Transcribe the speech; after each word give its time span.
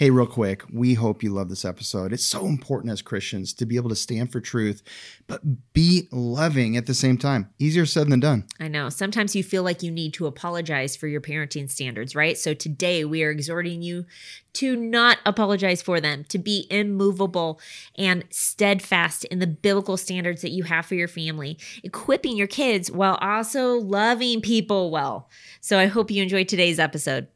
Hey, 0.00 0.08
real 0.08 0.24
quick, 0.24 0.64
we 0.72 0.94
hope 0.94 1.22
you 1.22 1.30
love 1.30 1.50
this 1.50 1.62
episode. 1.62 2.14
It's 2.14 2.24
so 2.24 2.46
important 2.46 2.90
as 2.90 3.02
Christians 3.02 3.52
to 3.52 3.66
be 3.66 3.76
able 3.76 3.90
to 3.90 3.94
stand 3.94 4.32
for 4.32 4.40
truth, 4.40 4.82
but 5.26 5.42
be 5.74 6.08
loving 6.10 6.78
at 6.78 6.86
the 6.86 6.94
same 6.94 7.18
time. 7.18 7.50
Easier 7.58 7.84
said 7.84 8.08
than 8.08 8.18
done. 8.18 8.46
I 8.58 8.68
know. 8.68 8.88
Sometimes 8.88 9.36
you 9.36 9.44
feel 9.44 9.62
like 9.62 9.82
you 9.82 9.90
need 9.90 10.14
to 10.14 10.26
apologize 10.26 10.96
for 10.96 11.06
your 11.06 11.20
parenting 11.20 11.68
standards, 11.70 12.16
right? 12.16 12.38
So 12.38 12.54
today 12.54 13.04
we 13.04 13.22
are 13.24 13.30
exhorting 13.30 13.82
you 13.82 14.06
to 14.54 14.74
not 14.74 15.18
apologize 15.26 15.82
for 15.82 16.00
them, 16.00 16.24
to 16.30 16.38
be 16.38 16.66
immovable 16.70 17.60
and 17.98 18.24
steadfast 18.30 19.26
in 19.26 19.38
the 19.38 19.46
biblical 19.46 19.98
standards 19.98 20.40
that 20.40 20.52
you 20.52 20.62
have 20.62 20.86
for 20.86 20.94
your 20.94 21.08
family, 21.08 21.58
equipping 21.84 22.38
your 22.38 22.46
kids 22.46 22.90
while 22.90 23.18
also 23.20 23.74
loving 23.74 24.40
people 24.40 24.90
well. 24.90 25.28
So 25.60 25.78
I 25.78 25.88
hope 25.88 26.10
you 26.10 26.22
enjoyed 26.22 26.48
today's 26.48 26.78
episode. 26.78 27.28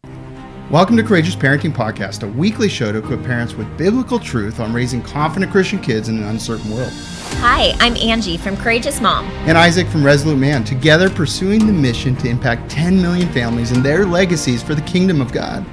Welcome 0.70 0.96
to 0.96 1.02
Courageous 1.02 1.36
Parenting 1.36 1.74
Podcast, 1.74 2.22
a 2.22 2.26
weekly 2.26 2.70
show 2.70 2.90
to 2.90 2.96
equip 2.96 3.22
parents 3.22 3.52
with 3.52 3.76
biblical 3.76 4.18
truth 4.18 4.60
on 4.60 4.72
raising 4.72 5.02
confident 5.02 5.52
Christian 5.52 5.78
kids 5.78 6.08
in 6.08 6.16
an 6.16 6.24
uncertain 6.24 6.70
world. 6.70 6.90
Hi, 7.40 7.74
I'm 7.80 7.94
Angie 7.98 8.38
from 8.38 8.56
Courageous 8.56 8.98
Mom. 8.98 9.26
And 9.46 9.58
Isaac 9.58 9.86
from 9.88 10.02
Resolute 10.02 10.38
Man, 10.38 10.64
together 10.64 11.10
pursuing 11.10 11.66
the 11.66 11.72
mission 11.72 12.16
to 12.16 12.28
impact 12.28 12.70
10 12.70 13.00
million 13.00 13.28
families 13.28 13.72
and 13.72 13.84
their 13.84 14.06
legacies 14.06 14.62
for 14.62 14.74
the 14.74 14.80
kingdom 14.82 15.20
of 15.20 15.32
God. 15.32 15.66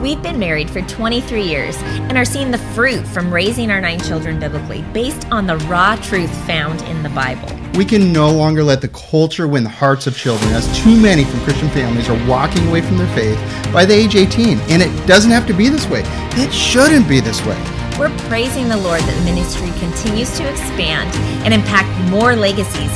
We've 0.00 0.22
been 0.22 0.38
married 0.38 0.70
for 0.70 0.80
23 0.82 1.42
years 1.42 1.76
and 1.82 2.16
are 2.16 2.24
seeing 2.24 2.52
the 2.52 2.58
fruit 2.58 3.04
from 3.04 3.34
raising 3.34 3.72
our 3.72 3.80
nine 3.80 3.98
children 3.98 4.38
biblically 4.38 4.82
based 4.92 5.26
on 5.32 5.48
the 5.48 5.56
raw 5.66 5.96
truth 5.96 6.32
found 6.46 6.82
in 6.82 7.02
the 7.02 7.10
Bible. 7.10 7.65
We 7.76 7.84
can 7.84 8.10
no 8.10 8.30
longer 8.32 8.64
let 8.64 8.80
the 8.80 8.88
culture 8.88 9.46
win 9.46 9.62
the 9.62 9.68
hearts 9.68 10.06
of 10.06 10.16
children, 10.16 10.50
as 10.54 10.66
too 10.78 10.98
many 10.98 11.24
from 11.24 11.40
Christian 11.40 11.68
families 11.68 12.08
are 12.08 12.26
walking 12.26 12.66
away 12.68 12.80
from 12.80 12.96
their 12.96 13.14
faith 13.14 13.36
by 13.70 13.84
the 13.84 13.92
age 13.92 14.16
18. 14.16 14.58
And 14.70 14.80
it 14.80 15.06
doesn't 15.06 15.30
have 15.30 15.46
to 15.46 15.52
be 15.52 15.68
this 15.68 15.86
way, 15.86 16.00
it 16.36 16.50
shouldn't 16.50 17.06
be 17.06 17.20
this 17.20 17.44
way. 17.44 17.62
We're 17.98 18.16
praising 18.30 18.70
the 18.70 18.78
Lord 18.78 19.02
that 19.02 19.18
the 19.18 19.24
ministry 19.26 19.68
continues 19.78 20.34
to 20.38 20.48
expand 20.48 21.14
and 21.44 21.52
impact 21.52 21.88
more 22.10 22.34
legacies. 22.34 22.90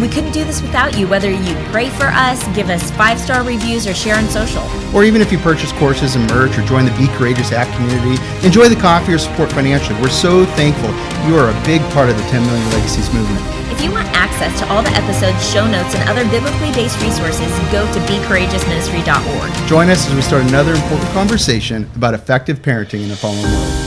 We 0.00 0.08
couldn't 0.08 0.32
do 0.32 0.44
this 0.44 0.60
without 0.60 0.98
you, 0.98 1.06
whether 1.06 1.30
you 1.30 1.54
pray 1.70 1.88
for 1.88 2.06
us, 2.06 2.44
give 2.54 2.68
us 2.68 2.90
five 2.92 3.18
star 3.18 3.44
reviews, 3.44 3.86
or 3.86 3.94
share 3.94 4.16
on 4.16 4.26
social. 4.28 4.62
Or 4.94 5.04
even 5.04 5.20
if 5.20 5.30
you 5.30 5.38
purchase 5.38 5.70
courses 5.72 6.16
and 6.16 6.28
merch 6.30 6.58
or 6.58 6.62
join 6.62 6.84
the 6.84 6.90
Be 6.98 7.06
Courageous 7.16 7.52
app 7.52 7.72
community, 7.76 8.20
enjoy 8.44 8.68
the 8.68 8.80
coffee 8.80 9.12
or 9.12 9.18
support 9.18 9.52
financially. 9.52 10.00
We're 10.00 10.08
so 10.08 10.46
thankful 10.58 10.90
you 11.28 11.36
are 11.36 11.50
a 11.50 11.64
big 11.64 11.80
part 11.92 12.10
of 12.10 12.16
the 12.16 12.22
10 12.24 12.42
Million 12.44 12.70
Legacies 12.70 13.12
movement. 13.14 13.40
If 13.70 13.80
you 13.80 13.90
want 13.90 14.08
access 14.08 14.58
to 14.60 14.68
all 14.68 14.82
the 14.82 14.90
episodes, 14.90 15.38
show 15.48 15.66
notes, 15.66 15.94
and 15.94 16.08
other 16.08 16.24
biblically 16.30 16.72
based 16.72 17.00
resources, 17.00 17.50
go 17.70 17.86
to 17.92 18.00
becourageousministry.org. 18.10 19.68
Join 19.68 19.90
us 19.90 20.08
as 20.08 20.14
we 20.14 20.22
start 20.22 20.42
another 20.42 20.74
important 20.74 21.10
conversation 21.10 21.88
about 21.96 22.14
effective 22.14 22.60
parenting 22.60 23.04
in 23.04 23.10
a 23.10 23.16
fallen 23.16 23.42
world. 23.42 23.83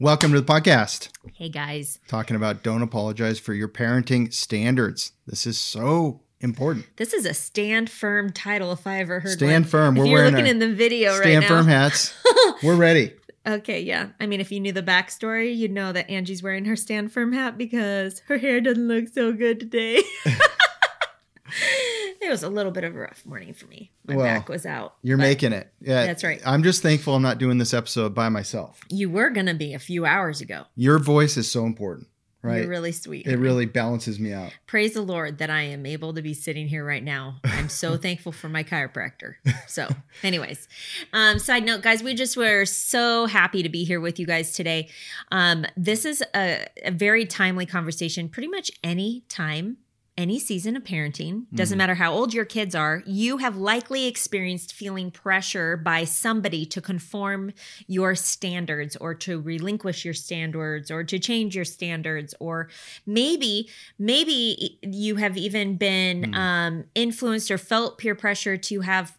Welcome 0.00 0.32
to 0.32 0.40
the 0.40 0.46
podcast. 0.46 1.08
Hey 1.34 1.48
guys. 1.48 1.98
Talking 2.06 2.36
about 2.36 2.62
don't 2.62 2.82
apologize 2.82 3.40
for 3.40 3.52
your 3.52 3.66
parenting 3.66 4.32
standards. 4.32 5.10
This 5.26 5.44
is 5.44 5.58
so 5.58 6.20
important. 6.40 6.86
This 6.98 7.12
is 7.12 7.26
a 7.26 7.34
stand 7.34 7.90
firm 7.90 8.30
title 8.30 8.70
if 8.70 8.86
I 8.86 9.00
ever 9.00 9.18
heard 9.18 9.30
of 9.30 9.32
it, 9.32 9.38
Stand 9.38 9.64
one. 9.64 9.70
firm. 9.70 9.96
If 9.96 10.00
We're 10.02 10.06
you're 10.06 10.18
wearing 10.18 10.34
looking 10.34 10.46
in 10.46 10.58
the 10.60 10.72
video 10.72 11.10
right 11.18 11.18
now. 11.18 11.40
Stand 11.40 11.44
firm 11.46 11.66
hats. 11.66 12.14
We're 12.62 12.76
ready. 12.76 13.12
Okay, 13.44 13.80
yeah. 13.80 14.10
I 14.20 14.26
mean, 14.26 14.40
if 14.40 14.52
you 14.52 14.60
knew 14.60 14.70
the 14.72 14.84
backstory, 14.84 15.56
you'd 15.56 15.72
know 15.72 15.90
that 15.90 16.08
Angie's 16.08 16.44
wearing 16.44 16.66
her 16.66 16.76
stand 16.76 17.10
firm 17.12 17.32
hat 17.32 17.58
because 17.58 18.20
her 18.28 18.38
hair 18.38 18.60
doesn't 18.60 18.86
look 18.86 19.08
so 19.08 19.32
good 19.32 19.58
today. 19.58 20.02
it 22.20 22.30
was 22.30 22.42
a 22.42 22.48
little 22.48 22.72
bit 22.72 22.84
of 22.84 22.94
a 22.94 22.98
rough 22.98 23.24
morning 23.24 23.54
for 23.54 23.66
me. 23.66 23.90
My 24.06 24.16
Well, 24.16 24.24
back 24.26 24.48
was 24.48 24.66
out. 24.66 24.94
You're 25.02 25.16
making 25.18 25.52
it. 25.52 25.72
Yeah. 25.80 26.06
That's 26.06 26.24
right. 26.24 26.40
I'm 26.44 26.62
just 26.62 26.82
thankful 26.82 27.14
I'm 27.14 27.22
not 27.22 27.38
doing 27.38 27.58
this 27.58 27.72
episode 27.74 28.14
by 28.14 28.28
myself. 28.28 28.80
You 28.90 29.10
were 29.10 29.30
gonna 29.30 29.54
be 29.54 29.74
a 29.74 29.78
few 29.78 30.04
hours 30.06 30.40
ago. 30.40 30.64
Your 30.76 30.98
voice 30.98 31.36
is 31.36 31.50
so 31.50 31.64
important, 31.64 32.08
right? 32.42 32.58
You're 32.62 32.68
really 32.68 32.92
sweet. 32.92 33.26
it 33.26 33.36
really 33.36 33.66
balances 33.66 34.18
me 34.18 34.32
out. 34.32 34.52
Praise 34.66 34.94
the 34.94 35.02
Lord 35.02 35.38
that 35.38 35.50
I 35.50 35.62
am 35.62 35.86
able 35.86 36.12
to 36.14 36.22
be 36.22 36.34
sitting 36.34 36.66
here 36.68 36.84
right 36.84 37.02
now. 37.04 37.36
I'm 37.44 37.68
so 37.68 37.96
thankful 38.06 38.32
for 38.32 38.48
my 38.48 38.64
chiropractor. 38.64 39.34
So, 39.66 39.88
anyways, 40.22 40.68
um, 41.12 41.38
side 41.38 41.64
note, 41.64 41.82
guys, 41.82 42.02
we 42.02 42.14
just 42.14 42.36
were 42.36 42.64
so 42.64 43.26
happy 43.26 43.62
to 43.62 43.68
be 43.68 43.84
here 43.84 44.00
with 44.00 44.18
you 44.18 44.26
guys 44.26 44.52
today. 44.52 44.88
Um, 45.30 45.66
this 45.76 46.04
is 46.04 46.22
a, 46.34 46.66
a 46.84 46.90
very 46.90 47.26
timely 47.26 47.66
conversation. 47.66 48.28
Pretty 48.28 48.48
much 48.48 48.70
any 48.82 49.22
time, 49.28 49.76
any 50.18 50.38
season 50.40 50.76
of 50.76 50.82
parenting, 50.82 51.44
doesn't 51.54 51.78
matter 51.78 51.94
how 51.94 52.12
old 52.12 52.34
your 52.34 52.44
kids 52.44 52.74
are, 52.74 53.02
you 53.06 53.36
have 53.38 53.56
likely 53.56 54.06
experienced 54.06 54.72
feeling 54.74 55.12
pressure 55.12 55.76
by 55.76 56.02
somebody 56.04 56.66
to 56.66 56.80
conform 56.80 57.52
your 57.86 58.16
standards 58.16 58.96
or 58.96 59.14
to 59.14 59.40
relinquish 59.40 60.04
your 60.04 60.12
standards 60.14 60.90
or 60.90 61.04
to 61.04 61.18
change 61.20 61.54
your 61.54 61.64
standards 61.64 62.34
or 62.40 62.68
maybe 63.06 63.68
maybe 63.98 64.78
you 64.82 65.16
have 65.16 65.36
even 65.36 65.76
been 65.76 66.24
Hmm. 66.24 66.34
um, 66.34 66.84
influenced 66.96 67.50
or 67.52 67.58
felt 67.58 67.98
peer 67.98 68.16
pressure 68.16 68.56
to 68.56 68.80
have 68.80 69.16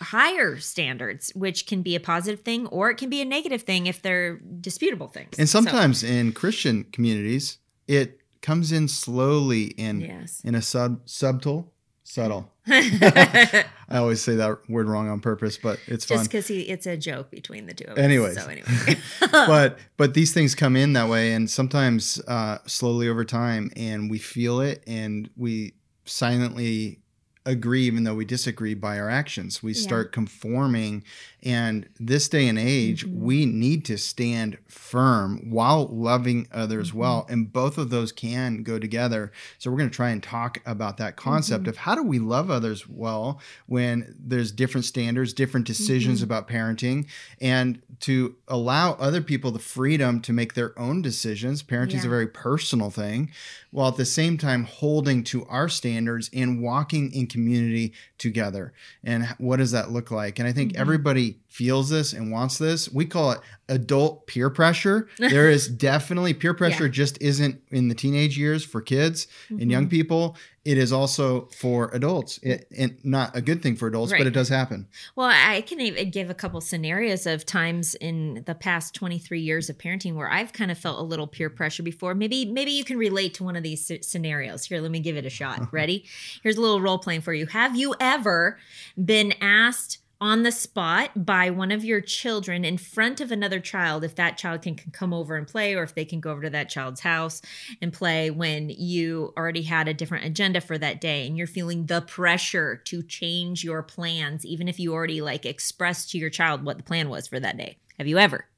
higher 0.00 0.58
standards 0.58 1.30
which 1.34 1.66
can 1.66 1.82
be 1.82 1.94
a 1.94 2.00
positive 2.00 2.40
thing 2.40 2.66
or 2.68 2.88
it 2.90 2.96
can 2.96 3.10
be 3.10 3.20
a 3.20 3.24
negative 3.26 3.62
thing 3.62 3.86
if 3.86 4.00
they're 4.00 4.38
disputable 4.60 5.08
things 5.08 5.38
And 5.38 5.46
So- 5.48 5.58
sometimes 5.60 6.02
in 6.02 6.32
Christian 6.32 6.84
communities, 6.84 7.58
it 7.86 8.19
comes 8.42 8.72
in 8.72 8.88
slowly 8.88 9.64
in 9.64 10.00
yes 10.00 10.40
in 10.44 10.54
a 10.54 10.62
sub 10.62 11.08
subtle 11.08 11.72
subtle. 12.04 12.50
I 12.66 13.64
always 13.90 14.20
say 14.20 14.36
that 14.36 14.58
word 14.68 14.88
wrong 14.88 15.08
on 15.08 15.20
purpose, 15.20 15.58
but 15.58 15.78
it's 15.86 16.04
fun. 16.04 16.18
just 16.18 16.30
because 16.30 16.48
he 16.48 16.62
it's 16.62 16.86
a 16.86 16.96
joke 16.96 17.30
between 17.30 17.66
the 17.66 17.74
two 17.74 17.84
of 17.84 17.98
Anyways. 17.98 18.36
us 18.36 18.44
so 18.44 18.50
anyway 18.50 19.00
but 19.30 19.78
but 19.96 20.14
these 20.14 20.32
things 20.32 20.54
come 20.54 20.76
in 20.76 20.92
that 20.94 21.08
way 21.08 21.32
and 21.32 21.50
sometimes 21.50 22.20
uh, 22.28 22.58
slowly 22.66 23.08
over 23.08 23.24
time 23.24 23.70
and 23.76 24.10
we 24.10 24.18
feel 24.18 24.60
it 24.60 24.82
and 24.86 25.30
we 25.36 25.74
silently 26.04 26.99
agree 27.46 27.84
even 27.86 28.04
though 28.04 28.14
we 28.14 28.24
disagree 28.24 28.74
by 28.74 28.98
our 28.98 29.08
actions 29.08 29.62
we 29.62 29.72
Yeah. 29.72 29.80
start 29.80 30.12
conforming 30.12 31.02
and 31.42 31.88
this 31.98 32.28
day 32.28 32.46
and 32.48 32.58
age 32.58 33.06
Mhm. 33.06 33.14
we 33.14 33.46
need 33.46 33.82
to 33.86 33.96
stand 33.96 34.58
firm 34.68 35.48
while 35.50 35.88
loving 35.90 36.46
others 36.52 36.90
Mhm. 36.90 36.94
well 36.94 37.26
and 37.30 37.50
both 37.50 37.78
of 37.78 37.88
those 37.88 38.12
can 38.12 38.62
go 38.62 38.78
together 38.78 39.32
so 39.58 39.70
we're 39.70 39.78
going 39.78 39.88
to 39.88 39.96
try 39.96 40.10
and 40.10 40.22
talk 40.22 40.58
about 40.66 40.98
that 40.98 41.16
concept 41.16 41.64
Mhm. 41.64 41.68
of 41.68 41.76
how 41.78 41.94
do 41.94 42.02
we 42.02 42.18
love 42.18 42.50
others 42.50 42.86
well 42.86 43.40
when 43.66 44.14
there's 44.22 44.52
different 44.52 44.84
standards 44.84 45.32
different 45.32 45.66
decisions 45.66 46.20
Mhm. 46.20 46.24
about 46.24 46.46
parenting 46.48 47.06
and 47.40 47.80
to 48.00 48.34
allow 48.48 48.92
other 48.94 49.22
people 49.22 49.50
the 49.50 49.58
freedom 49.58 50.20
to 50.20 50.32
make 50.32 50.54
their 50.54 50.78
own 50.78 51.02
decisions. 51.02 51.62
Parenting 51.62 51.96
is 51.96 52.04
a 52.04 52.08
very 52.08 52.26
personal 52.26 52.90
thing, 52.90 53.30
while 53.70 53.88
at 53.88 53.96
the 53.96 54.06
same 54.06 54.38
time 54.38 54.64
holding 54.64 55.22
to 55.24 55.44
our 55.46 55.68
standards 55.68 56.30
and 56.32 56.60
walking 56.62 57.12
in 57.12 57.26
community 57.30 57.92
together. 58.18 58.72
And 59.02 59.26
what 59.38 59.56
does 59.56 59.70
that 59.70 59.90
look 59.90 60.10
like? 60.10 60.38
And 60.38 60.46
I 60.46 60.52
think 60.52 60.72
Mhm. 60.74 60.78
everybody 60.80 61.38
feels 61.48 61.88
this 61.88 62.12
and 62.12 62.30
wants 62.30 62.58
this. 62.58 62.92
We 62.92 63.06
call 63.06 63.32
it 63.32 63.40
adult 63.68 64.26
peer 64.26 64.50
pressure. 64.50 65.08
there 65.18 65.48
is 65.50 65.66
definitely 65.68 66.34
peer 66.34 66.52
pressure 66.54 66.88
just 66.88 67.16
isn't 67.22 67.60
in 67.70 67.88
the 67.88 67.94
teenage 67.94 68.36
years 68.38 68.64
for 68.64 68.80
kids 68.80 69.26
and 69.48 69.70
young 69.70 69.86
Mhm. 69.86 69.90
people. 69.90 70.36
It 70.62 70.76
is 70.76 70.92
also 70.92 71.46
for 71.46 71.90
adults. 71.94 72.38
It, 72.42 72.70
mm. 72.70 72.84
and 72.84 73.04
not 73.04 73.34
a 73.34 73.40
good 73.40 73.62
thing 73.62 73.76
for 73.76 73.88
adults, 73.88 74.12
but 74.12 74.26
it 74.26 74.32
does 74.32 74.48
happen. 74.48 74.86
Well, 75.16 75.30
I 75.32 75.62
can 75.62 75.80
even 75.80 76.10
give 76.10 76.28
a 76.28 76.34
couple 76.34 76.60
scenarios 76.60 77.26
of 77.26 77.46
times 77.46 77.94
in 77.94 78.42
the 78.46 78.54
past 78.54 78.94
23 78.94 79.40
years 79.40 79.70
of 79.70 79.78
parenting 79.78 80.14
where 80.14 80.30
I've 80.30 80.52
kind 80.52 80.70
of 80.70 80.76
felt 80.76 80.98
a 80.98 81.02
little 81.02 81.26
peer 81.26 81.48
pressure 81.48 81.82
before. 81.82 82.14
Maybe 82.14 82.44
maybe 82.44 82.72
you 82.72 82.84
can 82.84 82.98
relate 82.98 83.32
to 83.34 83.44
one 83.44 83.56
of 83.56 83.62
these 83.62 83.90
scenarios. 84.02 84.64
Here, 84.64 84.80
let 84.80 84.90
me 84.90 85.00
give 85.00 85.16
it 85.16 85.24
a 85.24 85.30
shot. 85.30 85.72
Ready? 85.72 86.04
Here's 86.42 86.58
a 86.58 86.60
little 86.60 86.80
role 86.80 86.98
playing 86.98 87.22
for 87.22 87.32
you. 87.32 87.46
Have 87.46 87.74
you 87.74 87.94
ever 87.98 88.58
been 89.02 89.32
asked 89.40 89.98
on 90.20 90.42
the 90.42 90.52
spot 90.52 91.24
by 91.24 91.48
one 91.48 91.72
of 91.72 91.84
your 91.84 92.00
children 92.00 92.64
in 92.64 92.76
front 92.76 93.20
of 93.20 93.32
another 93.32 93.58
child 93.58 94.04
if 94.04 94.14
that 94.16 94.36
child 94.36 94.60
can, 94.62 94.74
can 94.74 94.90
come 94.90 95.14
over 95.14 95.36
and 95.36 95.46
play 95.46 95.74
or 95.74 95.82
if 95.82 95.94
they 95.94 96.04
can 96.04 96.20
go 96.20 96.30
over 96.30 96.42
to 96.42 96.50
that 96.50 96.68
child's 96.68 97.00
house 97.00 97.40
and 97.80 97.92
play 97.92 98.30
when 98.30 98.68
you 98.68 99.32
already 99.36 99.62
had 99.62 99.88
a 99.88 99.94
different 99.94 100.24
agenda 100.24 100.60
for 100.60 100.76
that 100.76 101.00
day 101.00 101.26
and 101.26 101.38
you're 101.38 101.46
feeling 101.46 101.86
the 101.86 102.02
pressure 102.02 102.76
to 102.76 103.02
change 103.02 103.64
your 103.64 103.82
plans 103.82 104.44
even 104.44 104.68
if 104.68 104.78
you 104.78 104.92
already 104.92 105.22
like 105.22 105.46
expressed 105.46 106.10
to 106.10 106.18
your 106.18 106.30
child 106.30 106.64
what 106.64 106.76
the 106.76 106.82
plan 106.82 107.08
was 107.08 107.26
for 107.26 107.40
that 107.40 107.56
day. 107.56 107.78
Have 107.96 108.06
you 108.06 108.18
ever 108.18 108.49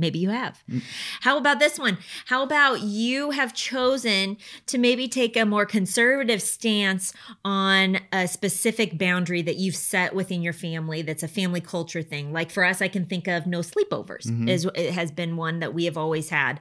Maybe 0.00 0.18
you 0.18 0.30
have. 0.30 0.62
Mm. 0.68 0.82
How 1.20 1.36
about 1.38 1.60
this 1.60 1.78
one? 1.78 1.98
How 2.26 2.42
about 2.42 2.80
you 2.80 3.30
have 3.30 3.54
chosen 3.54 4.38
to 4.66 4.78
maybe 4.78 5.06
take 5.06 5.36
a 5.36 5.44
more 5.44 5.66
conservative 5.66 6.42
stance 6.42 7.12
on 7.44 8.00
a 8.12 8.26
specific 8.26 8.98
boundary 8.98 9.42
that 9.42 9.56
you've 9.56 9.76
set 9.76 10.14
within 10.14 10.42
your 10.42 10.52
family 10.54 11.02
that's 11.02 11.22
a 11.22 11.28
family 11.28 11.60
culture 11.60 12.02
thing? 12.02 12.32
Like 12.32 12.50
for 12.50 12.64
us, 12.64 12.80
I 12.80 12.88
can 12.88 13.04
think 13.04 13.28
of 13.28 13.46
no 13.46 13.60
sleepovers 13.60 14.26
Mhm. 14.26 14.48
is 14.48 14.66
it 14.74 14.92
has 14.92 15.10
been 15.12 15.36
one 15.36 15.60
that 15.60 15.74
we 15.74 15.84
have 15.84 15.96
always 15.98 16.30
had. 16.30 16.58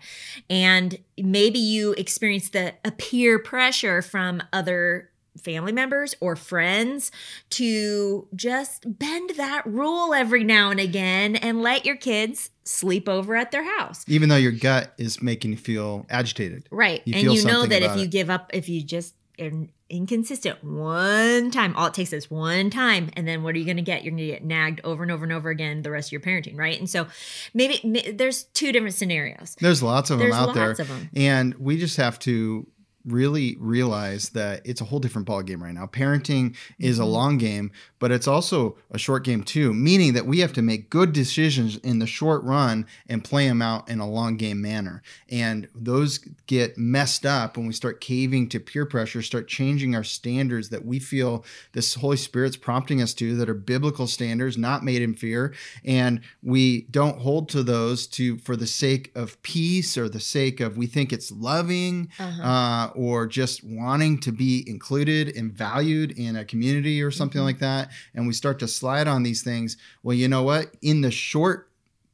And 0.49 0.97
maybe 1.17 1.59
you 1.59 1.93
experience 1.93 2.49
the 2.49 2.73
a 2.83 2.91
peer 2.91 3.39
pressure 3.39 4.01
from 4.01 4.43
other 4.51 5.09
family 5.37 5.71
members 5.71 6.15
or 6.19 6.35
friends 6.35 7.11
to 7.51 8.27
just 8.35 8.97
bend 8.99 9.31
that 9.37 9.65
rule 9.65 10.13
every 10.13 10.43
now 10.43 10.69
and 10.71 10.79
again 10.79 11.35
and 11.35 11.61
let 11.61 11.85
your 11.85 11.95
kids 11.95 12.49
sleep 12.63 13.07
over 13.09 13.35
at 13.35 13.51
their 13.51 13.63
house. 13.77 14.03
Even 14.07 14.29
though 14.29 14.35
your 14.35 14.51
gut 14.51 14.93
is 14.97 15.21
making 15.21 15.51
you 15.51 15.57
feel 15.57 16.05
agitated. 16.09 16.67
Right. 16.71 17.01
You 17.05 17.15
and 17.15 17.33
you 17.37 17.45
know 17.45 17.65
that 17.65 17.81
if 17.81 17.95
you 17.97 18.03
it. 18.03 18.11
give 18.11 18.29
up, 18.29 18.51
if 18.53 18.69
you 18.69 18.83
just 18.83 19.15
are 19.39 19.51
inconsistent 19.89 20.61
one 20.63 21.49
time, 21.49 21.75
all 21.75 21.87
it 21.87 21.93
takes 21.93 22.13
is 22.13 22.29
one 22.29 22.69
time. 22.69 23.09
And 23.15 23.27
then 23.27 23.41
what 23.41 23.55
are 23.55 23.57
you 23.57 23.65
going 23.65 23.77
to 23.77 23.83
get? 23.83 24.03
You're 24.03 24.11
going 24.11 24.17
to 24.27 24.33
get 24.33 24.43
nagged 24.43 24.81
over 24.83 25.01
and 25.01 25.11
over 25.11 25.23
and 25.23 25.33
over 25.33 25.49
again 25.49 25.81
the 25.81 25.89
rest 25.91 26.09
of 26.09 26.11
your 26.11 26.21
parenting. 26.21 26.57
Right. 26.57 26.77
And 26.77 26.89
so 26.89 27.07
maybe 27.53 27.79
ma- 27.83 28.11
there's 28.13 28.43
two 28.43 28.71
different 28.71 28.95
scenarios. 28.95 29.55
There's 29.59 29.81
lots 29.81 30.09
of 30.09 30.19
There's 30.19 30.33
them 30.35 30.49
out 30.49 30.53
there. 30.53 30.67
lots 30.67 30.79
of 30.79 30.91
'em. 30.91 31.09
And 31.15 31.53
we 31.55 31.77
just 31.79 31.97
have 31.97 32.19
to 32.19 32.67
really 33.11 33.57
realize 33.59 34.29
that 34.29 34.61
it's 34.65 34.81
a 34.81 34.85
whole 34.85 34.99
different 34.99 35.27
ball 35.27 35.41
game 35.41 35.61
right 35.63 35.73
now. 35.73 35.85
Parenting 35.87 36.55
is 36.77 36.97
a 36.99 37.01
Mm-hmm. 37.01 37.11
long 37.11 37.37
game, 37.37 37.71
but 37.99 38.11
it's 38.11 38.27
also 38.27 38.77
a 38.91 38.97
short 38.97 39.23
game 39.23 39.43
too, 39.43 39.73
meaning 39.73 40.13
that 40.13 40.25
we 40.25 40.39
have 40.39 40.53
to 40.53 40.61
make 40.61 40.89
good 40.89 41.11
decisions 41.11 41.77
in 41.77 41.99
the 41.99 42.05
short 42.07 42.43
run 42.43 42.85
and 43.07 43.23
play 43.23 43.47
them 43.47 43.61
out 43.61 43.89
in 43.89 43.99
a 43.99 44.09
long 44.09 44.37
game 44.37 44.61
manner. 44.61 45.01
And 45.29 45.67
those 45.73 46.19
get 46.47 46.77
messed 46.77 47.25
up 47.25 47.57
when 47.57 47.67
we 47.67 47.73
start 47.73 47.99
caving 47.99 48.49
to 48.49 48.59
peer 48.59 48.85
pressure, 48.85 49.21
start 49.21 49.47
changing 49.47 49.95
our 49.95 50.03
standards 50.03 50.69
that 50.69 50.85
we 50.85 50.99
feel 50.99 51.43
this 51.73 51.95
Holy 51.95 52.17
Spirit's 52.17 52.57
prompting 52.57 53.01
us 53.01 53.13
to 53.15 53.35
that 53.37 53.49
are 53.49 53.53
biblical 53.53 54.07
standards, 54.07 54.57
not 54.57 54.83
made 54.83 55.01
in 55.01 55.13
fear, 55.13 55.53
and 55.83 56.21
we 56.43 56.81
don't 56.91 57.19
hold 57.19 57.49
to 57.49 57.63
those 57.63 58.07
to 58.07 58.37
for 58.39 58.55
the 58.55 58.67
sake 58.67 59.11
of 59.15 59.41
peace 59.41 59.97
or 59.97 60.07
the 60.09 60.19
sake 60.19 60.59
of 60.59 60.77
we 60.77 60.85
think 60.87 61.11
it's 61.11 61.31
loving 61.31 62.09
Uh-huh. 62.19 62.41
uh, 62.41 62.87
or 62.99 63.25
just 63.25 63.63
wanting 63.63 64.19
to 64.19 64.29
be 64.29 64.61
included 64.67 65.33
and 65.37 65.53
valued 65.53 66.11
in 66.19 66.35
a 66.35 66.43
community 66.43 67.01
or 67.01 67.09
something 67.11 67.39
Mhm. 67.39 67.45
like 67.45 67.59
that. 67.59 67.89
And 68.13 68.27
we 68.27 68.33
start 68.33 68.59
to 68.59 68.67
slide 68.67 69.07
on 69.07 69.23
these 69.23 69.41
things. 69.41 69.77
Well, 70.03 70.17
you 70.17 70.27
know 70.27 70.43
what? 70.43 70.75
In 70.81 70.99
the 70.99 71.09
short 71.09 71.71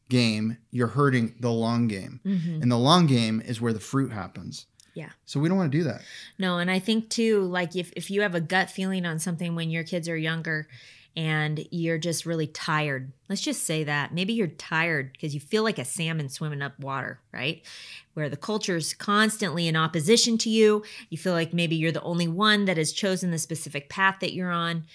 game, 0.10 0.58
you're 0.70 0.90
hurting 0.90 1.34
the 1.40 1.50
long 1.52 1.88
game. 1.88 2.20
Mhm. 2.24 2.62
And 2.62 2.72
the 2.72 2.78
long 2.78 3.08
game 3.08 3.42
is 3.42 3.60
where 3.60 3.74
the 3.74 3.80
fruit 3.80 4.12
happens. 4.12 4.68
Yeah. 4.94 5.10
So 5.26 5.40
we 5.40 5.50
don't 5.50 5.58
want 5.58 5.72
to 5.72 5.78
do 5.80 5.84
that. 5.86 6.04
No, 6.38 6.60
and 6.60 6.70
I 6.70 6.78
think 6.78 7.10
too, 7.10 7.42
like 7.42 7.76
if, 7.76 7.92
if 7.96 8.12
you 8.12 8.22
have 8.22 8.36
a 8.36 8.40
gut 8.40 8.70
feeling 8.70 9.08
on 9.08 9.18
something 9.18 9.56
when 9.56 9.72
your 9.72 9.84
kids 9.84 10.08
are 10.08 10.16
younger 10.16 10.68
and 11.15 11.65
you're 11.71 11.97
just 11.97 12.25
really 12.25 12.47
tired, 12.47 13.12
let's 13.29 13.41
just 13.41 13.63
say 13.63 13.83
that. 13.85 14.13
Maybe 14.13 14.33
you're 14.33 14.47
tired 14.47 15.13
because 15.13 15.33
you 15.33 15.39
feel 15.39 15.63
like 15.63 15.79
a 15.79 15.85
salmon 15.85 16.29
swimming 16.29 16.62
up 16.62 16.77
water, 16.79 17.19
right? 17.31 17.63
Where 18.13 18.29
the 18.29 18.38
culture's 18.38 18.94
constantly 18.94 19.67
in 19.67 19.75
opposition 19.75 20.38
to 20.39 20.50
you. 20.50 20.83
You 21.09 21.17
feel 21.17 21.33
like 21.33 21.53
maybe 21.53 21.75
you're 21.75 21.91
the 21.91 22.01
only 22.01 22.27
one 22.27 22.65
that 22.65 22.77
has 22.77 22.91
chosen 22.91 23.31
the 23.31 23.38
specific 23.38 23.89
path 23.89 24.17
that 24.21 24.33
you're 24.33 24.51
on, 24.51 24.85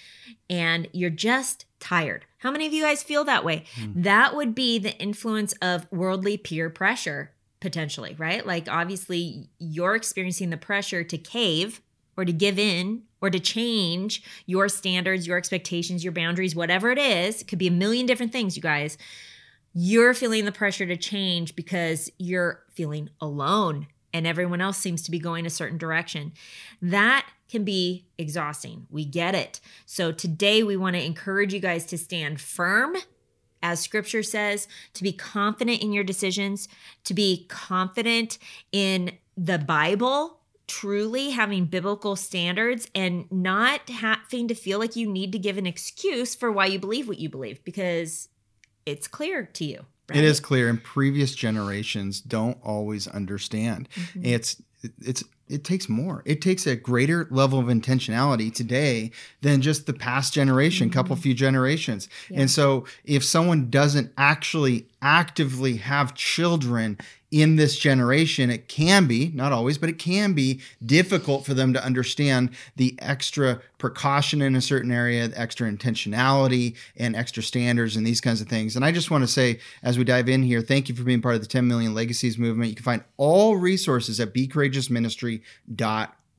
and 0.48 0.88
you're 0.92 1.10
just 1.10 1.64
tired. 1.80 2.26
How 2.38 2.50
many 2.50 2.66
of 2.66 2.72
you 2.72 2.82
guys 2.82 3.02
feel 3.02 3.24
that 3.24 3.44
way? 3.44 3.64
Hmm. 3.76 4.02
That 4.02 4.36
would 4.36 4.54
be 4.54 4.78
the 4.78 4.96
influence 4.98 5.54
of 5.62 5.90
worldly 5.90 6.36
peer 6.36 6.68
pressure 6.70 7.32
potentially, 7.60 8.14
right? 8.18 8.46
Like 8.46 8.68
obviously 8.68 9.48
you're 9.58 9.94
experiencing 9.94 10.50
the 10.50 10.56
pressure 10.56 11.04
to 11.04 11.18
cave 11.18 11.80
or 12.16 12.24
to 12.24 12.32
give 12.32 12.58
in 12.58 13.02
or 13.20 13.30
to 13.30 13.40
change 13.40 14.22
your 14.46 14.68
standards, 14.68 15.26
your 15.26 15.36
expectations, 15.36 16.04
your 16.04 16.12
boundaries, 16.12 16.54
whatever 16.54 16.90
it 16.90 16.98
is. 16.98 17.42
It 17.42 17.48
could 17.48 17.58
be 17.58 17.68
a 17.68 17.72
million 17.72 18.06
different 18.06 18.32
things, 18.32 18.56
you 18.56 18.62
guys. 18.62 18.98
You're 19.72 20.14
feeling 20.14 20.44
the 20.44 20.52
pressure 20.52 20.86
to 20.86 20.96
change 20.96 21.54
because 21.54 22.10
you're 22.18 22.64
feeling 22.74 23.10
alone 23.20 23.86
and 24.12 24.26
everyone 24.26 24.60
else 24.60 24.76
seems 24.76 25.02
to 25.02 25.10
be 25.10 25.18
going 25.18 25.46
a 25.46 25.50
certain 25.50 25.78
direction. 25.78 26.32
That 26.82 27.26
can 27.48 27.64
be 27.64 28.06
exhausting. 28.18 28.86
We 28.90 29.04
get 29.04 29.34
it. 29.34 29.60
So 29.86 30.10
today 30.10 30.62
we 30.62 30.76
want 30.76 30.96
to 30.96 31.04
encourage 31.04 31.54
you 31.54 31.60
guys 31.60 31.86
to 31.86 31.98
stand 31.98 32.40
firm 32.40 32.96
as 33.62 33.80
scripture 33.80 34.22
says, 34.22 34.68
to 34.94 35.02
be 35.02 35.12
confident 35.12 35.82
in 35.82 35.92
your 35.92 36.04
decisions, 36.04 36.68
to 37.04 37.14
be 37.14 37.46
confident 37.48 38.38
in 38.72 39.12
the 39.36 39.58
Bible, 39.58 40.39
truly 40.70 41.30
having 41.30 41.64
biblical 41.66 42.14
standards, 42.14 42.88
and 42.94 43.30
not 43.30 43.88
having 43.90 44.46
to 44.48 44.54
feel 44.54 44.78
like 44.78 44.94
you 44.94 45.10
need 45.10 45.32
to 45.32 45.38
give 45.38 45.58
an 45.58 45.66
excuse 45.66 46.36
for 46.36 46.52
why 46.52 46.66
you 46.66 46.78
believe 46.78 47.08
what 47.08 47.18
you 47.18 47.28
believe 47.28 47.62
because 47.64 48.28
it's 48.86 49.08
clear 49.08 49.46
to 49.54 49.64
you. 49.64 49.84
It 50.10 50.14
right? 50.14 50.24
is 50.24 50.38
clear, 50.38 50.68
and 50.68 50.82
previous 50.82 51.34
generations 51.34 52.20
don't 52.20 52.58
always 52.62 53.08
understand. 53.08 53.88
Mhm. 53.94 54.26
It's 54.26 54.62
it's 55.02 55.24
it 55.48 55.64
takes 55.64 55.88
more. 55.88 56.22
It 56.24 56.40
takes 56.40 56.66
a 56.66 56.76
greater 56.76 57.26
level 57.30 57.58
of 57.58 57.66
intentionality 57.66 58.54
today 58.54 59.10
than 59.40 59.60
just 59.60 59.86
the 59.86 59.92
past 59.92 60.32
generation, 60.32 60.88
couple 60.90 61.16
few 61.16 61.34
generations. 61.34 62.08
Yeah. 62.30 62.42
And 62.42 62.50
so, 62.50 62.84
if 63.04 63.24
someone 63.24 63.68
doesn't 63.70 64.12
actually 64.16 64.86
actively 65.02 65.76
have 65.76 66.14
children 66.14 66.98
in 67.30 67.56
this 67.56 67.78
generation, 67.78 68.50
it 68.50 68.66
can 68.66 69.06
be, 69.06 69.30
not 69.34 69.52
always, 69.52 69.78
but 69.78 69.88
it 69.88 69.98
can 69.98 70.32
be 70.32 70.60
difficult 70.84 71.46
for 71.46 71.54
them 71.54 71.72
to 71.72 71.84
understand 71.84 72.50
the 72.76 72.96
extra 72.98 73.60
precaution 73.78 74.42
in 74.42 74.56
a 74.56 74.60
certain 74.60 74.90
area, 74.90 75.28
the 75.28 75.40
extra 75.40 75.70
intentionality 75.70 76.76
and 76.96 77.14
extra 77.14 77.42
standards 77.42 77.96
and 77.96 78.04
these 78.04 78.20
kinds 78.20 78.40
of 78.40 78.48
things. 78.48 78.74
And 78.74 78.84
I 78.84 78.90
just 78.90 79.10
want 79.10 79.22
to 79.22 79.28
say, 79.28 79.60
as 79.82 79.96
we 79.96 80.04
dive 80.04 80.28
in 80.28 80.42
here, 80.42 80.60
thank 80.60 80.88
you 80.88 80.94
for 80.94 81.04
being 81.04 81.22
part 81.22 81.36
of 81.36 81.40
the 81.40 81.46
10 81.46 81.68
Million 81.68 81.94
Legacies 81.94 82.36
movement. 82.36 82.70
You 82.70 82.76
can 82.76 82.84
find 82.84 83.04
all 83.16 83.56
resources 83.56 84.18
at 84.18 84.34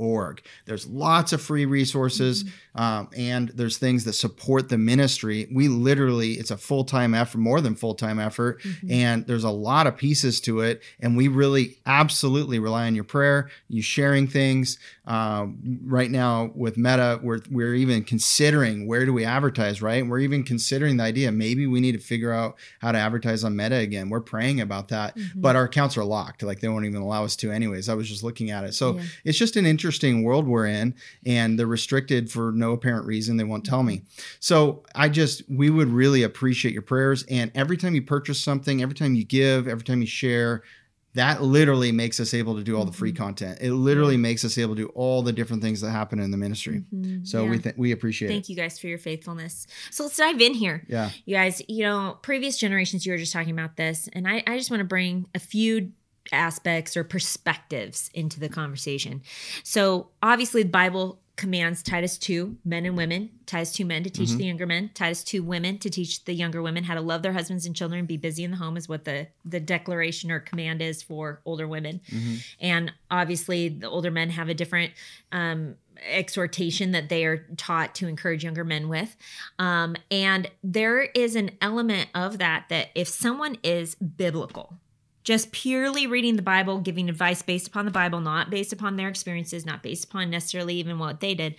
becourageousministry.org. 0.01 0.41
There's 0.65 0.87
lots 0.87 1.33
of 1.33 1.41
free 1.41 1.65
resources 1.65 2.45
um, 2.75 3.09
and 3.15 3.49
there's 3.49 3.77
things 3.77 4.05
that 4.05 4.13
support 4.13 4.69
the 4.69 4.77
ministry. 4.77 5.47
We 5.53 5.67
literally, 5.67 6.33
it's 6.33 6.51
a 6.51 6.57
full 6.57 6.85
time 6.85 7.13
effort, 7.13 7.39
more 7.39 7.59
than 7.61 7.75
full 7.75 7.95
time 7.95 8.19
effort, 8.19 8.61
and 8.89 9.25
there's 9.27 9.43
a 9.43 9.49
lot 9.49 9.87
of 9.87 9.97
pieces 9.97 10.39
to 10.41 10.61
it. 10.61 10.81
And 10.99 11.17
we 11.17 11.27
really 11.27 11.77
absolutely 11.85 12.59
rely 12.59 12.87
on 12.87 12.95
your 12.95 13.03
prayer, 13.03 13.49
you 13.67 13.81
sharing 13.81 14.27
things. 14.27 14.79
Um, 15.05 15.79
right 15.85 16.09
now 16.09 16.51
with 16.55 16.77
Meta, 16.77 17.19
we're, 17.21 17.39
we're 17.49 17.73
even 17.73 18.03
considering 18.03 18.87
where 18.87 19.05
do 19.05 19.11
we 19.11 19.25
advertise, 19.25 19.81
right? 19.81 20.05
We're 20.07 20.19
even 20.19 20.43
considering 20.43 20.97
the 20.97 21.03
idea 21.03 21.31
maybe 21.31 21.67
we 21.67 21.81
need 21.81 21.93
to 21.93 21.97
figure 21.97 22.31
out 22.31 22.55
how 22.79 22.91
to 22.93 22.97
advertise 22.97 23.43
on 23.43 23.55
Meta 23.55 23.75
again. 23.75 24.09
We're 24.09 24.21
praying 24.21 24.61
about 24.61 24.87
that, 24.89 25.17
but 25.35 25.55
our 25.55 25.65
accounts 25.65 25.97
are 25.97 26.05
locked. 26.05 26.43
Like 26.43 26.61
they 26.61 26.69
won't 26.69 26.85
even 26.85 27.01
allow 27.01 27.25
us 27.25 27.35
to, 27.37 27.51
anyways. 27.51 27.89
I 27.89 27.93
was 27.95 28.07
just 28.07 28.23
looking 28.23 28.51
at 28.51 28.63
it. 28.63 28.73
So 28.73 28.95
Yeah. 28.95 29.03
it's 29.25 29.37
just 29.37 29.55
an 29.57 29.65
interesting 29.65 29.90
world 29.99 30.47
we're 30.47 30.67
in, 30.67 30.95
and 31.25 31.57
they're 31.57 31.67
restricted 31.67 32.31
for 32.31 32.51
no 32.51 32.71
apparent 32.71 33.05
reason. 33.05 33.37
They 33.37 33.43
won't 33.43 33.65
tell 33.65 33.83
me. 33.83 34.01
So 34.39 34.83
I 34.95 35.09
just, 35.09 35.43
we 35.49 35.69
would 35.69 35.89
really 35.89 36.23
appreciate 36.23 36.73
your 36.73 36.81
prayers. 36.81 37.23
And 37.29 37.51
every 37.55 37.77
time 37.77 37.95
you 37.95 38.01
purchase 38.01 38.41
something, 38.41 38.81
every 38.81 38.95
time 38.95 39.15
you 39.15 39.23
give, 39.23 39.67
every 39.67 39.83
time 39.83 40.01
you 40.01 40.07
share, 40.07 40.63
that 41.13 41.41
literally 41.43 41.91
makes 41.91 42.21
us 42.21 42.33
able 42.33 42.55
to 42.55 42.63
do 42.63 42.77
all 42.77 42.85
the 42.85 42.91
free 42.93 43.11
content. 43.11 43.57
It 43.59 43.73
literally 43.73 44.15
makes 44.15 44.45
us 44.45 44.57
able 44.57 44.75
to 44.75 44.83
do 44.83 44.87
all 44.95 45.21
the 45.21 45.33
different 45.33 45.61
things 45.61 45.81
that 45.81 45.91
happen 45.91 46.19
in 46.19 46.31
the 46.31 46.37
ministry. 46.37 46.83
Mhm. 46.95 47.27
So 47.27 47.43
Yeah. 47.43 47.49
we 47.49 47.57
th- 47.59 47.75
we 47.77 47.91
appreciate 47.91 48.29
Thank 48.29 48.37
it. 48.37 48.47
Thank 48.47 48.49
you 48.49 48.55
guys 48.55 48.79
for 48.79 48.87
your 48.87 48.97
faithfulness. 48.97 49.67
So 49.89 50.03
let's 50.03 50.15
dive 50.15 50.39
in 50.39 50.53
here. 50.53 50.85
Yeah. 50.87 51.09
You 51.25 51.35
guys, 51.35 51.61
you 51.67 51.83
know, 51.83 52.17
previous 52.21 52.57
generations, 52.57 53.05
you 53.05 53.11
were 53.11 53.17
just 53.17 53.33
talking 53.33 53.51
about 53.51 53.75
this, 53.75 54.07
and 54.13 54.25
I, 54.25 54.41
I 54.47 54.57
just 54.57 54.71
want 54.71 54.79
to 54.79 54.85
bring 54.85 55.25
a 55.35 55.39
few 55.39 55.91
aspects 56.31 56.95
or 56.97 57.03
perspectives 57.03 58.09
into 58.13 58.39
the 58.39 58.49
conversation. 58.49 59.21
So, 59.63 60.09
obviously, 60.21 60.63
the 60.63 60.69
Bible 60.69 61.19
commands 61.37 61.81
Titus 61.81 62.17
2, 62.19 62.57
men 62.65 62.85
and 62.85 62.95
women, 62.95 63.31
Titus 63.47 63.71
2 63.71 63.83
men 63.85 64.03
to 64.03 64.09
teach 64.11 64.29
Mhm. 64.29 64.37
the 64.37 64.45
younger 64.45 64.67
men, 64.67 64.91
Titus 64.93 65.23
2 65.23 65.41
women 65.41 65.79
to 65.79 65.89
teach 65.89 66.23
the 66.25 66.33
younger 66.33 66.61
women 66.61 66.83
how 66.83 66.93
to 66.93 67.01
love 67.01 67.23
their 67.23 67.33
husbands 67.33 67.65
and 67.65 67.75
children, 67.75 68.05
be 68.05 68.17
busy 68.17 68.43
in 68.43 68.51
the 68.51 68.57
home 68.57 68.77
is 68.77 68.87
what 68.87 69.05
the, 69.05 69.27
the 69.43 69.59
declaration 69.59 70.29
or 70.29 70.39
command 70.39 70.81
is 70.83 71.01
for 71.01 71.41
older 71.45 71.67
women. 71.67 71.99
Mhm. 72.11 72.43
And 72.59 72.93
obviously, 73.09 73.69
the 73.69 73.89
older 73.89 74.11
men 74.11 74.29
have 74.31 74.49
a 74.49 74.53
different 74.53 74.91
um, 75.31 75.75
exhortation 76.09 76.91
that 76.91 77.09
they 77.09 77.25
are 77.25 77.47
taught 77.57 77.95
to 77.95 78.07
encourage 78.07 78.43
younger 78.43 78.63
men 78.63 78.87
with. 78.89 79.15
Um, 79.57 79.95
and 80.11 80.49
there 80.63 81.01
is 81.01 81.35
an 81.35 81.51
element 81.61 82.09
of 82.13 82.37
that 82.39 82.65
that 82.69 82.89
if 82.93 83.07
someone 83.07 83.57
is 83.63 83.95
biblical, 83.95 84.77
just 85.23 85.51
purely 85.51 86.07
reading 86.07 86.35
the 86.35 86.41
Bible, 86.41 86.79
giving 86.79 87.09
advice 87.09 87.41
based 87.41 87.67
upon 87.67 87.85
the 87.85 87.91
Bible, 87.91 88.19
not 88.19 88.49
based 88.49 88.73
upon 88.73 88.95
their 88.95 89.07
experiences, 89.07 89.65
not 89.65 89.83
based 89.83 90.05
upon 90.05 90.29
necessarily 90.29 90.75
even 90.75 90.99
what 90.99 91.19
they 91.19 91.35
did, 91.35 91.55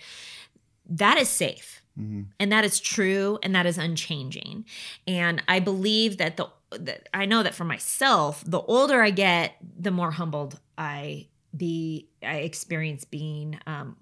that 0.89 1.17
is 1.17 1.29
safe. 1.29 1.81
Mhm. 1.99 2.27
And 2.39 2.51
that 2.51 2.65
is 2.65 2.79
true 2.79 3.39
and 3.43 3.53
that 3.55 3.65
is 3.65 3.77
unchanging. 3.77 4.65
And 5.07 5.43
I 5.47 5.59
believe 5.59 6.17
that 6.17 6.37
the 6.37 6.47
that 6.71 7.07
I 7.13 7.27
know 7.27 7.43
that 7.43 7.53
for 7.53 7.65
myself, 7.65 8.43
the 8.47 8.61
older 8.61 9.03
I 9.03 9.11
get, 9.11 9.57
the 9.79 9.91
more 9.91 10.09
humbled 10.09 10.59
I 10.77 11.27
be 11.55 12.07
I 12.23 12.37
experience 12.37 13.05
being 13.05 13.59
um 13.67 13.95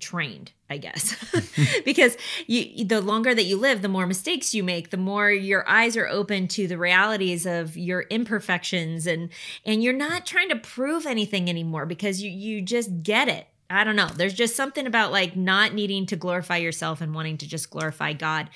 trained 0.00 0.52
i 0.70 0.76
guess 0.76 1.16
because 1.84 2.16
you 2.46 2.84
the 2.84 3.00
longer 3.00 3.34
that 3.34 3.44
you 3.44 3.56
live 3.56 3.82
the 3.82 3.88
more 3.88 4.06
mistakes 4.06 4.54
you 4.54 4.62
make 4.62 4.90
the 4.90 4.96
more 4.96 5.30
your 5.30 5.68
eyes 5.68 5.96
are 5.96 6.06
open 6.06 6.48
to 6.48 6.66
the 6.66 6.78
realities 6.78 7.46
of 7.46 7.76
your 7.76 8.02
imperfections 8.10 9.06
and 9.06 9.30
and 9.64 9.82
you're 9.82 9.92
not 9.92 10.26
trying 10.26 10.48
to 10.48 10.56
prove 10.56 11.06
anything 11.06 11.48
anymore 11.48 11.86
because 11.86 12.22
you 12.22 12.30
you 12.30 12.62
just 12.62 13.02
get 13.02 13.28
it 13.28 13.46
I 13.70 13.84
don't 13.84 13.96
know. 13.96 14.06
There's 14.06 14.32
just 14.32 14.56
something 14.56 14.86
about 14.86 15.12
like 15.12 15.36
not 15.36 15.74
needing 15.74 16.06
to 16.06 16.16
glorify 16.16 16.56
yourself 16.56 17.02
and 17.02 17.14
wanting 17.14 17.36
to 17.38 17.46
just 17.46 17.68
glorify 17.68 18.14
God. 18.14 18.48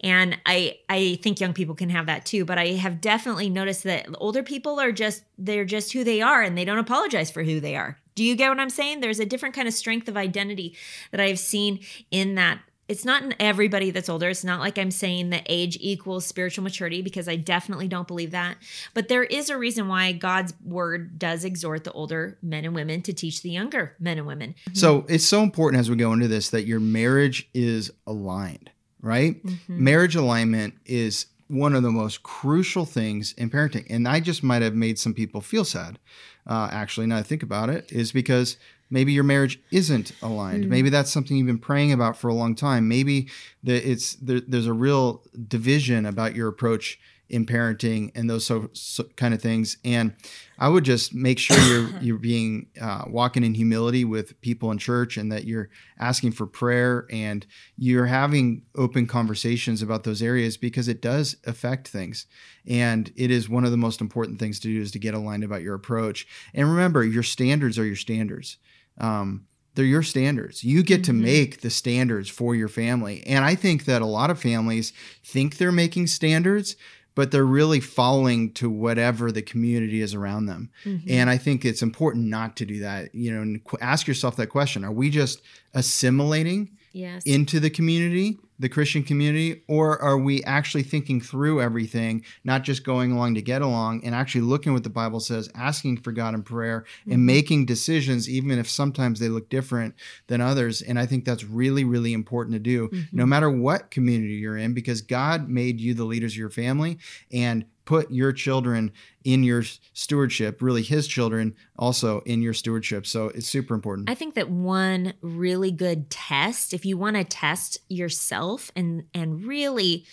And 0.00 0.38
I 0.44 0.78
I 0.90 1.18
think 1.22 1.40
young 1.40 1.54
people 1.54 1.74
can 1.74 1.88
have 1.88 2.06
that 2.06 2.26
too, 2.26 2.44
but 2.44 2.58
I 2.58 2.72
have 2.72 3.00
definitely 3.00 3.48
noticed 3.48 3.84
that 3.84 4.06
older 4.18 4.42
people 4.42 4.78
are 4.78 4.92
just 4.92 5.22
they're 5.38 5.64
just 5.64 5.92
who 5.92 6.04
they 6.04 6.20
are 6.20 6.42
and 6.42 6.56
they 6.56 6.66
don't 6.66 6.78
apologize 6.78 7.30
for 7.30 7.42
who 7.42 7.60
they 7.60 7.76
are. 7.76 7.98
Do 8.18 8.24
you 8.24 8.34
get 8.34 8.48
what 8.48 8.58
I'm 8.58 8.68
saying? 8.68 8.98
There's 8.98 9.20
a 9.20 9.24
different 9.24 9.54
kind 9.54 9.68
of 9.68 9.74
strength 9.74 10.08
of 10.08 10.16
identity 10.16 10.76
that 11.12 11.20
I've 11.20 11.38
seen 11.38 11.78
in 12.10 12.34
that 12.34 12.58
it's 12.88 13.04
not 13.04 13.22
in 13.22 13.32
everybody 13.38 13.92
that's 13.92 14.08
older. 14.08 14.28
It's 14.28 14.42
not 14.42 14.58
like 14.58 14.76
I'm 14.76 14.90
saying 14.90 15.30
that 15.30 15.44
age 15.46 15.78
equals 15.80 16.26
spiritual 16.26 16.64
maturity 16.64 17.00
because 17.00 17.28
I 17.28 17.36
definitely 17.36 17.86
don't 17.86 18.08
believe 18.08 18.32
that. 18.32 18.56
But 18.92 19.06
there 19.06 19.22
is 19.22 19.50
a 19.50 19.56
reason 19.56 19.86
why 19.86 20.10
God's 20.10 20.52
word 20.64 21.16
does 21.16 21.44
exhort 21.44 21.84
the 21.84 21.92
older 21.92 22.38
men 22.42 22.64
and 22.64 22.74
women 22.74 23.02
to 23.02 23.12
teach 23.12 23.42
the 23.42 23.50
younger 23.50 23.94
men 24.00 24.18
and 24.18 24.26
women. 24.26 24.56
So 24.72 25.06
it's 25.08 25.24
so 25.24 25.44
important 25.44 25.78
as 25.78 25.88
we 25.88 25.94
go 25.94 26.12
into 26.12 26.26
this 26.26 26.50
that 26.50 26.66
your 26.66 26.80
marriage 26.80 27.48
is 27.54 27.92
aligned, 28.04 28.72
right? 29.00 29.40
Mm-hmm. 29.44 29.84
Marriage 29.84 30.16
alignment 30.16 30.74
is 30.86 31.26
one 31.48 31.74
of 31.74 31.82
the 31.82 31.90
most 31.90 32.22
crucial 32.22 32.84
things 32.84 33.32
in 33.32 33.50
parenting. 33.50 33.86
And 33.90 34.06
I 34.06 34.20
just 34.20 34.42
might 34.42 34.62
have 34.62 34.74
made 34.74 34.98
some 34.98 35.14
people 35.14 35.40
feel 35.40 35.64
sad, 35.64 35.98
uh, 36.46 36.68
actually, 36.70 37.06
now 37.06 37.16
I 37.16 37.22
think 37.22 37.42
about 37.42 37.70
it, 37.70 37.90
is 37.90 38.12
because 38.12 38.56
Maybe 38.90 39.12
your 39.12 39.24
marriage 39.24 39.60
isn't 39.70 40.12
aligned. 40.22 40.64
Mm. 40.64 40.68
Maybe 40.68 40.90
that's 40.90 41.10
something 41.10 41.36
you've 41.36 41.46
been 41.46 41.58
praying 41.58 41.92
about 41.92 42.16
for 42.16 42.28
a 42.28 42.34
long 42.34 42.54
time. 42.54 42.88
Maybe 42.88 43.28
that 43.64 43.88
it's 43.88 44.14
there, 44.14 44.40
there's 44.40 44.66
a 44.66 44.72
real 44.72 45.22
division 45.46 46.06
about 46.06 46.34
your 46.34 46.48
approach 46.48 46.98
in 47.28 47.44
parenting 47.44 48.10
and 48.14 48.28
those 48.28 48.46
so, 48.46 48.70
so 48.72 49.04
kind 49.16 49.34
of 49.34 49.42
things. 49.42 49.76
And 49.84 50.14
I 50.58 50.68
would 50.68 50.84
just 50.84 51.14
make 51.14 51.38
sure 51.38 51.58
you're 51.58 51.90
you're 52.00 52.18
being 52.18 52.68
uh, 52.80 53.04
walking 53.06 53.44
in 53.44 53.54
humility 53.54 54.04
with 54.04 54.40
people 54.40 54.70
in 54.70 54.78
church, 54.78 55.16
and 55.16 55.30
that 55.30 55.44
you're 55.44 55.70
asking 55.98 56.32
for 56.32 56.46
prayer 56.46 57.06
and 57.10 57.46
you're 57.76 58.06
having 58.06 58.62
open 58.76 59.06
conversations 59.06 59.82
about 59.82 60.04
those 60.04 60.22
areas 60.22 60.56
because 60.56 60.88
it 60.88 61.02
does 61.02 61.36
affect 61.44 61.88
things. 61.88 62.26
And 62.66 63.12
it 63.16 63.30
is 63.30 63.48
one 63.48 63.64
of 63.64 63.70
the 63.70 63.76
most 63.76 64.00
important 64.00 64.38
things 64.38 64.60
to 64.60 64.68
do 64.68 64.80
is 64.80 64.90
to 64.92 64.98
get 64.98 65.14
aligned 65.14 65.44
about 65.44 65.62
your 65.62 65.74
approach. 65.74 66.26
And 66.54 66.68
remember, 66.68 67.04
your 67.04 67.22
standards 67.22 67.78
are 67.78 67.86
your 67.86 67.96
standards 67.96 68.58
um, 69.00 69.46
they're 69.74 69.84
your 69.84 70.02
standards. 70.02 70.64
You 70.64 70.82
get 70.82 71.02
mm-hmm. 71.02 71.18
to 71.18 71.24
make 71.24 71.60
the 71.60 71.70
standards 71.70 72.28
for 72.28 72.54
your 72.54 72.68
family. 72.68 73.22
And 73.26 73.44
I 73.44 73.54
think 73.54 73.84
that 73.84 74.02
a 74.02 74.06
lot 74.06 74.30
of 74.30 74.40
families 74.40 74.92
think 75.24 75.56
they're 75.56 75.70
making 75.70 76.08
standards, 76.08 76.74
but 77.18 77.32
they're 77.32 77.44
really 77.44 77.80
following 77.80 78.52
to 78.52 78.70
whatever 78.70 79.32
the 79.32 79.42
community 79.42 80.00
is 80.00 80.14
around 80.14 80.46
them. 80.46 80.70
Mm-hmm. 80.84 81.10
And 81.10 81.28
I 81.28 81.36
think 81.36 81.64
it's 81.64 81.82
important 81.82 82.26
not 82.26 82.54
to 82.58 82.64
do 82.64 82.78
that. 82.78 83.12
You 83.12 83.32
know, 83.32 83.58
ask 83.80 84.06
yourself 84.06 84.36
that 84.36 84.46
question 84.46 84.84
Are 84.84 84.92
we 84.92 85.10
just 85.10 85.42
assimilating 85.74 86.76
yes. 86.92 87.24
into 87.26 87.58
the 87.58 87.70
community? 87.70 88.38
The 88.58 88.68
Christian 88.68 89.02
community, 89.02 89.62
or 89.68 90.00
are 90.02 90.18
we 90.18 90.42
actually 90.44 90.82
thinking 90.82 91.20
through 91.20 91.60
everything, 91.60 92.24
not 92.44 92.64
just 92.64 92.84
going 92.84 93.12
along 93.12 93.34
to 93.34 93.42
get 93.42 93.62
along, 93.62 94.04
and 94.04 94.14
actually 94.14 94.40
looking 94.40 94.72
what 94.72 94.82
the 94.82 94.90
Bible 94.90 95.20
says, 95.20 95.48
asking 95.54 95.98
for 95.98 96.12
God 96.12 96.34
in 96.34 96.42
prayer, 96.42 96.84
mm-hmm. 97.02 97.12
and 97.12 97.26
making 97.26 97.66
decisions, 97.66 98.28
even 98.28 98.58
if 98.58 98.68
sometimes 98.68 99.20
they 99.20 99.28
look 99.28 99.48
different 99.48 99.94
than 100.26 100.40
others? 100.40 100.82
And 100.82 100.98
I 100.98 101.06
think 101.06 101.24
that's 101.24 101.44
really, 101.44 101.84
really 101.84 102.12
important 102.12 102.54
to 102.54 102.58
do, 102.58 102.88
mm-hmm. 102.88 103.16
no 103.16 103.26
matter 103.26 103.50
what 103.50 103.90
community 103.90 104.34
you're 104.34 104.58
in, 104.58 104.74
because 104.74 105.02
God 105.02 105.48
made 105.48 105.80
you 105.80 105.94
the 105.94 106.04
leaders 106.04 106.32
of 106.32 106.38
your 106.38 106.50
family, 106.50 106.98
and 107.32 107.64
put 107.88 108.10
your 108.10 108.34
children 108.34 108.92
in 109.24 109.42
your 109.42 109.62
stewardship, 109.94 110.60
really 110.60 110.82
his 110.82 111.06
children 111.06 111.54
also 111.78 112.20
in 112.26 112.42
your 112.42 112.52
stewardship. 112.52 113.06
So 113.06 113.28
it's 113.28 113.48
super 113.48 113.72
important. 113.74 114.10
I 114.10 114.14
think 114.14 114.34
that 114.34 114.50
one 114.50 115.14
really 115.22 115.70
good 115.70 116.10
test, 116.10 116.74
if 116.74 116.84
you 116.84 116.98
want 116.98 117.16
to 117.16 117.24
test 117.24 117.78
yourself 117.88 118.70
and 118.76 119.04
and 119.14 119.42
really 119.42 120.04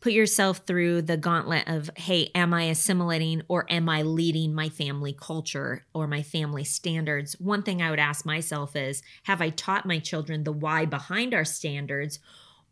put 0.00 0.12
yourself 0.12 0.58
through 0.66 1.00
the 1.00 1.16
gauntlet 1.16 1.68
of 1.68 1.88
hey 1.96 2.28
am 2.34 2.52
i 2.52 2.64
assimilating 2.64 3.40
or 3.46 3.70
am 3.70 3.88
i 3.88 4.02
leading 4.02 4.52
my 4.52 4.68
family 4.68 5.12
culture 5.16 5.84
or 5.94 6.08
my 6.08 6.24
family 6.24 6.64
standards 6.64 7.38
one 7.38 7.62
thing 7.62 7.80
i 7.80 7.88
would 7.88 8.00
ask 8.00 8.26
myself 8.26 8.74
is 8.74 9.00
have 9.22 9.40
i 9.40 9.48
taught 9.50 9.86
my 9.86 10.00
children 10.00 10.42
the 10.42 10.50
why 10.50 10.84
behind 10.84 11.32
our 11.32 11.44
standards 11.44 12.18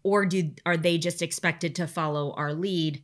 or 0.03 0.27
do 0.27 0.51
are 0.67 0.77
they 0.77 0.99
just 0.99 1.23
expected 1.23 1.77
to 1.77 1.87
follow 1.87 2.33
our 2.33 2.53
lead 2.53 3.01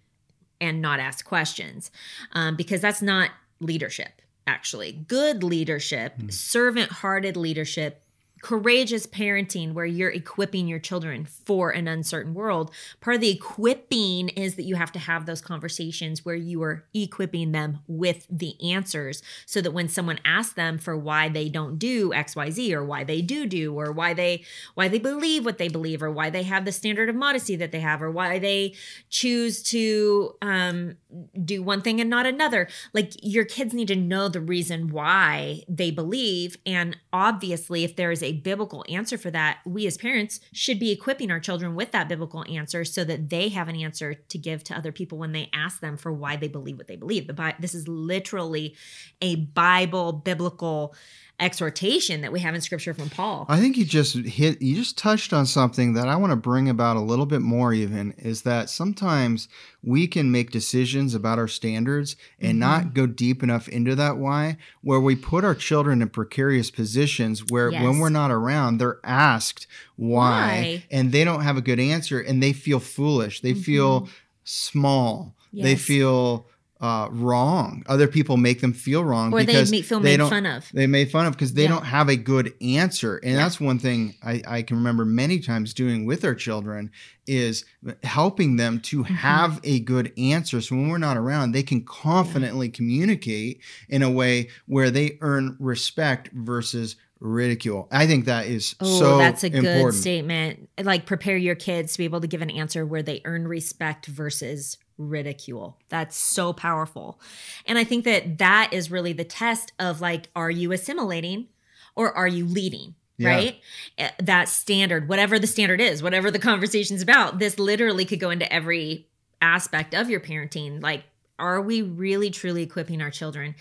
and 0.60 0.80
not 0.80 1.00
ask 1.00 1.24
questions 1.24 1.90
um, 2.32 2.56
because 2.56 2.80
that's 2.80 3.02
not 3.02 3.30
leadership 3.60 4.22
actually 4.46 4.92
good 5.08 5.42
leadership 5.42 6.16
mm. 6.18 6.32
servant 6.32 6.90
hearted 6.90 7.36
leadership 7.36 8.02
courageous 8.42 9.06
parenting 9.06 9.72
where 9.72 9.86
you're 9.86 10.10
equipping 10.10 10.68
your 10.68 10.78
children 10.78 11.24
for 11.24 11.70
an 11.70 11.88
uncertain 11.88 12.34
world. 12.34 12.70
Part 13.00 13.16
of 13.16 13.20
the 13.20 13.30
equipping 13.30 14.28
is 14.30 14.56
that 14.56 14.64
you 14.64 14.76
have 14.76 14.92
to 14.92 14.98
have 14.98 15.26
those 15.26 15.40
conversations 15.40 16.24
where 16.24 16.34
you 16.34 16.62
are 16.62 16.84
equipping 16.94 17.52
them 17.52 17.80
with 17.86 18.26
the 18.30 18.54
answers 18.72 19.22
so 19.46 19.60
that 19.60 19.72
when 19.72 19.88
someone 19.88 20.20
asks 20.24 20.54
them 20.54 20.78
for 20.78 20.96
why 20.96 21.28
they 21.28 21.48
don't 21.48 21.78
do 21.78 22.10
xyz 22.10 22.72
or 22.72 22.84
why 22.84 23.04
they 23.04 23.22
do 23.22 23.46
do 23.46 23.74
or 23.78 23.90
why 23.92 24.12
they 24.14 24.44
why 24.74 24.88
they 24.88 24.98
believe 24.98 25.44
what 25.44 25.58
they 25.58 25.68
believe 25.68 26.02
or 26.02 26.10
why 26.10 26.30
they 26.30 26.42
have 26.42 26.64
the 26.64 26.72
standard 26.72 27.08
of 27.08 27.14
modesty 27.14 27.56
that 27.56 27.72
they 27.72 27.80
have 27.80 28.02
or 28.02 28.10
why 28.10 28.38
they 28.38 28.74
choose 29.08 29.62
to 29.62 30.34
um, 30.42 30.96
do 31.44 31.62
one 31.62 31.82
thing 31.82 32.00
and 32.00 32.10
not 32.10 32.26
another 32.26 32.68
like 32.92 33.12
your 33.22 33.44
kids 33.44 33.74
need 33.74 33.88
to 33.88 33.96
know 33.96 34.28
the 34.28 34.40
reason 34.40 34.88
why 34.88 35.62
they 35.68 35.90
believe 35.90 36.56
and 36.66 36.96
obviously 37.12 37.82
if 37.82 37.96
there 37.96 38.10
is 38.10 38.22
a 38.22 38.32
biblical 38.32 38.84
answer 38.88 39.16
for 39.16 39.30
that, 39.30 39.58
we 39.64 39.86
as 39.86 39.96
parents 39.96 40.40
should 40.52 40.78
be 40.78 40.92
equipping 40.92 41.30
our 41.30 41.40
children 41.40 41.74
with 41.74 41.92
that 41.92 42.08
biblical 42.08 42.44
answer 42.48 42.84
so 42.84 43.04
that 43.04 43.30
they 43.30 43.48
have 43.48 43.68
an 43.68 43.76
answer 43.76 44.14
to 44.14 44.38
give 44.38 44.62
to 44.64 44.76
other 44.76 44.92
people 44.92 45.16
when 45.16 45.32
they 45.32 45.48
ask 45.52 45.80
them 45.80 45.96
for 45.96 46.12
why 46.12 46.36
they 46.36 46.48
believe 46.48 46.76
what 46.76 46.88
they 46.88 46.96
believe. 46.96 47.26
The 47.26 47.54
this 47.58 47.74
is 47.74 47.88
literally 47.88 48.76
a 49.22 49.36
Bible 49.36 50.12
biblical 50.12 50.94
exhortation 51.38 52.22
that 52.22 52.32
we 52.32 52.40
have 52.40 52.54
in 52.54 52.60
scripture 52.60 52.94
from 52.94 53.10
Paul. 53.10 53.44
I 53.48 53.60
think 53.60 53.76
you 53.76 53.84
just 53.84 54.16
hit 54.16 54.62
you 54.62 54.74
just 54.74 54.96
touched 54.96 55.34
on 55.34 55.44
something 55.44 55.92
that 55.92 56.08
I 56.08 56.16
want 56.16 56.30
to 56.30 56.36
bring 56.36 56.68
about 56.68 56.96
a 56.96 57.00
little 57.00 57.26
bit 57.26 57.42
more 57.42 57.74
even 57.74 58.12
is 58.16 58.42
that 58.42 58.70
sometimes 58.70 59.46
we 59.82 60.06
can 60.06 60.32
make 60.32 60.50
decisions 60.50 61.14
about 61.14 61.38
our 61.38 61.48
standards 61.48 62.16
and 62.40 62.52
mm-hmm. 62.52 62.58
not 62.60 62.94
go 62.94 63.06
deep 63.06 63.42
enough 63.42 63.68
into 63.68 63.94
that 63.96 64.16
why 64.16 64.56
where 64.80 65.00
we 65.00 65.14
put 65.14 65.44
our 65.44 65.54
children 65.54 66.00
in 66.00 66.08
precarious 66.08 66.70
positions 66.70 67.44
where 67.50 67.70
yes. 67.70 67.82
when 67.82 67.98
we're 67.98 68.08
not 68.08 68.30
around 68.30 68.78
they're 68.78 69.00
asked 69.04 69.66
why, 69.96 70.20
why, 70.20 70.84
and 70.90 71.12
they 71.12 71.24
don't 71.24 71.42
have 71.42 71.56
a 71.56 71.62
good 71.62 71.80
answer 71.80 72.20
and 72.20 72.42
they 72.42 72.52
feel 72.52 72.80
foolish. 72.80 73.40
They 73.40 73.52
mm-hmm. 73.52 73.60
feel 73.60 74.08
small. 74.44 75.34
Yes. 75.52 75.64
They 75.64 75.74
feel 75.76 76.46
uh, 76.80 77.08
wrong. 77.10 77.82
Other 77.86 78.06
people 78.06 78.36
make 78.36 78.60
them 78.60 78.72
feel 78.72 79.02
wrong 79.02 79.32
or 79.32 79.40
because 79.40 79.70
they 79.70 79.82
feel 79.82 80.00
they 80.00 80.16
made 80.16 80.28
fun 80.28 80.46
of. 80.46 80.70
They 80.72 80.86
made 80.86 81.10
fun 81.10 81.26
of 81.26 81.32
because 81.32 81.54
they 81.54 81.62
yeah. 81.62 81.68
don't 81.68 81.84
have 81.84 82.08
a 82.08 82.16
good 82.16 82.54
answer, 82.60 83.16
and 83.18 83.32
yeah. 83.32 83.38
that's 83.38 83.60
one 83.60 83.78
thing 83.78 84.14
I, 84.22 84.42
I, 84.46 84.62
can 84.62 84.76
remember 84.76 85.04
many 85.04 85.38
times 85.40 85.72
doing 85.72 86.04
with 86.04 86.24
our 86.24 86.34
children 86.34 86.90
is 87.26 87.64
helping 88.02 88.56
them 88.56 88.80
to 88.80 89.04
mm-hmm. 89.04 89.14
have 89.14 89.60
a 89.64 89.80
good 89.80 90.12
answer. 90.18 90.60
So 90.60 90.76
when 90.76 90.88
we're 90.88 90.98
not 90.98 91.16
around, 91.16 91.52
they 91.52 91.62
can 91.62 91.82
confidently 91.82 92.66
yeah. 92.66 92.74
communicate 92.74 93.62
in 93.88 94.02
a 94.02 94.10
way 94.10 94.48
where 94.66 94.90
they 94.90 95.18
earn 95.22 95.56
respect 95.58 96.28
versus 96.32 96.96
ridicule. 97.20 97.88
I 97.90 98.06
think 98.06 98.26
that 98.26 98.46
is 98.46 98.76
oh, 98.80 98.98
so 98.98 99.18
that's 99.18 99.44
a 99.44 99.46
important. 99.46 99.92
good 99.92 99.94
statement. 99.94 100.68
Like 100.82 101.06
prepare 101.06 101.38
your 101.38 101.54
kids 101.54 101.92
to 101.92 101.98
be 101.98 102.04
able 102.04 102.20
to 102.20 102.26
give 102.26 102.42
an 102.42 102.50
answer 102.50 102.84
where 102.84 103.02
they 103.02 103.22
earn 103.24 103.48
respect 103.48 104.06
versus 104.06 104.76
ridicule. 104.98 105.78
That's 105.88 106.16
so 106.16 106.52
powerful. 106.52 107.20
And 107.66 107.78
I 107.78 107.84
think 107.84 108.04
that 108.04 108.38
that 108.38 108.70
is 108.72 108.90
really 108.90 109.12
the 109.12 109.24
test 109.24 109.72
of 109.78 110.00
like, 110.00 110.28
are 110.34 110.50
you 110.50 110.72
assimilating 110.72 111.48
or 111.94 112.12
are 112.12 112.28
you 112.28 112.46
leading? 112.46 112.94
Yeah. 113.18 113.30
Right? 113.30 113.60
Eh, 113.96 114.10
that 114.22 114.48
standard, 114.48 115.08
whatever 115.08 115.38
the 115.38 115.46
standard 115.46 115.80
is, 115.80 116.02
whatever 116.02 116.30
the 116.30 116.38
conversation's 116.38 117.02
about, 117.02 117.38
this 117.38 117.58
literally 117.58 118.04
could 118.04 118.20
go 118.20 118.30
into 118.30 118.50
every 118.52 119.08
aspect 119.40 119.94
of 119.94 120.10
your 120.10 120.20
parenting. 120.20 120.82
Like, 120.82 121.04
are 121.38 121.60
we 121.60 121.82
really 121.82 122.30
truly 122.30 122.62
equipping 122.62 123.02
our 123.02 123.10
children? 123.10 123.54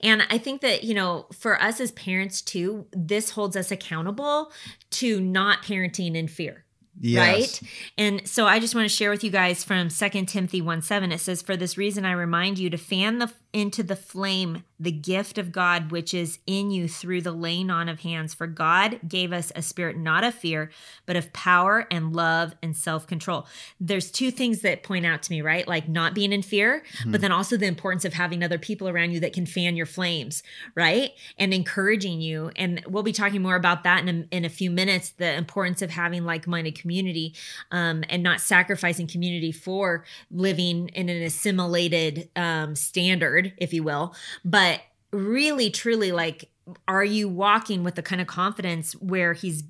And 0.00 0.22
I 0.30 0.38
think 0.38 0.60
that, 0.62 0.84
you 0.84 0.94
know, 0.94 1.26
for 1.32 1.60
us 1.60 1.80
as 1.80 1.90
parents 1.92 2.40
too, 2.42 2.86
this 2.92 3.30
holds 3.30 3.56
us 3.56 3.70
accountable 3.70 4.52
to 4.90 5.20
not 5.20 5.62
parenting 5.62 6.14
in 6.14 6.28
fear 6.28 6.64
Yes. 7.00 7.62
Right. 7.62 7.70
And 7.98 8.28
so 8.28 8.46
I 8.46 8.58
just 8.58 8.74
want 8.74 8.84
to 8.84 8.94
share 8.94 9.10
with 9.10 9.24
you 9.24 9.30
guys 9.30 9.64
from 9.64 9.90
Second 9.90 10.26
Timothy 10.26 10.60
1 10.60 10.82
7. 10.82 11.10
It 11.12 11.18
says, 11.18 11.42
For 11.42 11.56
this 11.56 11.76
reason, 11.76 12.04
I 12.04 12.12
remind 12.12 12.58
you 12.58 12.70
to 12.70 12.76
fan 12.76 13.18
the 13.18 13.32
into 13.52 13.82
the 13.82 13.96
flame 13.96 14.64
the 14.82 14.90
gift 14.90 15.38
of 15.38 15.52
God 15.52 15.92
which 15.92 16.12
is 16.12 16.40
in 16.44 16.72
you 16.72 16.88
through 16.88 17.22
the 17.22 17.30
laying 17.30 17.70
on 17.70 17.88
of 17.88 18.00
hands. 18.00 18.34
For 18.34 18.48
God 18.48 18.98
gave 19.06 19.32
us 19.32 19.52
a 19.54 19.62
spirit 19.62 19.96
not 19.96 20.24
of 20.24 20.34
fear, 20.34 20.70
but 21.06 21.14
of 21.14 21.32
power 21.32 21.86
and 21.90 22.14
love 22.14 22.56
and 22.62 22.76
self 22.76 23.06
control. 23.06 23.46
There's 23.80 24.10
two 24.10 24.32
things 24.32 24.62
that 24.62 24.82
point 24.82 25.06
out 25.06 25.22
to 25.22 25.30
me, 25.30 25.40
right? 25.40 25.66
Like 25.68 25.88
not 25.88 26.14
being 26.14 26.32
in 26.32 26.42
fear, 26.42 26.82
but 27.06 27.20
then 27.20 27.30
also 27.30 27.56
the 27.56 27.66
importance 27.66 28.04
of 28.04 28.14
having 28.14 28.42
other 28.42 28.58
people 28.58 28.88
around 28.88 29.12
you 29.12 29.20
that 29.20 29.32
can 29.32 29.46
fan 29.46 29.76
your 29.76 29.86
flames, 29.86 30.42
right? 30.74 31.12
And 31.38 31.54
encouraging 31.54 32.20
you. 32.20 32.50
And 32.56 32.82
we'll 32.88 33.04
be 33.04 33.12
talking 33.12 33.42
more 33.42 33.56
about 33.56 33.84
that 33.84 34.06
in 34.06 34.26
a, 34.32 34.36
in 34.36 34.44
a 34.44 34.48
few 34.48 34.70
minutes 34.70 35.10
the 35.10 35.32
importance 35.34 35.80
of 35.82 35.90
having 35.90 36.24
like 36.24 36.48
minded 36.48 36.76
community 36.76 37.34
um, 37.70 38.02
and 38.08 38.22
not 38.22 38.40
sacrificing 38.40 39.06
community 39.06 39.52
for 39.52 40.04
living 40.30 40.88
in 40.88 41.08
an 41.08 41.22
assimilated 41.22 42.28
um, 42.34 42.74
standard, 42.74 43.41
if 43.56 43.72
you 43.72 43.82
will. 43.82 44.14
But 44.44 44.80
really, 45.12 45.70
truly, 45.70 46.12
like, 46.12 46.50
are 46.86 47.04
you 47.04 47.28
walking 47.28 47.82
with 47.82 47.96
the 47.96 48.02
kind 48.02 48.20
of 48.20 48.26
confidence 48.26 48.92
where 48.94 49.32
he's, 49.32 49.64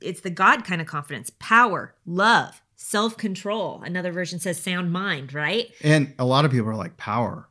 it's 0.00 0.20
the 0.20 0.30
God 0.30 0.64
kind 0.64 0.80
of 0.80 0.86
confidence, 0.86 1.30
power, 1.38 1.94
love, 2.06 2.62
self 2.78 3.16
control. 3.16 3.82
Another 3.84 4.12
version 4.12 4.38
says 4.38 4.60
sound 4.60 4.92
mind, 4.92 5.34
right? 5.34 5.70
And 5.82 6.14
a 6.18 6.24
lot 6.24 6.44
of 6.44 6.50
people 6.50 6.68
are 6.68 6.74
like, 6.74 6.96
power. 6.96 7.48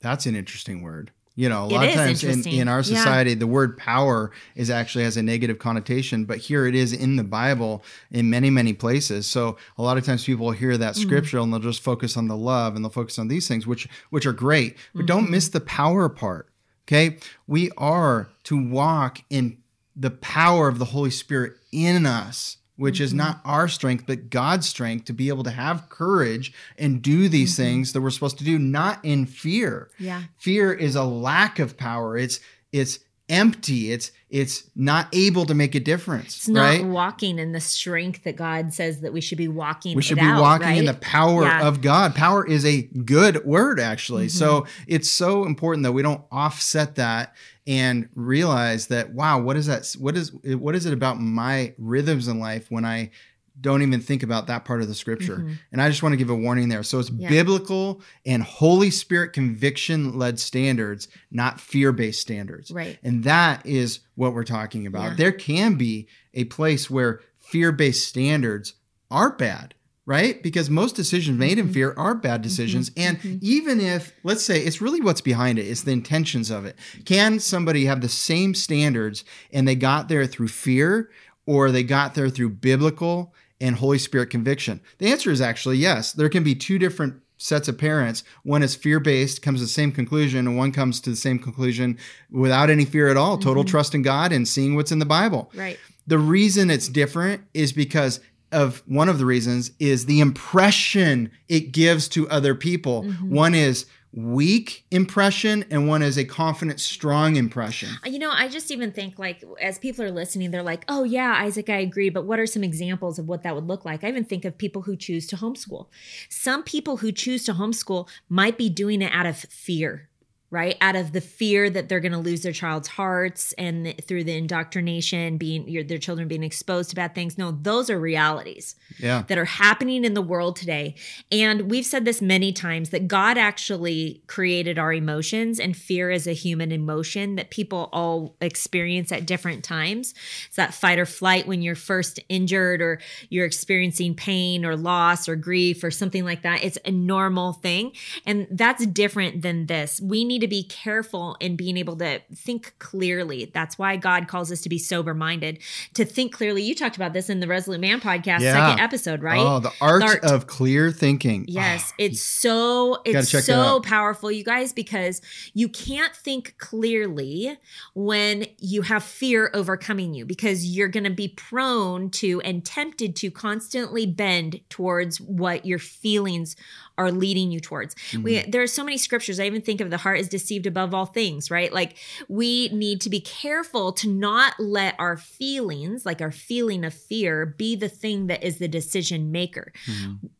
That's 0.00 0.26
an 0.26 0.36
interesting 0.36 0.82
word. 0.82 1.12
You 1.38 1.50
know, 1.50 1.64
a 1.64 1.66
lot 1.66 1.86
of 1.86 1.92
times 1.94 2.24
in, 2.24 2.48
in 2.48 2.66
our 2.66 2.78
Yeah. 2.78 2.82
society, 2.82 3.34
the 3.34 3.46
word 3.46 3.76
power 3.76 4.30
is 4.54 4.70
actually 4.70 5.04
has 5.04 5.18
a 5.18 5.22
negative 5.22 5.58
connotation, 5.58 6.24
but 6.24 6.38
here 6.38 6.66
it 6.66 6.74
is 6.74 6.94
in 6.94 7.16
the 7.16 7.24
Bible 7.24 7.84
in 8.10 8.30
many, 8.30 8.48
many 8.48 8.72
places. 8.72 9.26
So 9.26 9.58
a 9.76 9.82
lot 9.82 9.98
of 9.98 10.04
times 10.06 10.24
people 10.24 10.46
will 10.46 10.52
hear 10.52 10.78
that 10.78 10.96
scripture 10.96 11.38
and 11.38 11.52
they'll 11.52 11.60
just 11.60 11.82
focus 11.82 12.16
on 12.16 12.28
the 12.28 12.36
love 12.36 12.74
and 12.74 12.82
they'll 12.82 12.90
focus 12.90 13.18
on 13.18 13.28
these 13.28 13.46
things, 13.46 13.66
which 13.66 13.86
which 14.08 14.24
are 14.24 14.32
great. 14.32 14.76
But 14.94 15.00
Mm-hmm. 15.00 15.06
don't 15.06 15.30
miss 15.30 15.48
the 15.50 15.60
power 15.60 16.08
part. 16.08 16.48
Okay. 16.88 17.18
We 17.46 17.70
are 17.76 18.28
to 18.44 18.56
walk 18.70 19.18
in 19.28 19.58
the 19.94 20.10
power 20.10 20.68
of 20.68 20.78
the 20.78 20.86
Holy 20.86 21.10
Spirit 21.10 21.54
in 21.70 22.06
us, 22.06 22.56
which 22.76 23.00
is 23.00 23.14
not 23.14 23.40
our 23.44 23.68
strength, 23.68 24.04
but 24.06 24.30
God's 24.30 24.68
strength 24.68 25.06
to 25.06 25.12
be 25.12 25.28
able 25.28 25.44
to 25.44 25.50
have 25.50 25.88
courage 25.88 26.52
and 26.78 27.02
do 27.02 27.28
these 27.28 27.56
things 27.56 27.92
that 27.92 28.00
we're 28.00 28.10
supposed 28.10 28.38
to 28.38 28.44
do, 28.44 28.58
not 28.58 29.04
in 29.04 29.26
fear. 29.26 29.90
Yeah. 29.98 30.24
Fear 30.38 30.72
is 30.74 30.94
a 30.94 31.04
lack 31.04 31.58
of 31.58 31.76
power. 31.76 32.16
It's 32.16 32.40
it's 32.72 32.98
empty. 33.28 33.90
It's 33.92 34.12
it's 34.28 34.64
not 34.74 35.08
able 35.12 35.46
to 35.46 35.54
make 35.54 35.74
a 35.74 35.80
difference. 35.80 36.36
It's 36.36 36.48
not 36.48 36.60
right? 36.62 36.84
walking 36.84 37.38
in 37.38 37.52
the 37.52 37.60
strength 37.60 38.24
that 38.24 38.36
God 38.36 38.74
says 38.74 39.00
that 39.00 39.12
we 39.12 39.20
should 39.20 39.38
be 39.38 39.48
walking. 39.48 39.96
We 39.96 40.02
should 40.02 40.18
be 40.18 40.24
out, 40.24 40.40
walking 40.40 40.76
in 40.76 40.84
the 40.84 40.94
power 40.94 41.44
Yeah. 41.44 41.66
of 41.66 41.80
God. 41.80 42.14
Power 42.14 42.46
is 42.46 42.64
a 42.64 42.82
good 42.82 43.44
word, 43.44 43.80
actually. 43.80 44.26
Mm-hmm. 44.26 44.38
So 44.38 44.66
it's 44.86 45.10
so 45.10 45.44
important 45.44 45.84
that 45.84 45.92
we 45.92 46.02
don't 46.02 46.22
offset 46.30 46.96
that 46.96 47.34
and 47.66 48.08
realize 48.14 48.86
that 48.88 49.12
wow, 49.12 49.40
what 49.40 49.56
is 49.56 49.66
that? 49.66 49.94
What 49.98 50.16
is 50.16 50.32
what 50.32 50.74
is 50.74 50.86
it 50.86 50.92
about 50.92 51.20
my 51.20 51.74
rhythms 51.78 52.28
in 52.28 52.38
life 52.38 52.70
when 52.70 52.84
I 52.84 53.10
don't 53.58 53.80
even 53.80 54.00
think 54.02 54.22
about 54.22 54.48
that 54.48 54.66
part 54.66 54.82
of 54.82 54.88
the 54.88 54.94
scripture? 54.94 55.48
And 55.72 55.80
I 55.80 55.88
just 55.88 56.02
want 56.02 56.12
to 56.12 56.18
give 56.18 56.28
a 56.28 56.34
warning 56.34 56.68
there. 56.68 56.82
So 56.82 56.98
it's 56.98 57.08
Mm-hmm. 57.08 57.22
Yeah. 57.22 57.28
biblical 57.30 58.02
and 58.26 58.42
Holy 58.42 58.90
Spirit 58.90 59.32
conviction 59.32 60.18
led 60.18 60.38
standards, 60.38 61.08
not 61.30 61.58
fear 61.60 61.90
based 61.92 62.20
standards. 62.20 62.70
Right. 62.70 62.98
And 63.02 63.24
that 63.24 63.64
is 63.64 64.00
what 64.14 64.34
we're 64.34 64.44
talking 64.44 64.86
about. 64.86 65.10
Yeah. 65.10 65.14
There 65.16 65.32
can 65.32 65.76
be 65.76 66.06
a 66.34 66.44
place 66.44 66.90
where 66.90 67.20
fear 67.38 67.72
based 67.72 68.06
standards 68.08 68.74
are 69.10 69.30
bad, 69.30 69.74
right? 70.06 70.40
Because 70.42 70.70
most 70.70 70.94
decisions 70.94 71.36
made 71.36 71.58
Mm-hmm. 71.58 71.68
in 71.68 71.74
fear 71.74 71.94
are 71.96 72.14
bad 72.14 72.34
mm-hmm. 72.34 72.42
decisions. 72.42 72.90
And 72.96 73.18
mm-hmm. 73.18 73.38
even 73.40 73.80
if, 73.80 74.12
let's 74.22 74.44
say, 74.44 74.60
it's 74.60 74.80
really 74.80 75.00
what's 75.00 75.20
behind 75.20 75.58
it, 75.58 75.66
it's 75.66 75.82
the 75.82 75.92
intentions 75.92 76.50
of 76.50 76.64
it. 76.64 76.76
Can 77.04 77.40
somebody 77.40 77.84
have 77.86 78.00
the 78.00 78.08
same 78.08 78.54
standards 78.54 79.24
and 79.52 79.66
they 79.66 79.74
got 79.74 80.08
there 80.08 80.26
through 80.26 80.48
fear 80.48 81.10
or 81.44 81.70
they 81.70 81.82
got 81.82 82.14
there 82.14 82.28
through 82.28 82.50
biblical 82.50 83.34
and 83.60 83.76
Holy 83.76 83.98
Spirit 83.98 84.30
conviction? 84.30 84.80
The 84.98 85.10
answer 85.10 85.30
is 85.30 85.40
actually 85.40 85.78
yes. 85.78 86.12
There 86.12 86.28
can 86.28 86.44
be 86.44 86.54
two 86.54 86.78
different 86.78 87.20
sets 87.38 87.68
of 87.68 87.78
parents. 87.78 88.24
One 88.44 88.62
is 88.62 88.74
fear 88.74 89.00
based, 89.00 89.42
comes 89.42 89.60
to 89.60 89.64
the 89.64 89.70
same 89.70 89.92
conclusion, 89.92 90.46
and 90.46 90.56
one 90.56 90.72
comes 90.72 91.00
to 91.00 91.10
the 91.10 91.16
same 91.16 91.38
conclusion 91.38 91.98
without 92.30 92.70
any 92.70 92.84
fear 92.84 93.08
at 93.08 93.16
all, 93.16 93.36
total 93.36 93.62
mm-hmm. 93.62 93.70
trust 93.70 93.94
in 93.94 94.02
God 94.02 94.32
and 94.32 94.46
seeing 94.46 94.74
what's 94.74 94.92
in 94.92 94.98
the 94.98 95.04
Bible. 95.04 95.50
Right. 95.54 95.78
The 96.06 96.18
reason 96.18 96.70
it's 96.70 96.88
different 96.88 97.42
is 97.52 97.72
because 97.72 98.20
of 98.52 98.82
one 98.86 99.08
of 99.08 99.18
the 99.18 99.26
reasons 99.26 99.72
is 99.78 100.06
the 100.06 100.20
impression 100.20 101.30
it 101.48 101.72
gives 101.72 102.08
to 102.08 102.28
other 102.28 102.54
people. 102.54 103.02
Mm-hmm. 103.02 103.34
One 103.34 103.54
is 103.54 103.86
weak 104.16 104.86
impression 104.90 105.62
and 105.70 105.86
one 105.86 106.02
is 106.02 106.16
a 106.16 106.24
confident 106.24 106.80
strong 106.80 107.36
impression. 107.36 107.90
Uh, 108.04 108.08
you 108.08 108.18
know, 108.18 108.30
I 108.30 108.48
just 108.48 108.70
even 108.70 108.90
think 108.90 109.18
like 109.18 109.44
as 109.60 109.78
people 109.78 110.04
are 110.04 110.10
listening, 110.10 110.50
they're 110.50 110.62
like, 110.62 110.84
"Oh 110.88 111.04
yeah, 111.04 111.36
Isaac, 111.38 111.68
I 111.68 111.78
agree." 111.78 112.08
But 112.08 112.24
what 112.24 112.38
are 112.38 112.46
some 112.46 112.64
examples 112.64 113.18
of 113.18 113.28
what 113.28 113.42
that 113.42 113.54
would 113.54 113.66
look 113.66 113.84
like? 113.84 114.02
I 114.02 114.08
even 114.08 114.24
think 114.24 114.44
of 114.44 114.56
people 114.56 114.82
who 114.82 114.96
choose 114.96 115.26
to 115.28 115.36
homeschool. 115.36 115.88
Some 116.30 116.62
people 116.62 116.98
who 116.98 117.12
choose 117.12 117.44
to 117.44 117.52
homeschool 117.52 118.08
might 118.28 118.56
be 118.56 118.70
doing 118.70 119.02
it 119.02 119.12
out 119.12 119.26
of 119.26 119.36
fear. 119.36 120.08
Right 120.50 120.76
out 120.80 120.94
of 120.94 121.12
the 121.12 121.20
fear 121.20 121.68
that 121.68 121.88
they're 121.88 121.98
going 121.98 122.12
to 122.12 122.18
lose 122.18 122.42
their 122.42 122.52
child's 122.52 122.86
hearts, 122.86 123.52
and 123.54 123.94
through 124.06 124.22
the 124.24 124.36
indoctrination, 124.36 125.38
being 125.38 125.68
your, 125.68 125.82
their 125.82 125.98
children 125.98 126.28
being 126.28 126.44
exposed 126.44 126.90
to 126.90 126.96
bad 126.96 127.16
things. 127.16 127.36
No, 127.36 127.50
those 127.50 127.90
are 127.90 127.98
realities 127.98 128.76
Yeah. 128.98 129.24
that 129.26 129.38
are 129.38 129.44
happening 129.44 130.04
in 130.04 130.14
the 130.14 130.22
world 130.22 130.54
today. 130.54 130.94
And 131.32 131.68
we've 131.70 131.84
said 131.84 132.04
this 132.04 132.22
many 132.22 132.52
times 132.52 132.90
that 132.90 133.08
God 133.08 133.36
actually 133.36 134.22
created 134.28 134.78
our 134.78 134.92
emotions, 134.92 135.58
and 135.58 135.76
fear 135.76 136.12
is 136.12 136.28
a 136.28 136.32
human 136.32 136.70
emotion 136.70 137.34
that 137.34 137.50
people 137.50 137.88
all 137.92 138.36
experience 138.40 139.10
at 139.10 139.26
different 139.26 139.64
times. 139.64 140.14
It's 140.46 140.56
that 140.56 140.74
fight 140.74 140.98
or 141.00 141.06
flight 141.06 141.48
when 141.48 141.60
you're 141.60 141.74
first 141.74 142.20
injured 142.28 142.80
or 142.80 143.00
you're 143.30 143.46
experiencing 143.46 144.14
pain 144.14 144.64
or 144.64 144.76
loss 144.76 145.28
or 145.28 145.34
grief 145.34 145.82
or 145.82 145.90
something 145.90 146.24
like 146.24 146.42
that. 146.42 146.62
It's 146.62 146.78
a 146.84 146.92
normal 146.92 147.52
thing. 147.52 147.92
And 148.24 148.46
that's 148.50 148.86
different 148.86 149.42
than 149.42 149.66
this. 149.66 150.00
We 150.00 150.24
need 150.24 150.35
to 150.40 150.48
be 150.48 150.62
careful 150.64 151.36
in 151.40 151.56
being 151.56 151.76
able 151.76 151.96
to 151.96 152.20
think 152.34 152.74
clearly. 152.78 153.50
That's 153.52 153.78
why 153.78 153.96
God 153.96 154.28
calls 154.28 154.50
us 154.52 154.60
to 154.62 154.68
be 154.68 154.78
sober 154.78 155.14
minded, 155.14 155.58
to 155.94 156.04
think 156.04 156.32
clearly. 156.32 156.62
You 156.62 156.74
talked 156.74 156.96
about 156.96 157.12
this 157.12 157.28
in 157.30 157.40
the 157.40 157.46
Resolute 157.48 157.80
Man 157.80 158.00
podcast, 158.00 158.40
Yeah. 158.40 158.52
second 158.68 158.80
episode, 158.82 159.22
right? 159.22 159.40
Oh, 159.40 159.60
the 159.60 159.72
art, 159.80 160.00
The 160.02 160.06
art. 160.08 160.24
of 160.24 160.46
clear 160.46 160.90
thinking. 160.90 161.44
Yes, 161.48 161.92
Oh, 161.92 161.94
it's 161.98 162.20
so 162.22 163.02
it's 163.04 163.44
so 163.44 163.80
powerful, 163.80 164.30
you 164.30 164.44
guys, 164.44 164.72
because 164.72 165.20
you 165.54 165.68
can't 165.68 166.14
think 166.14 166.54
clearly 166.58 167.56
when 167.94 168.46
you 168.58 168.82
have 168.82 169.02
fear 169.02 169.50
overcoming 169.54 170.14
you, 170.14 170.24
because 170.24 170.66
you're 170.66 170.88
going 170.88 171.04
to 171.04 171.10
be 171.10 171.28
prone 171.28 172.10
to 172.10 172.40
and 172.42 172.64
tempted 172.64 173.16
to 173.16 173.30
constantly 173.30 174.06
bend 174.06 174.60
towards 174.68 175.20
what 175.20 175.64
your 175.66 175.78
feelings 175.78 176.56
are 176.98 177.10
leading 177.10 177.50
you 177.50 177.60
towards. 177.60 177.94
We 178.22 178.36
Mm-hmm. 178.36 178.50
there 178.50 178.62
are 178.62 178.66
so 178.66 178.84
many 178.84 178.98
scriptures. 178.98 179.40
I 179.40 179.44
even 179.44 179.62
think 179.62 179.80
of 179.80 179.90
the 179.90 179.96
heart 179.96 180.18
is 180.18 180.28
deceived 180.28 180.66
above 180.66 180.94
all 180.94 181.06
things, 181.06 181.50
right? 181.50 181.72
Like 181.72 181.96
we 182.28 182.68
need 182.68 183.00
to 183.02 183.10
be 183.10 183.20
careful 183.20 183.92
to 183.92 184.08
not 184.08 184.54
let 184.58 184.94
our 184.98 185.16
feelings, 185.16 186.04
like 186.04 186.20
our 186.20 186.32
feeling 186.32 186.84
of 186.84 186.94
fear, 186.94 187.46
be 187.46 187.76
the 187.76 187.88
thing 187.88 188.26
that 188.26 188.42
is 188.42 188.58
the 188.58 188.68
decision 188.68 189.32
maker 189.32 189.72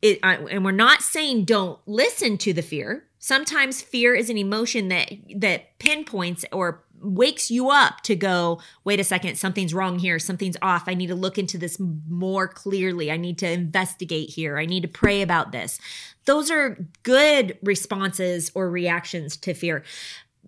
it, 0.02 0.18
I, 0.22 0.36
and 0.36 0.64
we're 0.64 0.72
not 0.72 1.02
saying 1.02 1.44
don't 1.44 1.78
listen 1.86 2.38
to 2.38 2.52
the 2.52 2.62
fear. 2.62 3.04
Sometimes 3.18 3.82
fear 3.82 4.14
is 4.14 4.30
an 4.30 4.36
emotion 4.36 4.88
that 4.88 5.10
that 5.36 5.78
pinpoints 5.78 6.44
or 6.52 6.84
wakes 7.02 7.50
you 7.50 7.70
up 7.70 8.00
to 8.02 8.16
go, 8.16 8.60
wait 8.84 9.00
a 9.00 9.04
second, 9.04 9.36
something's 9.36 9.74
wrong 9.74 9.98
here, 9.98 10.18
something's 10.18 10.56
off. 10.62 10.84
I 10.86 10.94
need 10.94 11.08
to 11.08 11.14
look 11.14 11.38
into 11.38 11.58
this 11.58 11.78
more 12.08 12.48
clearly. 12.48 13.10
I 13.10 13.16
need 13.16 13.38
to 13.38 13.50
investigate 13.50 14.30
here. 14.30 14.58
I 14.58 14.66
need 14.66 14.82
to 14.82 14.88
pray 14.88 15.22
about 15.22 15.52
this. 15.52 15.78
Those 16.24 16.50
are 16.50 16.78
good 17.02 17.58
responses 17.62 18.50
or 18.54 18.70
reactions 18.70 19.36
to 19.38 19.54
fear. 19.54 19.84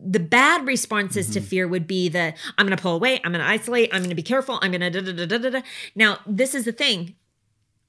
The 0.01 0.21
bad 0.21 0.67
responses 0.67 1.31
to 1.31 1.41
mm-hmm. 1.41 1.49
fear 1.49 1.69
would 1.69 1.87
be 1.87 2.09
the 2.09 2.35
I'm 2.57 2.67
going 2.67 2.77
to 2.77 2.83
pull 2.83 2.95
away, 2.95 3.21
I'm 3.25 3.33
going 3.33 3.45
to 3.45 3.51
isolate, 3.51 3.91
I'm 3.93 4.01
going 4.01 4.11
to 4.11 4.15
be 4.15 4.23
careful, 4.23 4.59
I'm 4.63 4.71
going 4.71 4.81
to 4.81 4.91
da 4.91 5.01
da 5.01 5.13
da 5.13 5.27
da 5.27 5.39
da 5.39 5.51
da. 5.51 5.63
Now, 5.95 6.19
this 6.27 6.55
is 6.55 6.65
the 6.65 6.73
thing 6.73 7.17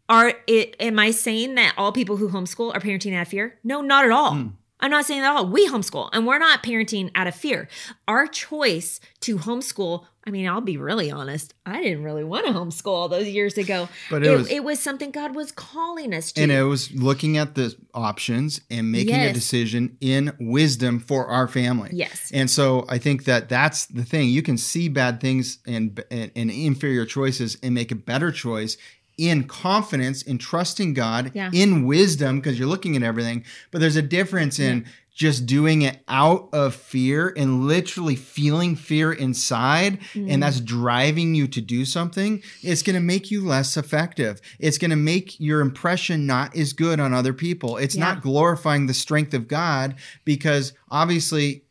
are 0.09 0.33
it 0.47 0.75
am 0.79 0.99
i 0.99 1.11
saying 1.11 1.55
that 1.55 1.73
all 1.77 1.91
people 1.91 2.17
who 2.17 2.29
homeschool 2.29 2.75
are 2.75 2.79
parenting 2.79 3.13
out 3.15 3.21
of 3.21 3.27
fear 3.27 3.57
no 3.63 3.79
not 3.81 4.03
at 4.03 4.11
all 4.11 4.33
mm. 4.33 4.51
I'm 4.79 4.91
not 4.91 5.05
saying 5.05 5.21
that 5.21 5.31
at 5.31 5.35
all 5.37 5.47
we 5.47 5.67
homeschool 5.67 6.09
and 6.13 6.25
we're 6.27 6.39
not 6.39 6.63
parenting 6.63 7.09
out 7.15 7.27
of 7.27 7.35
fear 7.35 7.67
our 8.07 8.25
choice 8.27 8.99
to 9.19 9.37
homeschool 9.37 10.05
i 10.25 10.29
mean 10.29 10.47
i'll 10.47 10.61
be 10.61 10.77
really 10.77 11.09
honest 11.11 11.53
i 11.65 11.81
didn't 11.81 12.03
really 12.03 12.23
want 12.23 12.45
to 12.45 12.51
homeschool 12.53 12.87
all 12.93 13.09
those 13.09 13.27
years 13.27 13.57
ago 13.57 13.87
But 14.09 14.23
it 14.23 14.31
it, 14.31 14.37
was- 14.37 14.51
it 14.51 14.63
was 14.63 14.79
something 14.79 15.11
god 15.11 15.35
was 15.35 15.51
calling 15.51 16.13
us 16.13 16.31
to 16.33 16.41
And 16.41 16.51
it 16.51 16.63
was 16.63 16.91
looking 16.91 17.37
at 17.37 17.55
the 17.55 17.75
options 17.93 18.61
and 18.69 18.91
making 18.91 19.15
a 19.15 19.33
decision 19.33 19.97
in 19.99 20.31
wisdom 20.39 20.99
for 20.99 21.25
our 21.27 21.47
family. 21.47 21.89
Yes. 21.91 22.31
And 22.33 22.49
so 22.49 22.85
I 22.87 22.97
think 22.99 23.25
that 23.25 23.49
that's 23.49 23.87
the 23.87 24.03
thing. 24.05 24.29
You 24.29 24.41
can 24.41 24.57
see 24.57 24.87
bad 24.89 25.19
things 25.19 25.57
and, 25.67 26.01
and, 26.11 26.31
and 26.35 26.51
inferior 26.51 27.05
choices 27.05 27.57
and 27.63 27.73
make 27.73 27.91
a 27.91 27.95
better 27.95 28.31
choice 28.31 28.77
in 29.19 29.43
confidence, 29.43 30.21
in 30.21 30.38
trusting 30.38 30.93
God, 30.93 31.32
Yeah. 31.36 31.51
in 31.53 31.86
wisdom, 31.86 32.38
because 32.39 32.58
you're 32.58 32.67
looking 32.69 32.95
at 32.95 33.03
everything. 33.03 33.43
But 33.71 33.82
there's 33.82 33.97
a 33.97 34.01
difference 34.01 34.60
in 34.60 34.86
just 35.13 35.45
doing 35.45 35.82
it 35.82 36.01
out 36.08 36.47
of 36.53 36.73
fear 36.73 37.34
and 37.36 37.67
literally 37.67 38.15
feeling 38.15 38.77
fear 38.77 39.12
inside, 39.12 39.99
Mm. 40.13 40.32
and 40.32 40.41
that's 40.43 40.62
driving 40.62 41.36
you 41.36 41.45
to 41.49 41.60
do 41.60 41.84
something. 41.84 42.41
It's 42.63 42.82
going 42.82 42.93
to 42.93 43.01
make 43.01 43.29
you 43.29 43.41
less 43.45 43.75
effective. 43.75 44.39
It's 44.60 44.77
going 44.77 44.91
to 44.91 44.95
make 44.95 45.38
your 45.38 45.60
impression 45.60 46.25
not 46.25 46.55
as 46.55 46.71
good 46.71 47.01
on 47.01 47.13
other 47.13 47.34
people. 47.34 47.75
It's 47.75 47.95
Yeah. 47.95 48.05
not 48.05 48.21
glorifying 48.21 48.88
the 48.88 48.93
strength 48.93 49.34
of 49.34 49.49
God 49.49 49.95
because 50.23 50.71
obviously 50.89 51.63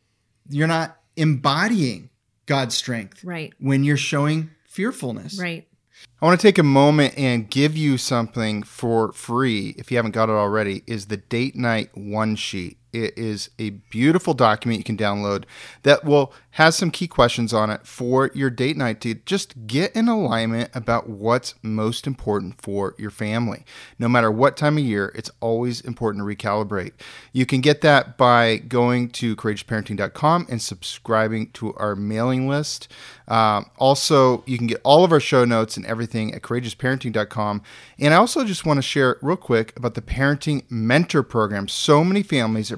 you're 0.47 0.67
not 0.67 0.97
embodying 1.17 2.09
God's 2.45 2.75
strength 2.75 3.23
Right. 3.23 3.53
when 3.59 3.83
you're 3.83 3.97
showing 3.97 4.51
fearfulness. 4.67 5.39
Right. 5.39 5.65
I 6.21 6.25
want 6.25 6.39
to 6.39 6.47
take 6.47 6.57
a 6.57 6.63
moment 6.63 7.13
and 7.17 7.49
give 7.49 7.77
you 7.77 7.97
something 7.97 8.63
for 8.63 9.13
free 9.13 9.75
if 9.77 9.91
you 9.91 9.97
haven't 9.97 10.11
got 10.11 10.29
it 10.29 10.33
already 10.33 10.83
is 10.85 11.05
the 11.05 11.17
date 11.17 11.55
night 11.55 11.91
one 11.93 12.35
sheet. 12.35 12.78
It 12.91 13.17
is 13.17 13.49
a 13.59 13.71
beautiful 13.71 14.33
document 14.33 14.79
you 14.79 14.83
can 14.83 14.97
download 14.97 15.45
that 15.83 16.03
will 16.03 16.33
has 16.51 16.75
some 16.75 16.91
key 16.91 17.07
questions 17.07 17.53
on 17.53 17.69
it 17.69 17.85
for 17.85 18.31
your 18.33 18.49
date 18.49 18.75
night 18.75 18.99
to 19.01 19.13
just 19.13 19.67
get 19.67 19.95
in 19.95 20.07
alignment 20.07 20.69
about 20.73 21.07
what's 21.07 21.55
most 21.61 22.07
important 22.07 22.59
for 22.59 22.95
your 22.97 23.11
family. 23.11 23.63
No 23.99 24.09
matter 24.09 24.31
what 24.31 24.57
time 24.57 24.77
of 24.77 24.83
year, 24.83 25.11
it's 25.15 25.31
always 25.39 25.79
important 25.81 26.21
to 26.21 26.35
recalibrate. 26.35 26.93
You 27.31 27.45
can 27.45 27.61
get 27.61 27.81
that 27.81 28.17
by 28.17 28.57
going 28.57 29.09
to 29.11 29.35
courageousparenting.com 29.35 30.47
and 30.49 30.61
subscribing 30.61 31.51
to 31.51 31.73
our 31.75 31.95
mailing 31.95 32.49
list. 32.49 32.87
Um, 33.27 33.69
also, 33.77 34.43
you 34.47 34.57
can 34.57 34.67
get 34.67 34.81
all 34.83 35.03
of 35.03 35.11
our 35.11 35.19
show 35.19 35.45
notes 35.45 35.77
and 35.77 35.85
everything 35.85 36.33
at 36.33 36.41
courageousparenting.com. 36.41 37.61
And 37.99 38.13
I 38.13 38.17
also 38.17 38.43
just 38.43 38.65
want 38.65 38.79
to 38.79 38.81
share 38.81 39.17
real 39.21 39.37
quick 39.37 39.77
about 39.77 39.93
the 39.93 40.01
Parenting 40.01 40.69
Mentor 40.69 41.21
Program. 41.21 41.67
So 41.67 42.03
many 42.03 42.23
families 42.23 42.71
are 42.71 42.77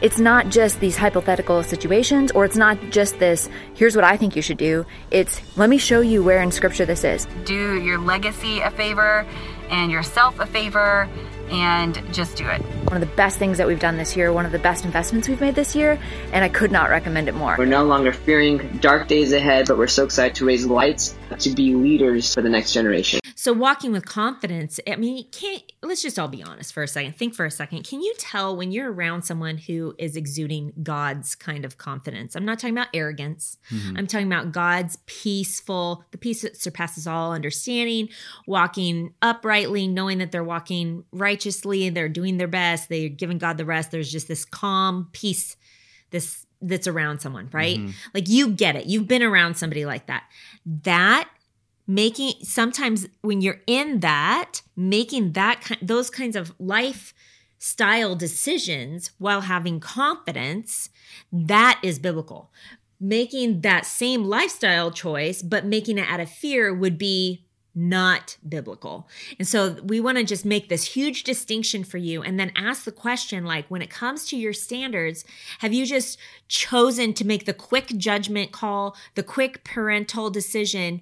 It's 0.00 0.18
not 0.18 0.48
just 0.48 0.80
these 0.80 0.96
hypothetical 0.96 1.62
situations, 1.62 2.30
or 2.32 2.46
it's 2.46 2.56
not 2.56 2.78
just 2.90 3.18
this, 3.18 3.50
here's 3.74 3.94
what 3.94 4.04
I 4.04 4.16
think 4.16 4.34
you 4.34 4.40
should 4.40 4.56
do. 4.56 4.86
It's, 5.10 5.42
let 5.58 5.68
me 5.68 5.76
show 5.76 6.00
you 6.00 6.22
where 6.22 6.40
in 6.40 6.50
scripture 6.50 6.86
this 6.86 7.04
is. 7.04 7.26
Do 7.44 7.78
your 7.82 7.98
legacy 7.98 8.60
a 8.60 8.70
favor 8.70 9.26
and 9.68 9.92
yourself 9.92 10.40
a 10.40 10.46
favor 10.46 11.06
and 11.50 12.00
just 12.14 12.36
do 12.36 12.48
it. 12.48 12.62
One 12.62 12.94
of 12.94 13.00
the 13.00 13.14
best 13.14 13.38
things 13.38 13.58
that 13.58 13.66
we've 13.66 13.78
done 13.78 13.98
this 13.98 14.16
year, 14.16 14.32
one 14.32 14.46
of 14.46 14.52
the 14.52 14.58
best 14.58 14.86
investments 14.86 15.28
we've 15.28 15.40
made 15.40 15.54
this 15.54 15.76
year, 15.76 15.98
and 16.32 16.44
I 16.44 16.48
could 16.48 16.72
not 16.72 16.88
recommend 16.88 17.28
it 17.28 17.34
more. 17.34 17.56
We're 17.58 17.66
no 17.66 17.84
longer 17.84 18.12
fearing 18.12 18.78
dark 18.80 19.06
days 19.06 19.32
ahead, 19.32 19.66
but 19.68 19.76
we're 19.76 19.86
so 19.86 20.04
excited 20.04 20.36
to 20.36 20.46
raise 20.46 20.64
lights 20.64 21.14
to 21.40 21.50
be 21.50 21.74
leaders 21.74 22.32
for 22.32 22.40
the 22.40 22.48
next 22.48 22.72
generation. 22.72 23.20
So 23.40 23.54
walking 23.54 23.92
with 23.92 24.04
confidence, 24.04 24.78
I 24.86 24.96
mean, 24.96 25.26
can't 25.30 25.62
let's 25.82 26.02
just 26.02 26.18
all 26.18 26.28
be 26.28 26.42
honest 26.42 26.74
for 26.74 26.82
a 26.82 26.86
second. 26.86 27.16
Think 27.16 27.34
for 27.34 27.46
a 27.46 27.50
second. 27.50 27.88
Can 27.88 28.02
you 28.02 28.12
tell 28.18 28.54
when 28.54 28.70
you're 28.70 28.92
around 28.92 29.22
someone 29.22 29.56
who 29.56 29.94
is 29.96 30.14
exuding 30.14 30.74
God's 30.82 31.36
kind 31.36 31.64
of 31.64 31.78
confidence? 31.78 32.36
I'm 32.36 32.44
not 32.44 32.58
talking 32.58 32.76
about 32.76 32.88
arrogance. 32.92 33.56
Mm-hmm. 33.70 33.96
I'm 33.96 34.06
talking 34.06 34.26
about 34.26 34.52
God's 34.52 34.98
peaceful, 35.06 36.04
the 36.10 36.18
peace 36.18 36.42
that 36.42 36.58
surpasses 36.58 37.06
all 37.06 37.32
understanding, 37.32 38.10
walking 38.46 39.14
uprightly, 39.22 39.88
knowing 39.88 40.18
that 40.18 40.32
they're 40.32 40.44
walking 40.44 41.04
righteously, 41.10 41.88
they're 41.88 42.10
doing 42.10 42.36
their 42.36 42.46
best, 42.46 42.90
they're 42.90 43.08
giving 43.08 43.38
God 43.38 43.56
the 43.56 43.64
rest. 43.64 43.90
There's 43.90 44.12
just 44.12 44.28
this 44.28 44.44
calm 44.44 45.08
peace 45.12 45.56
this 46.10 46.44
that's 46.60 46.86
around 46.86 47.20
someone, 47.20 47.48
right? 47.52 47.78
Mm-hmm. 47.78 47.92
Like 48.12 48.28
you 48.28 48.50
get 48.50 48.76
it. 48.76 48.84
You've 48.84 49.08
been 49.08 49.22
around 49.22 49.56
somebody 49.56 49.86
like 49.86 50.08
that. 50.08 50.24
That 50.82 51.26
making 51.90 52.34
sometimes 52.42 53.08
when 53.22 53.40
you're 53.40 53.60
in 53.66 53.98
that 53.98 54.62
making 54.76 55.32
that 55.32 55.60
kind 55.60 55.80
those 55.82 56.08
kinds 56.08 56.36
of 56.36 56.54
lifestyle 56.60 58.14
decisions 58.14 59.10
while 59.18 59.42
having 59.42 59.80
confidence 59.80 60.90
that 61.32 61.80
is 61.82 61.98
biblical 61.98 62.52
making 63.00 63.62
that 63.62 63.84
same 63.84 64.24
lifestyle 64.24 64.92
choice 64.92 65.42
but 65.42 65.66
making 65.66 65.98
it 65.98 66.08
out 66.08 66.20
of 66.20 66.30
fear 66.30 66.72
would 66.72 66.96
be 66.96 67.44
not 67.72 68.36
biblical. 68.46 69.08
And 69.38 69.46
so 69.46 69.76
we 69.84 70.00
want 70.00 70.18
to 70.18 70.24
just 70.24 70.44
make 70.44 70.68
this 70.68 70.82
huge 70.84 71.22
distinction 71.22 71.84
for 71.84 71.98
you 71.98 72.20
and 72.20 72.38
then 72.38 72.50
ask 72.56 72.84
the 72.84 72.90
question 72.90 73.44
like 73.44 73.68
when 73.68 73.80
it 73.80 73.88
comes 73.88 74.26
to 74.26 74.36
your 74.36 74.52
standards, 74.52 75.24
have 75.60 75.72
you 75.72 75.86
just 75.86 76.18
chosen 76.48 77.14
to 77.14 77.24
make 77.24 77.46
the 77.46 77.54
quick 77.54 77.86
judgment 77.96 78.50
call, 78.50 78.96
the 79.14 79.22
quick 79.22 79.62
parental 79.62 80.30
decision 80.30 81.00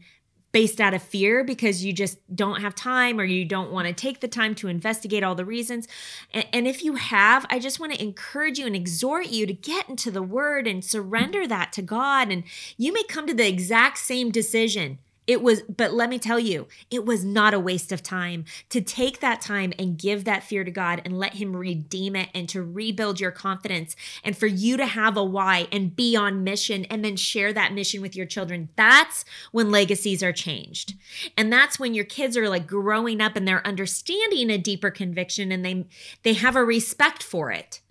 based 0.53 0.81
out 0.81 0.95
of 0.95 1.03
fear 1.03 1.45
because 1.45 1.85
you 1.85 1.93
just 1.93 2.19
don't 2.35 2.61
have 2.61 2.75
time 2.75 3.21
or 3.21 3.25
you 3.25 3.45
don't 3.45 3.71
want 3.71 3.87
to 3.87 3.93
take 3.93 4.21
the 4.21 4.29
time 4.29 4.55
to 4.55 4.69
investigate 4.69 5.23
all 5.23 5.35
the 5.35 5.45
reasons. 5.45 5.87
And, 6.33 6.47
and, 6.53 6.69
if 6.69 6.85
you 6.85 6.97
have, 6.97 7.47
I 7.51 7.59
just 7.59 7.81
want 7.81 7.93
to 7.93 8.03
encourage 8.03 8.59
you 8.59 8.67
and 8.67 8.77
exhort 8.77 9.29
you 9.29 9.47
to 9.47 9.53
get 9.53 9.89
into 9.89 10.11
the 10.11 10.23
word 10.23 10.67
and 10.67 10.85
surrender 10.85 11.47
that 11.47 11.73
to 11.75 11.83
God. 11.83 12.31
And 12.31 12.45
you 12.77 12.93
may 12.93 13.03
come 13.05 13.27
to 13.27 13.35
the 13.35 13.49
exact 13.49 13.99
same 13.99 14.31
decision. 14.31 14.99
It 15.29 15.43
was, 15.43 15.61
but 15.63 15.93
let 15.93 16.09
me 16.09 16.19
tell 16.19 16.41
you, 16.41 16.69
it 16.91 17.05
was 17.05 17.23
not 17.23 17.53
a 17.53 17.61
waste 17.61 17.93
of 17.93 18.03
time 18.03 18.47
to 18.71 18.81
take 18.81 19.21
that 19.21 19.43
time 19.43 19.75
and 19.79 19.99
give 19.99 20.25
that 20.25 20.43
fear 20.43 20.65
to 20.65 20.71
God 20.71 21.03
and 21.05 21.19
let 21.19 21.35
Him 21.35 21.55
redeem 21.55 22.17
it 22.17 22.31
and 22.35 22.49
to 22.49 22.63
rebuild 22.63 23.21
your 23.21 23.31
confidence 23.31 23.95
and 24.25 24.35
for 24.35 24.47
you 24.47 24.79
to 24.79 24.87
have 24.87 25.19
a 25.19 25.23
why 25.23 25.69
and 25.71 25.95
be 25.95 26.17
on 26.17 26.45
mission 26.45 26.87
and 26.87 27.05
then 27.05 27.17
share 27.17 27.53
that 27.53 27.75
mission 27.75 28.01
with 28.01 28.17
your 28.17 28.25
children. 28.25 28.71
That's 28.75 29.27
when 29.53 29.71
legacies 29.71 30.23
are 30.23 30.33
changed. 30.33 30.95
And 31.37 31.53
that's 31.53 31.79
when 31.79 31.93
your 31.93 32.07
kids 32.07 32.35
are 32.35 32.49
like 32.49 32.67
growing 32.67 33.21
up 33.21 33.37
and 33.37 33.47
they're 33.47 33.67
understanding 33.67 34.49
a 34.49 34.57
deeper 34.57 34.91
conviction 34.91 35.53
and 35.53 35.63
they 35.63 35.85
they 36.23 36.33
have 36.33 36.57
a 36.57 36.65
respect 36.65 37.23
for 37.23 37.53
it. 37.53 37.83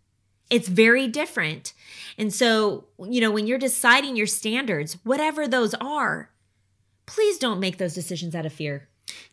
It's 0.49 0.69
very 0.69 1.07
different. 1.07 1.73
And 2.17 2.33
so, 2.33 2.85
you 2.97 3.21
know, 3.21 3.29
when 3.29 3.45
you're 3.45 3.59
deciding 3.59 4.15
your 4.15 4.25
standards, 4.25 4.97
whatever 5.03 5.47
those 5.47 5.75
are, 5.75 6.31
please 7.07 7.39
don't 7.39 7.59
make 7.59 7.77
those 7.79 7.95
decisions 7.95 8.35
out 8.35 8.45
of 8.45 8.53
fear. 8.53 8.87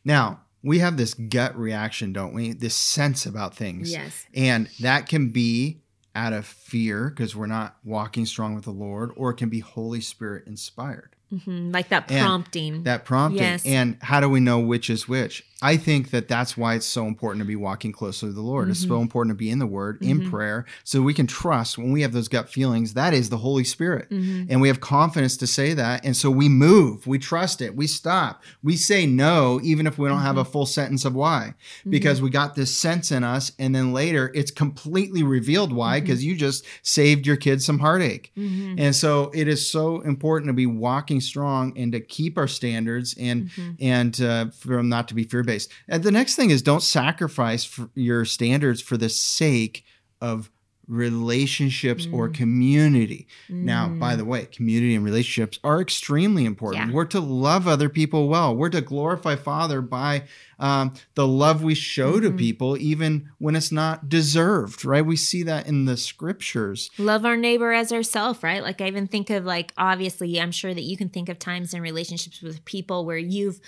Now, 0.04 0.40
we 0.62 0.78
have 0.78 0.96
this 0.96 1.12
gut 1.12 1.54
reaction, 1.58 2.14
don't 2.14 2.32
we? 2.32 2.54
This 2.54 2.74
sense 2.74 3.26
about 3.26 3.54
things. 3.54 3.92
Yes. 3.92 4.26
And 4.32 4.70
that 4.80 5.06
can 5.06 5.28
be 5.28 5.82
out 6.14 6.32
of 6.32 6.46
fear 6.46 7.10
because 7.10 7.36
we're 7.36 7.46
not 7.46 7.76
walking 7.84 8.24
strong 8.24 8.54
with 8.54 8.64
the 8.64 8.70
Lord, 8.70 9.10
or 9.16 9.30
it 9.30 9.34
can 9.34 9.50
be 9.50 9.60
Holy 9.60 10.00
Spirit 10.00 10.46
inspired. 10.46 11.14
Mm-hmm. 11.32 11.72
Like 11.72 11.88
that 11.88 12.10
And 12.10 12.24
prompting. 12.24 12.82
That 12.84 13.04
prompting. 13.04 13.42
Yes. 13.42 13.66
And 13.66 13.98
how 14.00 14.20
do 14.20 14.28
we 14.28 14.40
know 14.40 14.60
which 14.60 14.88
is 14.88 15.08
which? 15.08 15.44
I 15.72 15.76
think 15.78 16.10
that 16.10 16.28
that's 16.28 16.56
why 16.56 16.74
it's 16.74 16.86
so 16.86 17.06
important 17.06 17.40
to 17.42 17.46
be 17.46 17.56
walking 17.56 17.90
closely 17.92 18.26
with 18.28 18.36
the 18.36 18.42
Lord. 18.42 18.68
It's 18.68 18.80
Mm-hmm. 18.82 18.94
so 18.94 19.00
important 19.00 19.30
to 19.34 19.38
be 19.44 19.50
in 19.50 19.58
the 19.58 19.66
Word, 19.66 19.98
in 20.02 20.30
prayer, 20.30 20.66
so 20.84 21.00
we 21.00 21.14
can 21.14 21.26
trust 21.26 21.78
when 21.78 21.90
we 21.92 22.02
have 22.02 22.12
those 22.12 22.28
gut 22.28 22.48
feelings. 22.50 22.94
That 22.94 23.14
is 23.14 23.30
the 23.30 23.38
Holy 23.38 23.64
Spirit, 23.64 24.10
Mm-hmm. 24.10 24.50
and 24.50 24.60
we 24.60 24.68
have 24.68 24.80
confidence 24.80 25.36
to 25.38 25.46
say 25.46 25.72
that. 25.74 26.04
And 26.04 26.14
so 26.16 26.30
we 26.30 26.48
move, 26.48 27.06
we 27.06 27.18
trust 27.18 27.62
it, 27.62 27.74
we 27.74 27.86
stop, 27.86 28.42
we 28.62 28.76
say 28.76 29.06
no, 29.06 29.58
even 29.62 29.86
if 29.86 29.96
we 29.98 30.06
don't 30.08 30.18
Mm-hmm. 30.18 30.26
have 30.26 30.36
a 30.36 30.44
full 30.44 30.66
sentence 30.66 31.04
of 31.06 31.14
why, 31.14 31.54
because 31.88 32.20
we 32.20 32.28
got 32.30 32.54
this 32.54 32.76
sense 32.76 33.10
in 33.10 33.24
us, 33.24 33.52
and 33.58 33.74
then 33.74 33.92
later 33.92 34.30
it's 34.34 34.50
completely 34.50 35.22
revealed 35.22 35.72
why, 35.72 35.96
Mm-hmm. 35.96 36.04
because 36.06 36.24
you 36.24 36.36
just 36.36 36.64
saved 36.82 37.26
your 37.26 37.36
kids 37.36 37.64
some 37.64 37.78
heartache. 37.78 38.32
And 38.36 38.94
so 38.94 39.30
it 39.34 39.48
is 39.48 39.60
so 39.76 40.00
important 40.02 40.48
to 40.50 40.52
be 40.52 40.66
walking 40.66 41.20
strong 41.22 41.72
and 41.78 41.90
to 41.92 42.00
keep 42.00 42.36
our 42.36 42.48
standards 42.48 43.14
and 43.18 43.48
Mm-hmm. 43.48 43.70
and 43.80 44.20
uh, 44.20 44.50
for 44.50 44.76
them 44.76 44.88
not 44.88 45.08
to 45.08 45.14
be 45.14 45.24
fear 45.24 45.42
based. 45.42 45.53
And 45.88 46.02
the 46.02 46.10
next 46.10 46.36
thing 46.36 46.50
is 46.50 46.62
don't 46.62 46.82
sacrifice 46.82 47.64
for 47.64 47.90
your 47.94 48.24
standards 48.24 48.80
for 48.80 48.96
the 48.96 49.08
sake 49.08 49.84
of 50.20 50.50
relationships 50.86 52.06
or 52.12 52.28
mm. 52.28 52.34
community. 52.34 53.26
Now, 53.48 53.88
by 53.88 54.14
mm. 54.14 54.18
the 54.18 54.24
way, 54.24 54.46
community 54.46 54.94
and 54.94 55.04
relationships 55.04 55.58
are 55.64 55.80
extremely 55.80 56.44
important. 56.44 56.88
Yeah. 56.88 56.94
We're 56.94 57.04
to 57.06 57.20
love 57.20 57.66
other 57.66 57.88
people 57.88 58.28
well. 58.28 58.54
We're 58.54 58.70
to 58.70 58.80
glorify 58.80 59.36
Father 59.36 59.80
by 59.80 60.24
um, 60.58 60.94
the 61.14 61.26
love 61.26 61.62
we 61.62 61.74
show 61.74 62.20
to 62.20 62.28
mm-hmm. 62.28 62.36
people, 62.36 62.76
even 62.78 63.30
when 63.38 63.56
it's 63.56 63.72
not 63.72 64.08
deserved, 64.08 64.84
right? 64.84 65.04
We 65.04 65.16
see 65.16 65.42
that 65.44 65.66
in 65.66 65.84
the 65.84 65.96
scriptures. 65.96 66.90
love 66.98 67.24
our 67.24 67.36
neighbor 67.36 67.72
as 67.72 67.92
ourself 67.92 68.42
right 68.42 68.62
like 68.62 68.80
i 68.80 68.86
even 68.86 69.06
think 69.06 69.30
of 69.30 69.44
like 69.44 69.72
obviously 69.76 70.40
i'm 70.40 70.50
sure 70.50 70.72
that 70.72 70.82
you 70.82 70.96
can 70.96 71.08
think 71.08 71.28
of 71.28 71.38
times 71.38 71.74
in 71.74 71.80
relationships 71.80 72.40
with 72.40 72.64
people 72.64 73.04
where 73.04 73.18
you've 73.18 73.60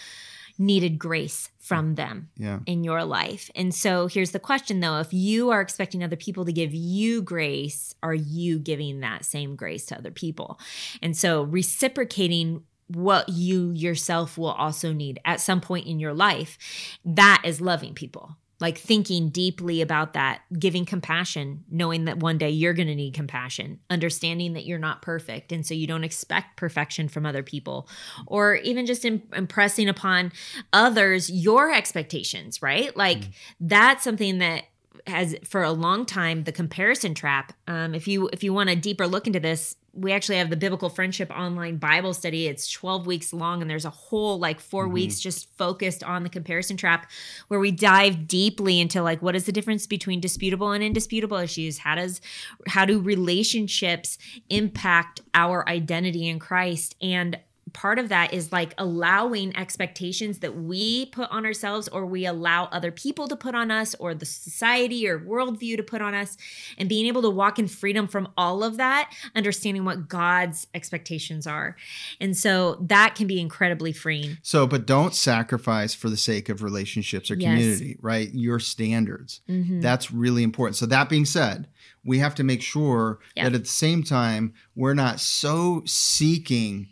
needed 0.59 0.99
grace 0.99 1.51
from 1.59 1.95
them 1.97 2.31
Yeah. 2.37 2.61
in 2.66 2.85
your 2.85 3.05
life. 3.05 3.51
And 3.55 3.75
so 3.75 4.07
here's 4.07 4.31
the 4.31 4.38
question 4.38 4.81
though. 4.81 4.99
If 5.01 5.12
you 5.12 5.51
are 5.51 5.61
expecting 5.61 6.03
other 6.03 6.16
people 6.16 6.45
to 6.45 6.53
give 6.53 6.73
you 6.75 7.23
grace 7.23 7.95
are 8.03 8.14
you 8.14 8.59
giving 8.59 9.01
that 9.01 9.25
same 9.25 9.57
grace 9.57 9.87
to 9.87 9.99
other 9.99 10.11
people? 10.11 10.59
And 11.03 11.16
so 11.16 11.42
reciprocating 11.42 12.62
what 12.88 13.29
you 13.29 13.73
yourself 13.73 14.38
will 14.38 14.53
also 14.53 14.92
need 14.92 15.19
at 15.25 15.40
some 15.40 15.61
point 15.61 15.87
in 15.87 15.99
your 15.99 16.14
life 16.14 16.57
that 17.05 17.42
is 17.45 17.61
loving 17.61 17.95
people 17.95 18.37
like 18.59 18.79
thinking 18.79 19.29
deeply 19.29 19.83
about 19.83 20.14
that, 20.14 20.40
giving 20.59 20.87
compassion, 20.87 21.64
knowing 21.71 22.07
that 22.07 22.19
one 22.19 22.38
day 22.38 22.49
you're 22.49 22.73
going 22.73 22.88
to 22.88 22.95
need 22.95 23.12
compassion, 23.12 23.81
understanding 23.90 24.55
that 24.55 24.64
you're 24.64 24.79
not 24.79 25.03
perfect. 25.03 25.53
And 25.53 25.66
so 25.66 25.75
you 25.75 25.87
don't 25.87 26.05
expect 26.05 26.57
perfection 26.57 27.09
from 27.09 27.27
other 27.27 27.42
people, 27.42 27.88
or 28.27 28.57
even 28.57 28.87
just 28.87 29.05
im- 29.05 29.23
impressing 29.35 29.88
upon 29.88 30.33
others 30.73 31.29
your 31.29 31.71
expectations, 31.73 32.62
right? 32.62 32.97
Like 32.97 33.19
mm-hmm. 33.19 33.31
that's 33.61 34.05
something 34.05 34.38
that 34.38 34.64
has 35.07 35.37
for 35.45 35.62
a 35.62 35.73
long 35.73 36.07
time 36.07 36.45
the 36.45 36.53
comparison 36.53 37.14
trap. 37.14 37.53
Um, 37.66 37.95
if 37.95 38.09
you 38.09 38.29
if 38.33 38.42
you 38.42 38.53
want 38.53 38.71
a 38.71 38.77
deeper 38.77 39.07
look 39.07 39.27
into 39.27 39.40
this 39.40 39.77
we 39.97 40.12
actually 40.12 40.37
have 40.37 40.51
the 40.51 40.57
biblical 40.57 40.90
friendship 40.90 41.31
online 41.31 41.79
bible 41.79 42.12
study. 42.12 42.47
It's 42.47 42.71
12 42.71 43.07
weeks 43.07 43.33
long 43.33 43.62
and 43.62 43.71
there's 43.71 43.87
a 43.87 43.90
whole 43.90 44.38
like 44.38 44.61
4 44.61 44.88
weeks 44.88 45.21
just 45.21 45.49
focused 45.57 46.05
on 46.05 46.23
the 46.23 46.29
comparison 46.29 46.77
trap 46.77 47.11
where 47.49 47.59
we 47.59 47.71
dive 47.71 48.29
deeply 48.29 48.79
into 48.79 49.03
like 49.03 49.23
what 49.23 49.35
is 49.35 49.47
the 49.47 49.53
difference 49.53 49.87
between 49.87 50.21
disputable 50.21 50.73
and 50.73 50.85
indisputable 50.85 51.38
issues? 51.38 51.79
How 51.79 51.95
does 51.95 52.21
how 52.66 52.85
do 52.85 53.01
relationships 53.01 54.19
impact 54.51 55.23
our 55.35 55.66
identity 55.69 56.29
in 56.29 56.38
christ? 56.38 56.95
And 57.01 57.38
part 57.72 57.98
of 57.98 58.09
that 58.09 58.33
is 58.33 58.52
like 58.52 58.72
allowing 58.79 59.55
expectations 59.57 60.38
that 60.38 60.57
we 60.57 61.07
put 61.07 61.29
on 61.31 61.44
ourselves 61.44 61.88
or 61.88 62.07
we 62.07 62.24
allow 62.24 62.66
other 62.66 62.92
people 62.92 63.26
to 63.26 63.35
put 63.37 63.55
on 63.57 63.70
us 63.70 63.94
or 63.96 64.14
the 64.14 64.24
society 64.24 65.07
or 65.09 65.18
worldview 65.18 65.76
to 65.76 65.83
put 65.83 66.00
on 66.00 66.14
us 66.14 66.37
and 66.79 66.88
being 66.88 67.07
able 67.07 67.20
to 67.22 67.29
walk 67.29 67.59
in 67.59 67.66
freedom 67.66 68.07
from 68.07 68.29
all 68.37 68.62
of 68.62 68.76
that 68.76 69.12
understanding 69.35 69.85
what 69.85 70.09
god's 70.09 70.68
expectations 70.74 71.46
are 71.46 71.76
and 72.20 72.37
so 72.37 72.76
that 72.81 73.14
can 73.16 73.26
be 73.26 73.40
incredibly 73.40 73.92
freeing 73.92 74.38
So, 74.42 74.66
but 74.66 74.87
don't 74.87 75.14
sacrifice 75.14 75.92
for 75.92 76.09
the 76.09 76.16
sake 76.16 76.48
of 76.48 76.62
relationships 76.62 77.31
or 77.31 77.35
Yes. 77.35 77.50
community, 77.50 77.96
right? 78.00 78.33
Your 78.33 78.61
standards. 78.61 79.40
Mhm. 79.48 79.83
That's 79.83 80.11
really 80.12 80.42
important. 80.42 80.76
So, 80.76 80.87
that 80.87 81.09
being 81.09 81.24
said, 81.24 81.66
we 82.05 82.18
have 82.18 82.35
to 82.37 82.44
make 82.44 82.62
sure 82.62 83.18
Yeah. 83.37 83.44
that 83.44 83.55
at 83.55 83.64
the 83.64 83.68
same 83.70 84.02
time, 84.02 84.55
we're 84.74 84.94
not 84.94 85.20
so 85.20 85.83
seeking 85.87 86.88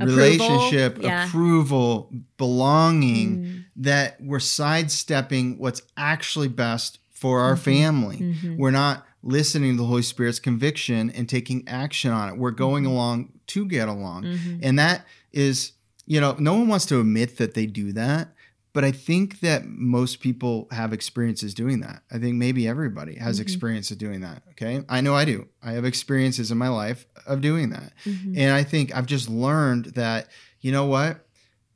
Approval, 0.00 0.16
relationship, 0.16 0.98
yeah. 1.02 1.26
approval, 1.26 2.10
belonging 2.38 3.36
Mm. 3.44 3.64
that 3.76 4.16
we're 4.20 4.38
sidestepping 4.40 5.58
what's 5.58 5.82
actually 5.96 6.48
best 6.48 6.98
for 7.10 7.40
our 7.40 7.54
Mm-hmm. 7.54 7.62
family. 7.64 8.16
Mhm. 8.18 8.56
We're 8.58 8.70
not 8.70 9.06
listening 9.22 9.72
to 9.72 9.82
the 9.82 9.86
Holy 9.86 10.02
Spirit's 10.02 10.38
conviction 10.40 11.10
and 11.10 11.28
taking 11.28 11.66
action 11.68 12.10
on 12.10 12.28
it. 12.30 12.36
We're 12.38 12.50
going 12.50 12.84
Mm-hmm. 12.84 12.92
along 12.92 13.28
to 13.48 13.66
get 13.66 13.88
along. 13.88 14.24
Mhm. 14.24 14.58
And 14.62 14.78
that 14.78 15.06
is, 15.32 15.72
you 16.06 16.20
know, 16.20 16.36
no 16.38 16.54
one 16.54 16.68
wants 16.68 16.86
to 16.86 16.98
admit 17.00 17.36
that 17.38 17.54
they 17.54 17.66
do 17.66 17.92
that. 17.92 18.34
But 18.74 18.84
I 18.84 18.90
think 18.92 19.40
that 19.40 19.66
most 19.66 20.20
people 20.20 20.66
have 20.70 20.92
experiences 20.94 21.52
doing 21.52 21.80
that. 21.80 22.02
I 22.10 22.18
think 22.18 22.36
maybe 22.36 22.66
everybody 22.66 23.16
has 23.16 23.38
Mhm. 23.38 23.42
experience 23.42 23.90
of 23.90 23.98
doing 23.98 24.20
that. 24.22 24.42
Okay. 24.50 24.82
I 24.88 25.00
know 25.02 25.14
I 25.14 25.24
do. 25.26 25.48
I 25.62 25.72
have 25.72 25.84
experiences 25.84 26.50
in 26.50 26.56
my 26.58 26.68
life 26.68 27.06
of 27.26 27.40
doing 27.42 27.70
that. 27.70 27.92
Mhm. 28.06 28.34
And 28.36 28.52
I 28.52 28.62
think 28.62 28.94
I've 28.94 29.06
just 29.06 29.28
learned 29.28 29.86
that, 29.94 30.28
you 30.60 30.72
know 30.72 30.86
what? 30.86 31.26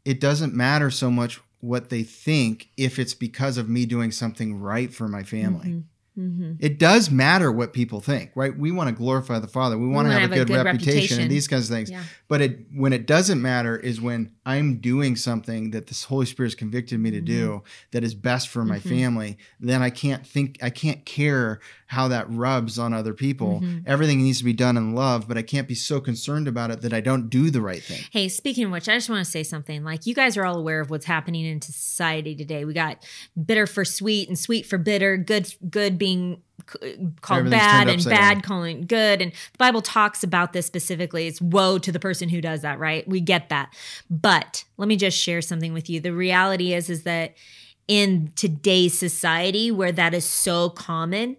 It 0.05 0.21
doesn't 0.21 0.55
matter 0.55 0.91
so 0.91 1.11
much 1.11 1.39
what 1.61 1.91
they 1.91 2.03
think 2.03 2.69
if 2.77 2.99
it's 2.99 3.15
because 3.15 3.59
of 3.59 3.69
me 3.69 3.85
doing 3.87 4.11
something 4.13 4.59
right 4.59 4.93
for 4.95 5.09
my 5.09 5.23
family. 5.23 5.69
Mhm. 5.69 5.83
Mhm. 6.19 6.57
It 6.61 6.79
does 6.79 7.11
matter 7.11 7.53
what 7.53 7.73
people 7.75 8.01
think, 8.01 8.31
right? 8.35 8.57
We 8.57 8.71
want 8.71 8.89
to 8.89 8.95
glorify 8.95 9.39
the 9.39 9.47
Father. 9.49 9.77
We 9.77 9.87
want 9.87 10.07
to 10.07 10.11
wanna 10.15 10.21
have, 10.21 10.33
a 10.33 10.35
good, 10.35 10.49
reputation, 10.51 10.87
reputation. 10.95 11.21
and 11.23 11.31
these 11.31 11.47
kinds 11.47 11.69
of 11.69 11.77
things. 11.77 11.91
Yeah. 11.91 12.03
But 12.29 12.41
it 12.41 12.61
when 12.73 12.93
it 12.95 13.07
doesn't 13.07 13.43
matter 13.43 13.77
is 13.77 14.01
when 14.01 14.31
I'm 14.47 14.79
doing 14.79 15.17
something 15.17 15.73
that 15.73 15.89
this 15.89 16.05
Holy 16.05 16.25
Spirit 16.25 16.47
has 16.49 16.55
convicted 16.55 17.01
me 17.01 17.11
to 17.11 17.21
do 17.21 17.49
Mm-hmm. 17.49 17.67
that 17.93 18.03
is 18.05 18.15
best 18.15 18.49
for 18.49 18.65
my 18.65 18.79
Mhm. 18.79 18.89
family. 18.89 19.39
Then 19.61 19.83
I 19.83 19.91
can't 19.91 20.27
think, 20.27 20.59
I 20.63 20.71
can't 20.71 21.05
care 21.05 21.61
how 21.87 22.09
that 22.09 22.27
rubs 22.29 22.79
on 22.79 22.93
other 22.93 23.15
people. 23.15 23.61
Mhm. 23.61 23.83
Everything 23.87 24.23
needs 24.23 24.39
to 24.39 24.45
be 24.45 24.53
done 24.53 24.77
in 24.77 24.95
love, 24.95 25.29
but 25.29 25.39
I 25.39 25.43
can't 25.43 25.69
be 25.69 25.75
so 25.75 26.01
concerned 26.01 26.49
about 26.49 26.71
it 26.71 26.81
that 26.83 26.93
I 26.93 27.01
don't 27.01 27.29
do 27.31 27.51
the 27.51 27.61
right 27.61 27.83
thing. 27.83 28.01
Hey, 28.11 28.29
speaking 28.29 28.65
of 28.65 28.71
which, 28.73 28.89
I 28.89 28.95
just 28.95 29.09
want 29.09 29.25
to 29.25 29.31
say 29.31 29.43
something. 29.43 29.85
Like, 29.85 30.07
you 30.07 30.15
guys 30.15 30.37
are 30.37 30.45
all 30.45 30.59
aware 30.59 30.81
of 30.81 30.91
what's 30.91 31.07
happening 31.07 31.45
in 31.45 31.63
society 31.63 32.35
today. 32.35 32.65
We 32.65 32.75
got 32.75 33.05
bitter 33.45 33.67
for 33.67 33.85
sweet 33.85 34.29
and 34.29 34.39
sweet 34.39 34.67
for 34.67 34.79
bitter, 34.79 35.17
good 35.17 35.55
good 35.71 35.97
being 35.99 36.39
called 37.21 37.51
bad 37.51 37.89
and 37.89 38.05
bad 38.05 38.35
down. 38.35 38.41
calling 38.41 38.87
good. 38.87 39.23
And 39.23 39.31
the 39.31 39.59
Bible 39.59 39.83
talks 39.83 40.25
about 40.25 40.53
this 40.53 40.67
specifically. 40.67 41.29
It's 41.29 41.41
woe 41.41 41.79
to 41.79 41.93
the 41.93 42.01
person 42.01 42.29
who 42.29 42.41
does 42.41 42.63
that, 42.63 42.81
right? 42.81 43.07
We 43.07 43.21
get 43.21 43.51
that. 43.51 43.73
But 44.11 44.65
let 44.77 44.89
me 44.89 44.97
just 44.97 45.17
share 45.19 45.41
something 45.43 45.73
with 45.73 45.89
you. 45.89 46.01
The 46.01 46.13
reality 46.13 46.73
is 46.73 46.91
is 46.91 47.05
that 47.05 47.37
in 47.87 48.33
today's 48.35 48.99
society 48.99 49.71
where 49.71 49.93
that 49.93 50.13
is 50.13 50.25
so 50.25 50.71
common, 50.71 51.37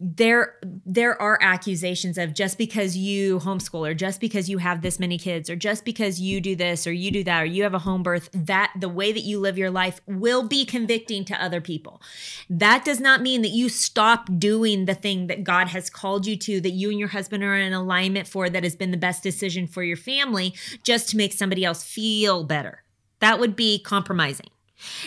there 0.00 0.54
there 0.62 1.20
are 1.20 1.38
accusations 1.42 2.18
of 2.18 2.32
just 2.32 2.56
because 2.56 2.96
you 2.96 3.40
homeschool 3.40 3.88
or 3.88 3.94
just 3.94 4.20
because 4.20 4.48
you 4.48 4.58
have 4.58 4.80
this 4.80 5.00
many 5.00 5.18
kids 5.18 5.50
or 5.50 5.56
just 5.56 5.84
because 5.84 6.20
you 6.20 6.40
do 6.40 6.54
this 6.54 6.86
or 6.86 6.92
you 6.92 7.10
do 7.10 7.24
that 7.24 7.42
or 7.42 7.46
you 7.46 7.64
have 7.64 7.74
a 7.74 7.80
home 7.80 8.04
birth 8.04 8.28
that 8.32 8.72
the 8.78 8.88
way 8.88 9.12
that 9.12 9.22
you 9.22 9.40
live 9.40 9.58
your 9.58 9.70
life 9.70 10.00
will 10.06 10.46
be 10.46 10.64
convicting 10.64 11.24
to 11.24 11.42
other 11.42 11.60
people. 11.60 12.00
That 12.48 12.84
does 12.84 13.00
not 13.00 13.22
mean 13.22 13.42
that 13.42 13.48
you 13.48 13.68
stop 13.68 14.28
doing 14.38 14.84
the 14.84 14.94
thing 14.94 15.26
that 15.26 15.42
god 15.42 15.68
has 15.68 15.90
called 15.90 16.26
you 16.26 16.36
to 16.36 16.60
that 16.60 16.70
you 16.70 16.90
and 16.90 16.98
your 16.98 17.08
husband 17.08 17.42
are 17.42 17.56
in 17.56 17.72
alignment 17.72 18.28
for 18.28 18.48
that 18.48 18.62
has 18.62 18.76
been 18.76 18.92
the 18.92 18.96
best 18.96 19.22
decision 19.22 19.66
for 19.66 19.82
your 19.82 19.96
family 19.96 20.54
just 20.84 21.08
to 21.08 21.16
make 21.16 21.32
somebody 21.32 21.64
else 21.64 21.82
feel 21.82 22.44
better. 22.44 22.84
That 23.18 23.40
would 23.40 23.56
be 23.56 23.80
compromising 23.80 24.50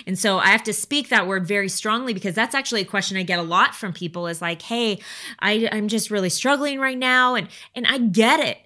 and 0.05 0.17
so 0.17 0.37
I 0.37 0.47
have 0.47 0.63
to 0.63 0.73
speak 0.73 1.09
that 1.09 1.27
word 1.27 1.45
very 1.45 1.69
strongly 1.69 2.13
because 2.13 2.35
that's 2.35 2.55
actually 2.55 2.81
a 2.81 2.85
question 2.85 3.17
I 3.17 3.23
get 3.23 3.39
a 3.39 3.43
lot 3.43 3.75
from 3.75 3.93
people 3.93 4.27
is 4.27 4.41
like, 4.41 4.61
hey, 4.61 4.99
I, 5.39 5.69
I'm 5.71 5.87
just 5.87 6.11
really 6.11 6.29
struggling 6.29 6.79
right 6.79 6.97
now. 6.97 7.35
And 7.35 7.47
and 7.75 7.85
I 7.87 7.97
get 7.97 8.39
it. 8.39 8.57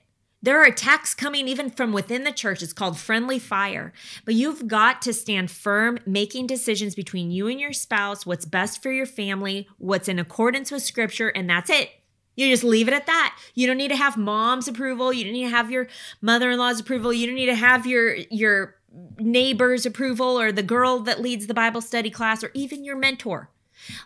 There 0.42 0.62
are 0.62 0.66
attacks 0.66 1.16
coming 1.16 1.48
even 1.48 1.72
from 1.72 1.92
within 1.92 2.24
the 2.24 2.32
church. 2.32 2.62
It's 2.62 2.72
called 2.72 3.00
friendly 3.00 3.40
fire. 3.40 3.94
But 4.26 4.36
you've 4.36 4.68
got 4.68 5.02
to 5.02 5.14
stand 5.14 5.50
firm, 5.50 5.98
making 6.06 6.46
decisions 6.46 6.94
between 6.94 7.32
you 7.32 7.48
and 7.48 7.60
your 7.60 7.74
spouse, 7.74 8.28
what's 8.28 8.46
best 8.46 8.84
for 8.84 8.92
your 8.92 9.08
family, 9.08 9.68
what's 9.80 10.08
in 10.08 10.20
accordance 10.20 10.70
with 10.70 10.84
scripture, 10.84 11.30
and 11.30 11.50
that's 11.50 11.72
it. 11.72 11.90
You 12.36 12.50
just 12.50 12.64
leave 12.64 12.88
it 12.88 12.94
at 12.94 13.08
that. 13.08 13.38
You 13.56 13.66
don't 13.66 13.78
need 13.78 13.90
to 13.90 13.96
have 13.96 14.18
mom's 14.18 14.68
approval. 14.68 15.12
You 15.12 15.24
don't 15.24 15.34
need 15.34 15.46
to 15.46 15.50
have 15.50 15.72
your 15.72 15.88
mother-in-law's 16.22 16.82
approval. 16.82 17.12
You 17.12 17.26
don't 17.26 17.36
need 17.36 17.48
to 17.48 17.56
have 17.56 17.88
your 17.88 18.16
your 18.30 18.76
neighbor's 19.18 19.86
approval 19.86 20.40
or 20.40 20.52
the 20.52 20.64
girl 20.64 21.00
that 21.00 21.22
leads 21.22 21.48
the 21.48 21.54
Bible 21.54 21.82
study 21.82 22.10
class 22.10 22.44
or 22.44 22.52
even 22.54 22.84
your 22.84 22.96
mentor. 22.96 23.50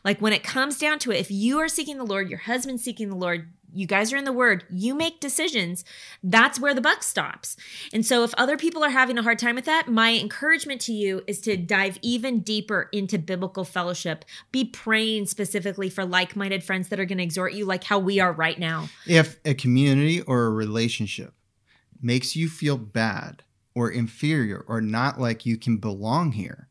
Like 0.03 0.19
when 0.19 0.33
it 0.33 0.43
comes 0.43 0.77
down 0.77 0.99
to 0.99 1.11
it, 1.11 1.19
if 1.19 1.31
you 1.31 1.59
are 1.59 1.67
seeking 1.67 1.97
the 1.97 2.03
Lord, 2.03 2.29
your 2.29 2.39
husband's 2.39 2.83
seeking 2.83 3.09
the 3.09 3.15
Lord, 3.15 3.51
you 3.71 3.85
guys 3.85 4.11
are 4.11 4.17
in 4.17 4.25
the 4.25 4.33
word, 4.33 4.63
you 4.71 4.95
make 4.95 5.19
decisions, 5.19 5.85
that's 6.23 6.59
where 6.59 6.73
the 6.73 6.81
buck 6.81 7.03
stops. 7.03 7.55
And 7.93 8.03
so 8.03 8.23
if 8.23 8.33
other 8.33 8.57
people 8.57 8.83
are 8.83 8.89
having 8.89 9.17
a 9.19 9.21
hard 9.21 9.37
time 9.37 9.55
with 9.55 9.65
that, 9.65 9.87
my 9.87 10.13
encouragement 10.13 10.81
to 10.81 10.93
you 10.93 11.21
is 11.27 11.39
to 11.41 11.55
dive 11.55 11.99
even 12.01 12.39
deeper 12.39 12.89
into 12.91 13.19
biblical 13.19 13.63
fellowship. 13.63 14.25
Be 14.51 14.65
praying 14.65 15.27
specifically 15.27 15.89
for 15.89 16.03
like-minded 16.03 16.63
friends 16.63 16.89
that 16.89 16.99
are 16.99 17.05
going 17.05 17.19
to 17.19 17.23
exhort 17.23 17.53
you 17.53 17.65
like 17.65 17.83
how 17.83 17.99
we 17.99 18.19
are 18.19 18.33
right 18.33 18.57
now. 18.57 18.89
If 19.05 19.39
a 19.45 19.53
community 19.53 20.21
or 20.21 20.45
a 20.45 20.49
relationship 20.49 21.35
makes 22.01 22.35
you 22.35 22.49
feel 22.49 22.77
bad 22.77 23.43
or 23.75 23.89
inferior 23.89 24.63
or 24.67 24.81
not 24.81 25.19
like 25.19 25.45
you 25.45 25.57
can 25.57 25.77
belong 25.77 26.31
here 26.33 26.67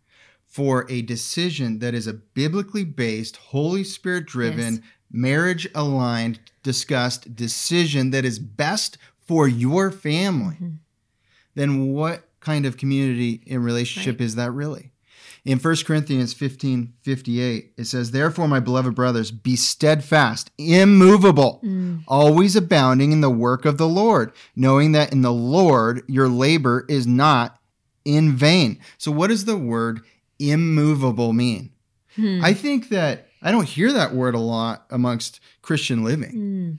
for 0.47 0.87
a 0.91 1.03
decision 1.03 1.79
that 1.79 1.95
is 1.95 2.07
a 2.07 2.15
biblically 2.15 2.85
based, 2.85 3.37
Holy 3.37 3.85
Spirit 3.85 4.27
driven, 4.27 4.75
Yes. 4.75 4.83
marriage 5.11 5.69
aligned, 5.75 6.41
discussed 6.63 7.35
decision 7.37 8.11
that 8.11 8.25
is 8.25 8.39
best 8.39 8.99
for 9.27 9.47
your 9.47 9.91
family, 9.91 10.55
Mm-hmm. 10.57 10.71
then 11.55 11.89
what 11.89 12.29
kind 12.41 12.65
of 12.67 12.77
community 12.77 13.43
and 13.51 13.65
relationship 13.65 14.21
is 14.21 14.35
that 14.37 14.51
really? 14.53 14.93
In 15.45 15.59
1 15.59 15.77
Corinthians 15.85 16.35
15 16.35 16.95
58, 17.03 17.73
it 17.77 17.85
says, 17.85 18.11
Therefore, 18.11 18.49
my 18.49 18.61
beloved 18.61 18.95
brothers, 18.95 19.31
be 19.31 19.57
steadfast, 19.57 20.51
immovable, 20.59 21.61
mm. 21.65 22.03
always 22.07 22.57
abounding 22.57 23.13
in 23.13 23.21
the 23.21 23.31
work 23.31 23.65
of 23.65 23.79
the 23.79 23.89
Lord, 23.89 24.33
knowing 24.55 24.93
that 24.93 25.13
in 25.13 25.23
the 25.23 25.33
Lord 25.33 26.03
your 26.07 26.29
labor 26.29 26.85
is 26.89 27.07
not 27.07 27.59
in 28.05 28.37
vain. 28.37 28.79
So, 28.99 29.11
what 29.11 29.29
does 29.29 29.45
the 29.45 29.57
word 29.57 30.01
immovable 30.39 31.33
mean? 31.33 31.71
Hmm. 32.17 32.41
I 32.45 32.53
think 32.53 32.89
that 32.89 33.29
I 33.43 33.53
don't 33.53 33.69
hear 33.69 33.93
that 33.93 34.15
word 34.15 34.35
a 34.35 34.41
lot 34.41 34.87
amongst 34.91 35.41
Christian 35.63 36.05
living. 36.05 36.33
Mm 36.33 36.79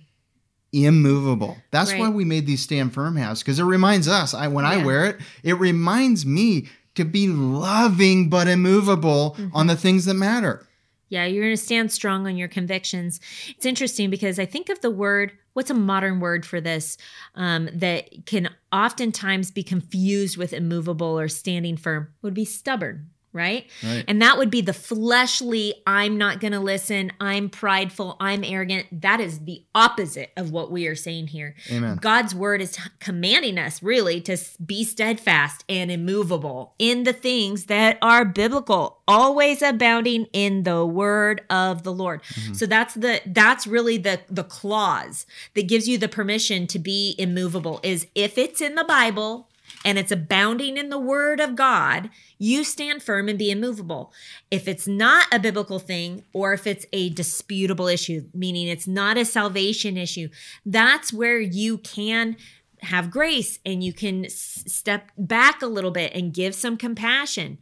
immovable. 0.72 1.58
That's 1.72 1.92
right. 1.92 2.00
why 2.00 2.10
we 2.10 2.26
made 2.26 2.46
these 2.46 2.62
stand 2.62 2.94
firm 2.94 3.16
hats 3.16 3.42
because 3.42 3.60
it 3.60 3.64
reminds 3.64 4.08
us. 4.08 4.34
I 4.34 4.48
when 4.48 4.66
yeah. 4.66 4.72
I 4.72 4.86
wear 4.86 5.06
it, 5.06 5.18
it 5.44 5.54
reminds 5.54 6.26
me 6.26 6.68
to 7.00 7.06
be 7.06 7.28
loving 7.28 8.30
but 8.30 8.48
immovable 8.48 9.36
mm-hmm. 9.38 9.56
on 9.56 9.68
the 9.68 9.76
things 9.76 10.06
that 10.06 10.14
matter. 10.14 10.66
Yeah, 11.10 11.26
you're 11.26 11.44
going 11.44 11.56
to 11.56 11.62
stand 11.62 11.92
strong 11.92 12.28
on 12.28 12.38
your 12.38 12.48
convictions. 12.48 13.20
It's 13.50 13.66
interesting 13.66 14.12
because 14.12 14.38
I 14.38 14.46
think 14.46 14.70
of 14.70 14.80
the 14.82 14.92
word, 14.92 15.32
what's 15.54 15.72
a 15.72 15.74
modern 15.74 16.20
word 16.20 16.46
for 16.46 16.62
this 16.62 16.98
um, 17.34 17.68
that 17.74 18.28
can 18.28 18.50
oftentimes 18.72 19.50
be 19.50 19.64
confused 19.64 20.38
with 20.38 20.54
immovable 20.54 21.20
or 21.20 21.28
standing 21.28 21.78
firm 21.78 22.10
would 22.22 22.36
be 22.36 22.46
stubborn 22.46 23.10
right? 23.34 23.70
right? 23.84 24.04
And 24.08 24.22
that 24.22 24.38
would 24.38 24.50
be 24.50 24.62
the 24.62 24.74
fleshly, 24.74 25.76
I'm 25.86 26.18
not 26.18 26.40
going 26.40 26.54
to 26.54 26.60
listen, 26.60 27.12
I'm 27.20 27.50
prideful, 27.50 28.18
I'm 28.20 28.44
arrogant. 28.44 29.02
That 29.02 29.20
is 29.20 29.40
the 29.40 29.64
opposite 29.76 30.32
of 30.36 30.52
what 30.52 30.72
we 30.72 30.88
are 30.88 30.96
saying 30.96 31.28
here. 31.28 31.56
Amen. 31.72 31.98
God's 31.98 32.34
word 32.34 32.62
is 32.62 32.78
commanding 33.00 33.58
us 33.58 33.84
really 33.84 34.22
to 34.22 34.38
be 34.66 34.84
steadfast 34.84 35.64
and 35.70 35.92
immovable 35.92 36.74
in 36.80 37.04
the 37.04 37.14
things 37.14 37.66
that 37.66 37.98
are 38.02 38.26
biblical, 38.26 39.02
always 39.08 39.62
abounding 39.62 40.26
in 40.34 40.64
the 40.64 40.86
word 40.86 41.42
of 41.50 41.84
the 41.84 41.94
Lord. 41.94 42.24
Mm-hmm. 42.24 42.54
So 42.54 42.66
that's 42.66 42.94
the 42.94 43.22
that's 43.26 43.68
really 43.68 43.98
the 43.98 44.22
the 44.30 44.44
clause 44.44 45.26
that 45.54 45.68
gives 45.68 45.88
you 45.88 45.98
the 45.98 46.08
permission 46.08 46.68
to 46.68 46.80
be 46.80 47.16
immovable 47.18 47.80
is 47.84 48.08
if 48.16 48.38
it's 48.38 48.62
in 48.62 48.76
the 48.76 48.84
Bible, 48.84 49.49
and 49.86 49.98
it's 49.98 50.12
abounding 50.12 50.78
in 50.78 50.90
the 50.90 51.00
word 51.00 51.40
of 51.40 51.56
God, 51.56 52.10
you 52.38 52.64
stand 52.64 53.02
firm 53.02 53.30
and 53.30 53.40
be 53.40 53.52
immovable. 53.52 54.14
If 54.52 54.68
it's 54.68 54.88
not 54.88 55.28
a 55.32 55.40
biblical 55.40 55.80
thing 55.80 56.24
or 56.34 56.54
if 56.54 56.68
it's 56.68 56.86
a 56.92 57.10
disputable 57.10 57.88
issue, 57.88 58.26
meaning 58.34 58.68
it's 58.68 58.88
not 58.88 59.18
a 59.18 59.26
salvation 59.26 59.98
issue, 59.98 60.30
that's 60.66 61.14
where 61.14 61.40
you 61.40 61.78
can 61.78 62.36
have 62.82 63.12
grace 63.12 63.60
and 63.66 63.84
you 63.84 63.94
can 63.94 64.26
s- 64.26 64.64
step 64.68 65.12
back 65.18 65.62
a 65.62 65.68
little 65.68 65.92
bit 65.92 66.14
and 66.14 66.34
give 66.34 66.56
some 66.56 66.78
compassion. 66.78 67.58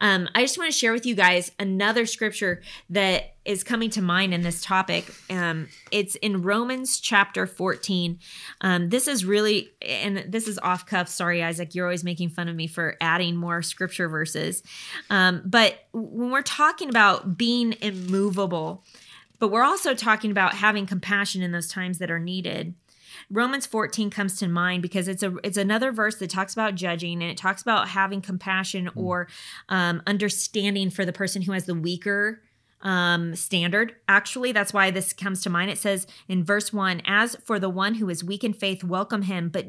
Um, 0.00 0.28
I 0.34 0.42
just 0.42 0.56
want 0.56 0.72
to 0.72 0.76
share 0.76 0.92
with 0.92 1.04
you 1.04 1.14
guys 1.14 1.50
another 1.58 2.06
scripture 2.06 2.62
that 2.88 3.34
is 3.44 3.64
coming 3.64 3.90
to 3.90 4.02
mind 4.02 4.32
in 4.32 4.42
this 4.42 4.62
topic. 4.62 5.12
Um, 5.28 5.68
it's 5.90 6.14
in 6.16 6.42
Romans 6.42 7.00
chapter 7.00 7.46
14. 7.46 8.18
Um, 8.60 8.88
this 8.88 9.08
is 9.08 9.24
really, 9.24 9.70
and 9.82 10.24
this 10.28 10.46
is 10.48 10.58
off 10.62 10.86
cuff. 10.86 11.08
Sorry, 11.08 11.42
Isaac, 11.42 11.74
you're 11.74 11.86
always 11.86 12.04
making 12.04 12.30
fun 12.30 12.48
of 12.48 12.56
me 12.56 12.66
for 12.66 12.96
adding 13.00 13.36
more 13.36 13.62
scripture 13.62 14.08
verses. 14.08 14.62
Um, 15.10 15.42
but 15.44 15.86
when 15.92 16.30
we're 16.30 16.42
talking 16.42 16.88
about 16.88 17.36
being 17.36 17.74
immovable, 17.80 18.84
but 19.38 19.48
we're 19.48 19.64
also 19.64 19.94
talking 19.94 20.30
about 20.30 20.54
having 20.54 20.86
compassion 20.86 21.42
in 21.42 21.50
those 21.50 21.66
times 21.66 21.98
that 21.98 22.10
are 22.10 22.20
needed. 22.20 22.74
Romans 23.30 23.64
14 23.66 24.10
comes 24.10 24.36
to 24.38 24.48
mind 24.48 24.82
because 24.82 25.06
it's 25.06 25.22
a 25.22 25.34
it's 25.44 25.56
another 25.56 25.92
verse 25.92 26.16
that 26.16 26.30
talks 26.30 26.52
about 26.52 26.74
judging 26.74 27.22
and 27.22 27.30
it 27.30 27.36
talks 27.36 27.62
about 27.62 27.88
having 27.88 28.20
compassion 28.20 28.86
mm. 28.86 28.92
or 28.96 29.28
um, 29.68 30.02
understanding 30.06 30.90
for 30.90 31.04
the 31.04 31.12
person 31.12 31.42
who 31.42 31.52
has 31.52 31.66
the 31.66 31.74
weaker 31.74 32.42
um, 32.82 33.36
standard. 33.36 33.94
Actually, 34.08 34.52
that's 34.52 34.72
why 34.72 34.90
this 34.90 35.12
comes 35.12 35.42
to 35.42 35.50
mind. 35.50 35.70
It 35.70 35.78
says 35.78 36.06
in 36.28 36.44
verse 36.44 36.72
one, 36.72 37.02
"As 37.04 37.36
for 37.44 37.58
the 37.58 37.70
one 37.70 37.94
who 37.94 38.08
is 38.08 38.24
weak 38.24 38.42
in 38.42 38.52
faith, 38.52 38.84
welcome 38.84 39.22
him, 39.22 39.48
but." 39.48 39.66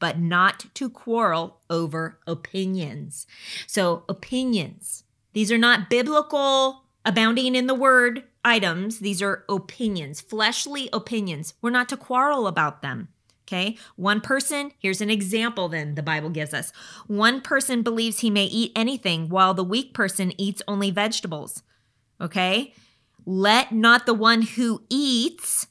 But 0.00 0.20
not 0.20 0.66
to 0.74 0.88
quarrel 0.88 1.58
over 1.68 2.20
opinions. 2.24 3.26
So, 3.66 4.04
opinions. 4.08 5.02
These 5.32 5.50
are 5.50 5.58
not 5.58 5.90
biblical 5.90 6.84
abounding 7.04 7.56
in 7.56 7.66
the 7.66 7.74
word 7.74 8.22
items. 8.44 9.00
These 9.00 9.22
are 9.22 9.44
opinions, 9.48 10.20
fleshly 10.20 10.88
opinions. 10.92 11.54
We're 11.60 11.70
not 11.70 11.88
to 11.90 11.96
quarrel 11.96 12.46
about 12.46 12.82
them. 12.82 13.08
Okay. 13.46 13.78
One 13.96 14.20
person, 14.20 14.72
here's 14.78 15.00
an 15.00 15.08
example 15.08 15.68
then 15.70 15.94
the 15.94 16.02
Bible 16.02 16.28
gives 16.28 16.52
us. 16.52 16.70
One 17.06 17.40
person 17.40 17.82
believes 17.82 18.18
he 18.18 18.28
may 18.28 18.44
eat 18.44 18.72
anything 18.76 19.30
while 19.30 19.54
the 19.54 19.64
weak 19.64 19.94
person 19.94 20.32
eats 20.38 20.60
only 20.68 20.90
vegetables. 20.90 21.62
Okay. 22.20 22.74
Let 23.24 23.72
not 23.72 24.06
the 24.06 24.14
one 24.14 24.42
who 24.42 24.82
eats, 24.88 25.66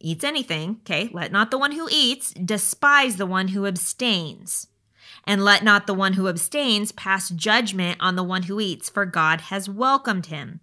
eats 0.00 0.24
anything, 0.24 0.78
okay, 0.80 1.10
let 1.12 1.30
not 1.30 1.50
the 1.50 1.58
one 1.58 1.72
who 1.72 1.88
eats 1.90 2.32
despise 2.34 3.16
the 3.16 3.26
one 3.26 3.48
who 3.48 3.66
abstains. 3.66 4.66
And 5.24 5.44
let 5.44 5.62
not 5.62 5.86
the 5.86 5.94
one 5.94 6.14
who 6.14 6.26
abstains 6.26 6.90
pass 6.90 7.30
judgment 7.30 7.98
on 8.00 8.16
the 8.16 8.24
one 8.24 8.44
who 8.44 8.58
eats, 8.58 8.90
for 8.90 9.06
God 9.06 9.42
has 9.42 9.68
welcomed 9.68 10.26
him. 10.26 10.60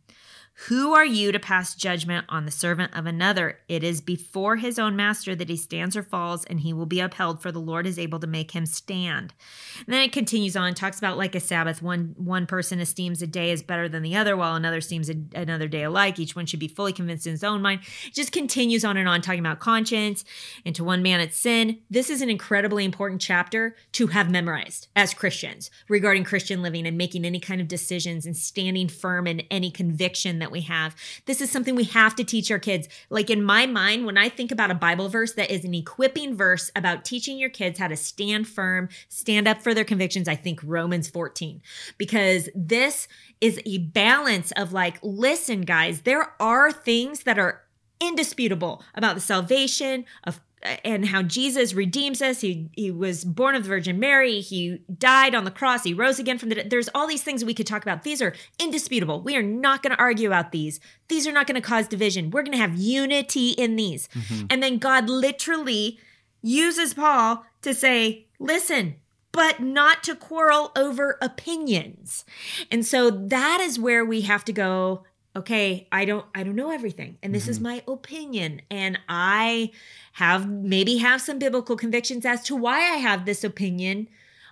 Who 0.68 0.94
are 0.94 1.06
you 1.06 1.32
to 1.32 1.40
pass 1.40 1.74
judgment 1.74 2.26
on 2.28 2.44
the 2.44 2.52
servant 2.52 2.94
of 2.94 3.06
another? 3.06 3.60
It 3.70 3.82
is 3.82 4.02
before 4.02 4.58
his 4.58 4.78
own 4.78 4.94
master 4.94 5.34
that 5.34 5.48
he 5.48 5.56
stands 5.56 5.96
or 5.96 6.04
falls, 6.04 6.44
and 6.44 6.60
he 6.60 6.74
will 6.74 6.86
be 6.86 7.00
upheld, 7.00 7.42
for 7.42 7.50
the 7.50 7.62
Lord 7.62 7.88
is 7.88 7.98
able 7.98 8.20
to 8.20 8.28
make 8.28 8.52
him 8.52 8.66
stand. 8.66 9.34
And 9.78 9.94
then 9.94 10.02
it 10.02 10.12
continues 10.12 10.58
on, 10.58 10.74
talks 10.74 10.98
about 10.98 11.18
like 11.18 11.34
a 11.34 11.40
Sabbath. 11.40 11.82
One 11.82 12.14
one 12.18 12.46
person 12.46 12.82
esteems 12.82 13.22
a 13.22 13.28
day 13.28 13.52
as 13.52 13.64
better 13.64 13.88
than 13.88 14.04
the 14.04 14.18
other, 14.18 14.36
while 14.36 14.56
another 14.56 14.80
esteems 14.80 15.10
a, 15.10 15.16
another 15.34 15.70
day 15.70 15.84
alike. 15.84 16.20
Each 16.20 16.36
one 16.36 16.46
should 16.46 16.60
be 16.60 16.68
fully 16.68 16.92
convinced 16.92 17.26
in 17.26 17.32
his 17.32 17.44
own 17.44 17.62
mind. 17.62 17.80
It 18.06 18.14
just 18.14 18.34
continues 18.34 18.84
on 18.84 18.98
and 18.98 19.08
on, 19.08 19.22
talking 19.22 19.40
about 19.40 19.60
conscience, 19.60 20.26
and 20.66 20.76
to 20.76 20.84
one 20.84 21.02
man 21.02 21.22
it's 21.22 21.38
sin. 21.38 21.80
This 21.90 22.10
is 22.10 22.22
an 22.22 22.30
incredibly 22.30 22.84
important 22.84 23.22
chapter 23.22 23.78
to 23.94 24.08
have 24.08 24.30
memorized 24.30 24.90
as 24.94 25.14
Christians 25.14 25.72
regarding 25.88 26.26
Christian 26.26 26.62
living 26.62 26.86
and 26.86 26.98
making 26.98 27.24
any 27.24 27.40
kind 27.40 27.62
of 27.62 27.70
decisions 27.70 28.26
and 28.26 28.36
standing 28.36 28.90
firm 28.90 29.26
in 29.26 29.40
any 29.50 29.72
conviction 29.72 30.40
that 30.40 30.49
that 30.50 30.54
we 30.54 30.62
have. 30.62 30.96
This 31.26 31.42
is 31.42 31.52
something 31.52 31.76
we 31.76 31.84
have 31.86 32.16
to 32.16 32.24
teach 32.24 32.50
our 32.52 32.60
kids. 32.60 32.90
Like 33.10 33.30
in 33.30 33.44
my 33.44 33.66
mind, 33.66 34.06
when 34.06 34.18
I 34.18 34.30
think 34.30 34.52
about 34.52 34.72
a 34.72 34.76
Bible 34.76 35.10
verse 35.10 35.34
that 35.34 35.52
is 35.52 35.64
an 35.64 35.76
equipping 35.76 36.36
verse 36.36 36.72
about 36.76 37.06
teaching 37.06 37.38
your 37.38 37.50
kids 37.50 37.80
how 37.80 37.88
to 37.88 37.96
stand 37.96 38.48
firm, 38.48 38.90
stand 39.08 39.48
up 39.48 39.62
for 39.62 39.74
their 39.74 39.84
convictions, 39.84 40.28
I 40.28 40.36
think 40.36 40.60
Romans 40.64 41.08
14, 41.08 41.62
because 41.98 42.50
this 42.56 43.08
is 43.40 43.62
a 43.66 43.78
balance 43.78 44.52
of 44.54 44.74
like, 44.74 44.98
listen, 45.04 45.62
guys, 45.62 46.02
there 46.02 46.34
are 46.40 46.72
things 46.72 47.24
that 47.24 47.38
are 47.38 47.62
indisputable 48.02 48.84
about 48.96 49.16
the 49.16 49.22
salvation 49.22 50.06
of 50.24 50.40
and 50.62 51.06
how 51.06 51.22
Jesus 51.22 51.74
redeems 51.74 52.22
us. 52.22 52.42
He 52.42 52.70
he 52.74 52.92
was 52.92 53.24
born 53.24 53.56
of 53.56 53.64
the 53.64 53.70
Virgin 53.70 54.00
Mary. 54.00 54.42
He 54.42 54.80
died 54.98 55.34
on 55.34 55.46
the 55.46 55.52
cross. 55.52 55.84
He 55.84 55.94
rose 55.94 56.20
again 56.20 56.38
from 56.38 56.50
the 56.50 56.56
dead. 56.56 56.70
There's 56.70 56.90
all 56.94 57.08
these 57.08 57.24
things 57.24 57.46
we 57.46 57.54
could 57.54 57.68
talk 57.68 57.82
about. 57.82 58.04
These 58.04 58.22
are 58.22 58.36
indisputable. 58.58 59.22
We 59.22 59.36
are 59.36 59.44
not 59.44 59.84
going 59.84 59.96
to 59.96 60.02
argue 60.02 60.28
about 60.28 60.52
these. 60.52 60.80
These 61.08 61.28
are 61.28 61.32
not 61.32 61.48
going 61.48 61.62
to 61.62 61.68
cause 61.68 61.88
division. 61.88 62.32
We're 62.32 62.44
going 62.44 62.58
to 62.58 62.62
have 62.62 62.78
unity 62.78 63.52
in 63.52 63.76
these. 63.76 64.08
Mm-hmm. 64.10 64.46
And 64.50 64.62
then 64.62 64.78
God 64.78 65.10
literally 65.10 66.00
uses 66.42 66.94
Paul 66.94 67.46
to 67.62 67.74
say, 67.74 68.28
"Listen, 68.40 68.96
but 69.32 69.62
not 69.62 70.04
to 70.04 70.16
quarrel 70.16 70.72
over 70.76 71.18
opinions." 71.22 72.26
And 72.70 72.86
so 72.86 73.10
that 73.10 73.62
is 73.62 73.80
where 73.80 74.04
we 74.04 74.22
have 74.22 74.44
to 74.46 74.54
go 74.54 75.04
okay 75.36 75.88
i 75.92 76.06
don't 76.06 76.26
i 76.34 76.44
don't 76.44 76.56
know 76.56 76.72
everything 76.72 77.18
and 77.22 77.34
this 77.34 77.44
mm-hmm. 77.44 77.52
is 77.52 77.60
my 77.60 77.84
opinion 77.88 78.62
and 78.70 79.00
i 79.08 79.72
have 80.14 80.50
maybe 80.50 80.98
have 80.98 81.22
some 81.22 81.40
biblical 81.40 81.76
convictions 81.76 82.26
as 82.26 82.44
to 82.44 82.56
why 82.56 82.78
i 82.78 82.98
have 82.98 83.26
this 83.26 83.44
opinion 83.44 84.08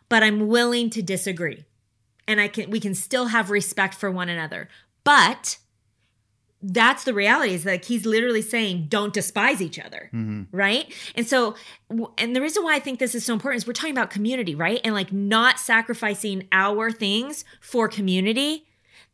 but 0.09 0.23
i'm 0.23 0.47
willing 0.47 0.89
to 0.89 1.01
disagree 1.01 1.65
and 2.27 2.39
i 2.39 2.47
can 2.47 2.69
we 2.69 2.79
can 2.79 2.93
still 2.93 3.27
have 3.27 3.49
respect 3.49 3.95
for 3.95 4.11
one 4.11 4.29
another 4.29 4.69
but 5.03 5.57
that's 6.61 7.03
the 7.03 7.13
reality 7.13 7.53
is 7.53 7.65
like 7.65 7.85
he's 7.85 8.05
literally 8.05 8.41
saying 8.41 8.87
don't 8.89 9.13
despise 9.13 9.61
each 9.61 9.79
other 9.79 10.09
mm-hmm. 10.13 10.43
right 10.51 10.93
and 11.15 11.27
so 11.27 11.55
and 12.17 12.35
the 12.35 12.41
reason 12.41 12.63
why 12.63 12.75
i 12.75 12.79
think 12.79 12.99
this 12.99 13.13
is 13.15 13.25
so 13.25 13.33
important 13.33 13.61
is 13.61 13.67
we're 13.67 13.73
talking 13.73 13.91
about 13.91 14.09
community 14.09 14.55
right 14.55 14.81
and 14.83 14.93
like 14.93 15.11
not 15.11 15.59
sacrificing 15.59 16.47
our 16.51 16.91
things 16.91 17.45
for 17.61 17.87
community 17.87 18.65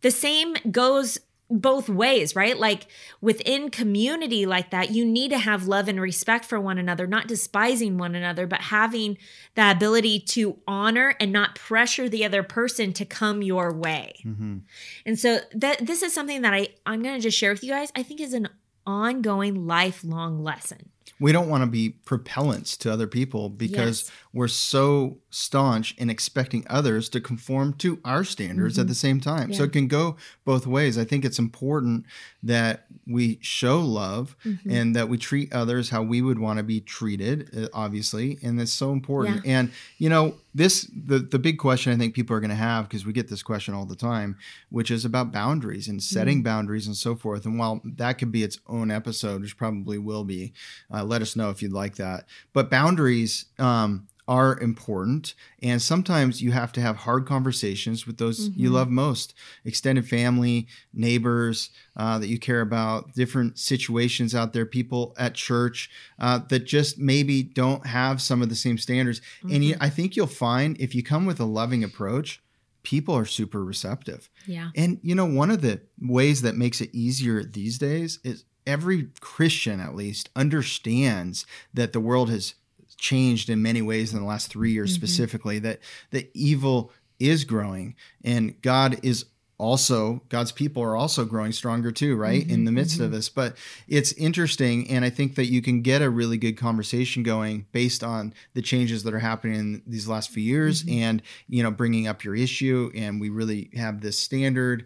the 0.02 0.12
same 0.12 0.56
goes 0.72 1.20
both 1.50 1.90
ways, 1.90 2.36
right? 2.36 2.58
Like 2.58 2.88
within 3.22 3.70
community 3.70 4.46
like 4.46 4.72
that, 4.72 4.92
you 4.92 5.06
need 5.06 5.30
to 5.32 5.38
have 5.38 5.68
love 5.68 5.88
and 5.88 6.00
respect 6.00 6.46
for 6.46 6.60
one 6.60 6.78
another, 6.78 7.06
not 7.06 7.28
despising 7.28 7.98
one 7.98 8.16
another, 8.16 8.48
but 8.48 8.62
having 8.62 9.18
the 9.56 9.70
ability 9.70 10.20
to 10.20 10.58
honor 10.68 11.16
and 11.20 11.32
not 11.32 11.56
pressure 11.56 12.10
the 12.10 12.26
other 12.26 12.44
person 12.44 12.94
to 12.94 13.06
come 13.06 13.42
your 13.42 13.74
way. 13.74 14.16
Mm-hmm. 14.26 14.60
And 15.06 15.20
so 15.20 15.40
that 15.54 15.86
this 15.86 16.02
is 16.02 16.14
something 16.14 16.42
that 16.42 16.54
I 16.54 16.70
I'm 16.86 17.04
going 17.04 17.16
to 17.16 17.22
just 17.22 17.38
share 17.38 17.52
with 17.52 17.64
you 17.64 17.72
guys. 17.72 17.92
I 17.96 18.04
think 18.04 18.22
is 18.22 18.34
an 18.34 18.50
ongoing 18.86 19.68
lifelong 19.68 20.44
lesson. 20.44 20.90
We 21.24 21.32
don't 21.32 21.48
want 21.48 21.62
to 21.64 21.68
be 21.70 21.96
propellants 22.06 22.78
to 22.78 22.92
other 22.92 23.08
people 23.08 23.50
because 23.50 23.98
Yes. 24.04 24.12
we're 24.34 24.48
so 24.50 25.18
staunch 25.30 25.96
in 25.98 26.10
expecting 26.10 26.66
others 26.70 27.08
to 27.10 27.22
conform 27.22 27.74
to 27.76 27.98
our 28.04 28.24
standards 28.24 28.78
at 28.78 28.86
Mhm. 28.86 28.90
the 28.90 28.96
same 28.96 29.20
time. 29.20 29.54
So 29.54 29.64
it 29.64 29.72
can 29.72 29.88
go 29.88 30.18
both 30.46 30.68
ways. 30.68 30.98
I 30.98 31.06
think 31.06 31.24
it's 31.26 31.40
important 31.40 32.06
that 32.44 32.86
we 33.08 33.40
show 33.42 33.80
love 33.82 34.36
Mhm. 34.46 34.60
and 34.70 34.96
that 34.96 35.08
we 35.10 35.18
treat 35.18 35.52
others 35.54 35.90
how 35.90 36.04
we 36.04 36.22
would 36.22 36.40
want 36.40 36.58
to 36.58 36.64
be 36.64 36.82
treated, 36.82 37.50
uh, 37.58 37.68
obviously. 37.74 38.38
And 38.44 38.60
that's 38.60 38.74
so 38.74 38.92
important. 38.92 39.46
Yeah. 39.46 39.60
And, 39.60 39.72
you 39.98 40.10
know, 40.10 40.36
this, 40.54 40.88
the, 40.96 41.18
the 41.20 41.40
big 41.40 41.58
question 41.58 41.92
I 41.94 41.98
think 41.98 42.14
people 42.14 42.36
are 42.36 42.40
going 42.40 42.50
to 42.50 42.56
have, 42.56 42.88
because 42.88 43.06
we 43.08 43.14
get 43.14 43.28
this 43.30 43.42
question 43.42 43.74
all 43.74 43.86
the 43.88 43.96
time, 43.96 44.36
which 44.70 44.92
is 44.92 45.04
about 45.06 45.32
boundaries 45.32 45.88
and 45.88 46.04
setting 46.04 46.42
Mm. 46.42 46.44
boundaries 46.44 46.86
and 46.86 46.96
so 46.96 47.16
forth. 47.16 47.46
And 47.46 47.58
while 47.58 47.82
that 47.84 48.14
could 48.20 48.32
be 48.32 48.44
its 48.44 48.60
own 48.68 48.92
episode, 48.92 49.42
which 49.42 49.58
probably 49.58 49.98
will 49.98 50.24
be, 50.26 50.54
uh, 50.94 51.04
let 51.14 51.22
us 51.22 51.36
know 51.36 51.50
if 51.52 51.62
you'd 51.62 51.72
like 51.72 51.96
that. 51.98 52.26
But 52.54 52.70
boundaries, 52.72 53.46
um, 53.60 54.08
are 54.26 54.58
important 54.62 55.36
and 55.62 55.82
sometimes 55.82 56.42
you 56.42 56.52
have 56.54 56.72
to 56.72 56.80
have 56.80 56.96
hard 56.96 57.26
conversations 57.26 58.08
with 58.08 58.18
those 58.18 58.50
you 58.56 58.70
Mhm. 58.70 58.74
love 58.74 58.90
most 58.90 59.34
extended 59.66 60.08
family 60.08 60.66
neighbors 60.94 61.72
uh, 61.98 62.18
that 62.20 62.30
you 62.30 62.40
care 62.40 62.62
about 62.62 63.14
different 63.16 63.60
situations 63.60 64.34
out 64.34 64.54
there 64.54 64.66
people 64.66 65.14
at 65.18 65.36
church 65.36 65.90
uh, 66.20 66.40
that 66.48 66.66
just 66.66 66.98
maybe 66.98 67.44
don't 67.44 67.86
have 67.86 68.22
some 68.22 68.42
of 68.42 68.48
the 68.48 68.56
same 68.56 68.78
standards 68.78 69.20
and 69.50 69.66
you, 69.66 69.76
i 69.82 69.90
think 69.90 70.16
you'll 70.16 70.26
find 70.48 70.80
if 70.80 70.96
you 70.96 71.04
come 71.04 71.26
with 71.26 71.42
a 71.42 71.46
loving 71.46 71.84
approach 71.84 72.42
people 72.82 73.14
are 73.14 73.26
super 73.26 73.62
receptive 73.66 74.30
Yeah. 74.46 74.70
and 74.74 75.00
you 75.04 75.16
know, 75.16 75.26
one 75.26 75.52
of 75.52 75.62
the 75.62 75.82
ways 76.00 76.42
that 76.44 76.56
makes 76.56 76.80
it 76.80 76.90
easier 76.94 77.44
these 77.44 77.78
days 77.78 78.20
is 78.24 78.46
every 78.66 79.10
Christian, 79.20 79.80
at 79.80 79.96
least, 79.96 80.30
understands 80.36 81.46
that 81.74 81.94
the 81.94 82.00
world 82.00 82.30
has 82.30 82.56
changed 82.98 83.50
in 83.50 83.62
many 83.62 83.82
ways 83.82 84.14
in 84.14 84.20
the 84.20 84.26
last 84.26 84.48
three 84.48 84.72
years, 84.72 84.92
Mhm. 84.94 84.96
specifically. 84.96 85.60
That 85.60 85.80
that 86.12 86.32
evil 86.34 86.92
is 87.20 87.44
growing, 87.44 87.96
and 88.24 88.60
God 88.62 89.00
is 89.04 89.26
also 89.60 90.24
God's 90.30 90.52
people 90.52 90.82
are 90.84 90.96
also 90.96 91.24
growing 91.26 91.52
stronger 91.52 91.92
too, 91.92 92.16
right? 92.16 92.50
In 92.50 92.62
Mhm, 92.62 92.66
the 92.66 92.72
midst 92.72 93.00
of 93.00 93.10
mhm. 93.10 93.14
this. 93.14 93.30
But 93.30 93.56
it's 93.88 94.12
interesting, 94.14 94.90
and 94.90 95.06
I 95.06 95.10
think 95.10 95.36
that 95.36 95.46
you 95.46 95.62
can 95.62 95.82
get 95.82 96.02
a 96.02 96.10
really 96.10 96.38
good 96.38 96.58
conversation 96.58 97.24
going 97.24 97.66
based 97.72 98.04
on 98.04 98.34
the 98.56 98.62
changes 98.62 99.04
that 99.04 99.14
are 99.14 99.20
happening 99.20 99.56
in 99.60 99.82
these 99.88 100.08
last 100.08 100.32
few 100.32 100.44
years, 100.44 100.84
Mhm. 100.84 100.92
and 100.94 101.22
you 101.48 101.62
know, 101.64 101.72
bringing 101.72 102.08
up 102.08 102.24
your 102.24 102.36
issue. 102.36 102.92
And 102.96 103.22
we 103.22 103.30
really 103.30 103.70
have 103.76 104.02
this 104.02 104.18
standard. 104.18 104.86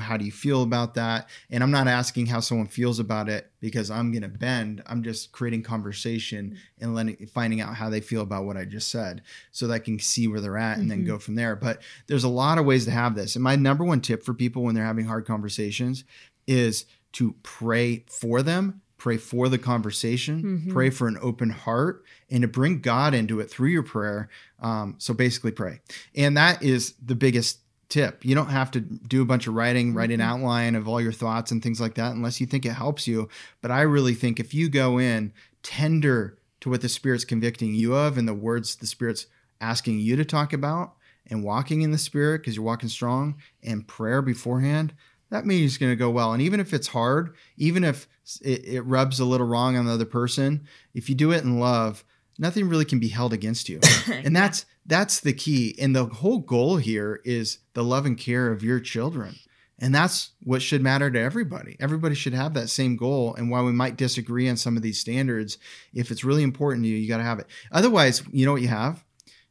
How 0.00 0.16
do 0.16 0.24
you 0.24 0.32
feel 0.32 0.62
about 0.62 0.94
that? 0.94 1.28
And 1.50 1.62
I'm 1.62 1.70
not 1.70 1.88
asking 1.88 2.26
how 2.26 2.40
someone 2.40 2.66
feels 2.66 2.98
about 2.98 3.28
it 3.28 3.50
because 3.60 3.90
I'm 3.90 4.12
going 4.12 4.22
to 4.22 4.28
bend. 4.28 4.82
I'm 4.86 5.02
just 5.02 5.32
creating 5.32 5.62
conversation 5.62 6.58
and 6.78 6.94
letting 6.94 7.26
finding 7.32 7.60
out 7.60 7.74
how 7.74 7.88
they 7.88 8.00
feel 8.00 8.20
about 8.20 8.44
what 8.44 8.56
I 8.56 8.64
just 8.66 8.90
said, 8.90 9.22
so 9.52 9.66
that 9.66 9.74
I 9.74 9.78
can 9.78 9.98
see 9.98 10.28
where 10.28 10.40
they're 10.40 10.58
at 10.58 10.78
and 10.78 10.90
then 10.90 11.02
Mhm. 11.04 11.06
go 11.06 11.18
from 11.18 11.36
there. 11.36 11.56
But 11.56 11.80
there's 12.06 12.24
a 12.24 12.28
lot 12.28 12.58
of 12.58 12.66
ways 12.66 12.84
to 12.84 12.90
have 12.90 13.14
this. 13.14 13.34
And 13.34 13.42
my 13.42 13.56
number 13.56 13.84
one 13.84 14.00
tip 14.00 14.22
for 14.22 14.34
people 14.34 14.62
when 14.62 14.74
they're 14.74 14.84
having 14.84 15.06
hard 15.06 15.24
conversations 15.26 16.04
is 16.46 16.84
to 17.12 17.34
pray 17.42 18.04
for 18.08 18.42
them, 18.42 18.82
pray 18.98 19.16
for 19.16 19.48
the 19.48 19.58
conversation, 19.58 20.62
Mhm. 20.66 20.72
pray 20.72 20.90
for 20.90 21.08
an 21.08 21.16
open 21.22 21.50
heart, 21.50 22.04
and 22.30 22.42
to 22.42 22.48
bring 22.48 22.80
God 22.80 23.14
into 23.14 23.40
it 23.40 23.50
through 23.50 23.70
your 23.70 23.82
prayer. 23.82 24.28
Um, 24.60 24.96
so 24.98 25.14
basically, 25.14 25.50
pray. 25.52 25.80
And 26.14 26.36
that 26.36 26.62
is 26.62 26.94
the 27.04 27.14
biggest 27.14 27.60
tip. 27.88 28.24
You 28.24 28.34
don't 28.34 28.48
have 28.50 28.70
to 28.72 28.80
do 28.80 29.22
a 29.22 29.26
bunch 29.26 29.46
of 29.46 29.54
writing, 29.54 29.94
write 29.94 30.10
an 30.10 30.20
Mhm. 30.20 30.24
outline 30.24 30.74
of 30.74 30.88
all 30.88 31.00
your 31.00 31.12
thoughts 31.12 31.50
and 31.52 31.62
things 31.62 31.80
like 31.80 31.94
that 31.94 32.12
unless 32.12 32.40
you 32.40 32.46
think 32.46 32.66
it 32.66 32.72
helps 32.72 33.06
you. 33.06 33.28
But 33.62 33.70
I 33.70 33.82
really 33.82 34.14
think 34.14 34.40
if 34.40 34.52
you 34.52 34.68
go 34.68 34.98
in 34.98 35.32
tender 35.62 36.38
to 36.60 36.70
what 36.70 36.80
the 36.80 36.88
Spirit's 36.88 37.24
convicting 37.24 37.74
you 37.74 37.94
of 37.94 38.18
and 38.18 38.26
the 38.26 38.34
words 38.34 38.76
the 38.76 38.86
Spirit's 38.86 39.26
asking 39.60 40.00
you 40.00 40.16
to 40.16 40.24
talk 40.24 40.52
about 40.52 40.94
and 41.28 41.42
walking 41.44 41.82
in 41.82 41.90
the 41.90 41.98
Spirit 41.98 42.40
because 42.42 42.56
you're 42.56 42.64
walking 42.64 42.88
strong 42.88 43.36
and 43.62 43.86
prayer 43.86 44.22
beforehand, 44.22 44.92
that 45.30 45.44
meeting's 45.46 45.72
is 45.72 45.78
going 45.78 45.90
to 45.92 45.96
go 45.96 46.10
well. 46.10 46.32
And 46.32 46.40
even 46.42 46.60
if 46.60 46.72
it's 46.72 46.88
hard, 46.88 47.34
even 47.56 47.82
if 47.84 48.06
it, 48.42 48.64
it 48.64 48.80
rubs 48.82 49.18
a 49.18 49.24
little 49.24 49.46
wrong 49.46 49.76
on 49.76 49.86
the 49.86 49.92
other 49.92 50.04
person, 50.04 50.66
if 50.94 51.08
you 51.08 51.14
do 51.14 51.32
it 51.32 51.42
in 51.42 51.58
love, 51.58 52.04
nothing 52.38 52.68
really 52.68 52.84
can 52.84 53.00
be 53.00 53.08
held 53.08 53.32
against 53.32 53.68
you. 53.68 53.80
and 54.12 54.34
that's 54.36 54.66
that's 54.86 55.20
the 55.20 55.32
key. 55.32 55.74
And 55.80 55.94
the 55.94 56.06
whole 56.06 56.38
goal 56.38 56.76
here 56.76 57.20
is 57.24 57.58
the 57.74 57.84
love 57.84 58.06
and 58.06 58.16
care 58.16 58.50
of 58.50 58.62
your 58.62 58.80
children. 58.80 59.36
And 59.78 59.94
that's 59.94 60.30
what 60.42 60.62
should 60.62 60.80
matter 60.82 61.10
to 61.10 61.20
everybody. 61.20 61.76
Everybody 61.78 62.14
should 62.14 62.32
have 62.32 62.54
that 62.54 62.70
same 62.70 62.96
goal. 62.96 63.34
And 63.34 63.50
while 63.50 63.64
we 63.64 63.72
might 63.72 63.96
disagree 63.96 64.48
on 64.48 64.56
some 64.56 64.76
of 64.76 64.82
these 64.82 64.98
standards, 64.98 65.58
if 65.92 66.10
it's 66.10 66.24
really 66.24 66.42
important 66.42 66.84
to 66.84 66.88
you, 66.88 66.96
you 66.96 67.08
got 67.08 67.18
to 67.18 67.22
have 67.22 67.38
it. 67.38 67.46
Otherwise, 67.70 68.22
you 68.32 68.46
know 68.46 68.52
what 68.52 68.62
you 68.62 68.68
have? 68.68 69.04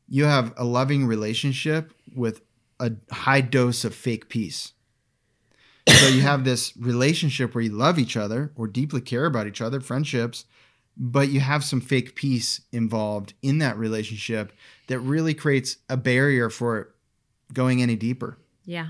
You 0.08 0.26
have 0.26 0.54
a 0.58 0.64
loving 0.64 1.06
relationship 1.06 1.94
with 2.16 2.42
a 2.80 2.94
high 3.12 3.42
dose 3.42 3.86
of 3.86 3.94
fake 3.94 4.30
peace. 4.30 4.74
So 5.88 6.08
you 6.08 6.22
have 6.22 6.44
this 6.44 6.76
relationship 6.76 7.54
where 7.54 7.64
you 7.64 7.70
love 7.70 8.00
each 8.00 8.18
other 8.18 8.52
or 8.56 8.68
deeply 8.68 9.02
care 9.02 9.26
about 9.26 9.46
each 9.46 9.62
other, 9.62 9.80
friendships, 9.80 10.46
but 10.98 11.30
you 11.30 11.40
have 11.40 11.64
some 11.64 11.82
fake 11.82 12.16
peace 12.16 12.62
involved 12.72 13.36
in 13.44 13.60
that 13.60 13.78
relationship 13.78 14.52
that 14.88 15.00
really 15.00 15.34
creates 15.34 15.78
a 15.90 15.98
barrier 15.98 16.50
for 16.50 16.94
going 17.54 17.82
any 17.82 17.96
deeper. 17.96 18.38
Yeah. 18.66 18.90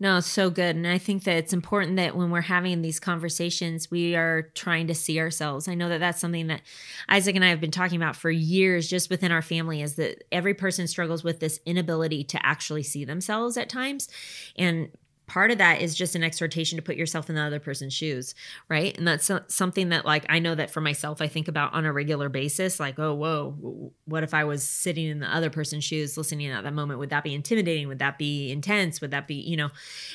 No, 0.00 0.20
so 0.20 0.50
good. 0.50 0.74
And 0.76 0.86
I 0.86 0.98
think 0.98 1.24
that 1.24 1.36
it's 1.36 1.52
important 1.52 1.96
that 1.96 2.16
when 2.16 2.30
we're 2.30 2.40
having 2.40 2.82
these 2.82 2.98
conversations, 2.98 3.90
we 3.90 4.16
are 4.16 4.50
trying 4.54 4.88
to 4.88 4.94
see 4.94 5.20
ourselves. 5.20 5.68
I 5.68 5.74
know 5.74 5.88
that 5.88 6.00
that's 6.00 6.20
something 6.20 6.48
that 6.48 6.62
Isaac 7.08 7.36
and 7.36 7.44
I 7.44 7.48
have 7.48 7.60
been 7.60 7.70
talking 7.70 7.96
about 7.96 8.16
for 8.16 8.30
years, 8.30 8.88
just 8.88 9.10
within 9.10 9.30
our 9.30 9.42
family, 9.42 9.80
is 9.80 9.94
that 9.94 10.24
every 10.32 10.54
person 10.54 10.88
struggles 10.88 11.22
with 11.22 11.40
this 11.40 11.60
inability 11.64 12.24
to 12.24 12.44
actually 12.44 12.82
see 12.82 13.04
themselves 13.04 13.56
at 13.56 13.68
times. 13.68 14.08
And 14.56 14.88
part 15.26 15.50
of 15.50 15.58
that 15.58 15.80
is 15.80 15.94
just 15.94 16.14
an 16.14 16.24
exhortation 16.24 16.76
to 16.76 16.82
put 16.82 16.96
yourself 16.96 17.28
in 17.28 17.34
the 17.36 17.42
other 17.42 17.60
person's 17.60 17.94
shoes 17.94 18.34
right? 18.68 18.96
And 18.96 19.06
that's 19.06 19.30
something 19.48 19.90
that 19.90 20.04
like 20.04 20.26
i 20.28 20.38
know 20.38 20.54
that 20.54 20.70
for 20.70 20.80
myself 20.80 21.20
i 21.20 21.28
think 21.28 21.48
about 21.48 21.72
on 21.74 21.84
a 21.84 21.92
regular 21.92 22.28
basis 22.28 22.80
like 22.80 22.98
oh 22.98 23.14
whoa 23.14 23.92
what 24.04 24.22
if 24.22 24.34
i 24.34 24.44
was 24.44 24.66
sitting 24.68 25.06
in 25.06 25.20
the 25.20 25.34
other 25.34 25.50
person's 25.50 25.84
shoes 25.84 26.16
listening 26.16 26.48
at 26.48 26.64
that 26.64 26.74
moment? 26.74 26.98
Would 26.98 27.10
that 27.10 27.24
be 27.24 27.34
intimidating? 27.34 27.88
Would 27.88 27.98
that 27.98 28.18
be 28.18 28.50
intense? 28.50 29.00
Would 29.00 29.10
that 29.10 29.26
be 29.26 29.34
you 29.34 29.56
know? 29.56 29.70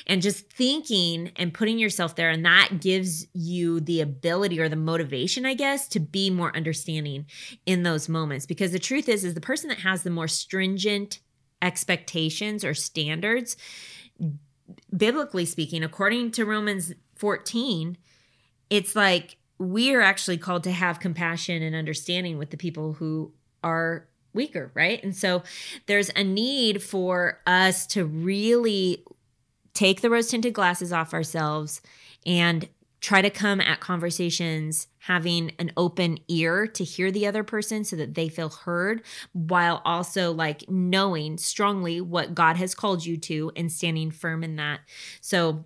And 0.06 0.22
just 0.22 0.50
thinking 0.52 1.32
and 1.36 1.54
putting 1.54 1.78
yourself 1.78 2.16
there 2.16 2.30
and 2.30 2.44
that 2.44 2.80
gives 2.80 3.26
you 3.32 3.80
the 3.80 4.00
ability 4.00 4.60
or 4.60 4.68
the 4.68 4.76
motivation 4.76 5.46
i 5.46 5.54
guess 5.54 5.88
to 5.88 6.00
be 6.00 6.30
more 6.30 6.54
understanding 6.56 7.26
in 7.66 7.82
those 7.82 8.08
moments. 8.08 8.46
Because 8.46 8.72
the 8.72 8.78
truth 8.78 9.08
is 9.08 9.24
is 9.24 9.34
the 9.34 9.40
person 9.40 9.68
that 9.68 9.78
has 9.78 10.02
the 10.02 10.10
more 10.10 10.28
stringent 10.28 11.20
expectations 11.62 12.64
or 12.64 12.74
standards 12.74 13.56
biblically 14.96 15.44
speaking, 15.44 15.82
according 15.82 16.32
to 16.32 16.44
Romans 16.44 16.92
14, 17.16 17.96
it's 18.68 18.94
like 18.96 19.36
we 19.58 19.94
are 19.94 20.00
actually 20.00 20.38
called 20.38 20.64
to 20.64 20.72
have 20.72 21.00
compassion 21.00 21.62
and 21.62 21.76
understanding 21.76 22.38
with 22.38 22.50
the 22.50 22.56
people 22.56 22.94
who 22.94 23.32
are 23.62 24.08
weaker, 24.32 24.70
right? 24.74 25.02
And 25.02 25.14
so 25.14 25.42
there's 25.86 26.10
a 26.16 26.24
need 26.24 26.82
for 26.82 27.40
us 27.46 27.86
to 27.88 28.04
really 28.04 29.04
take 29.74 30.00
the 30.00 30.10
rose 30.10 30.28
tinted 30.28 30.54
glasses 30.54 30.92
off 30.92 31.12
ourselves 31.12 31.80
and 32.24 32.68
try 33.00 33.22
to 33.22 33.30
come 33.30 33.60
at 33.60 33.80
conversations 33.80 34.86
having 35.00 35.52
an 35.58 35.72
open 35.76 36.18
ear 36.28 36.66
to 36.66 36.84
hear 36.84 37.10
the 37.10 37.26
other 37.26 37.42
person 37.42 37.84
so 37.84 37.96
that 37.96 38.14
they 38.14 38.28
feel 38.28 38.50
heard 38.50 39.02
while 39.32 39.80
also 39.84 40.32
like 40.32 40.64
knowing 40.68 41.38
strongly 41.38 42.00
what 42.00 42.34
God 42.34 42.56
has 42.56 42.74
called 42.74 43.04
you 43.04 43.16
to 43.18 43.50
and 43.56 43.72
standing 43.72 44.10
firm 44.10 44.44
in 44.44 44.56
that. 44.56 44.80
So 45.20 45.64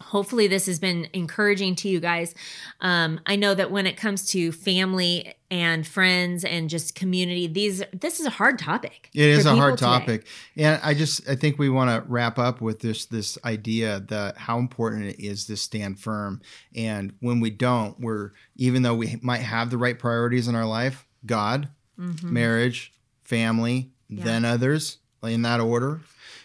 hopefully 0.00 0.46
this 0.46 0.66
has 0.66 0.78
been 0.78 1.08
encouraging 1.12 1.74
to 1.74 1.88
you 1.88 1.98
guys 2.00 2.34
um, 2.80 3.18
i 3.26 3.34
know 3.36 3.52
that 3.54 3.70
when 3.70 3.86
it 3.86 3.96
comes 3.96 4.26
to 4.28 4.52
family 4.52 5.34
and 5.50 5.86
friends 5.86 6.44
and 6.44 6.70
just 6.70 6.94
community 6.94 7.46
these 7.46 7.82
this 7.92 8.20
is 8.20 8.26
a 8.26 8.30
hard 8.30 8.58
topic 8.58 9.08
It 9.14 9.22
is 9.30 9.46
a 9.46 9.54
hard 9.56 9.78
today. 9.78 9.86
topic. 9.90 10.26
And 10.56 10.78
I 10.84 10.92
just 10.94 11.26
I 11.28 11.34
think 11.36 11.58
we 11.58 11.68
want 11.70 11.90
to 11.90 12.08
wrap 12.10 12.38
up 12.38 12.60
with 12.60 12.80
this 12.80 13.06
this 13.06 13.38
idea 13.44 14.00
that 14.08 14.36
how 14.36 14.58
important 14.58 15.06
it 15.06 15.24
is 15.24 15.46
to 15.46 15.56
stand 15.56 15.98
firm. 16.00 16.42
And 16.76 17.14
when 17.20 17.40
we 17.40 17.48
don't, 17.50 17.98
we're 17.98 18.32
even 18.56 18.82
though 18.82 18.94
we 18.94 19.18
might 19.22 19.40
have 19.40 19.70
the 19.70 19.78
right 19.78 19.98
priorities 19.98 20.48
in 20.48 20.54
our 20.54 20.66
life, 20.66 21.06
God, 21.24 21.68
Mhm. 21.98 22.24
marriage, 22.24 22.92
family, 23.24 23.90
Yeah. 24.08 24.24
then 24.24 24.44
others, 24.44 24.98
in 25.22 25.42
that 25.42 25.60
order, 25.60 26.00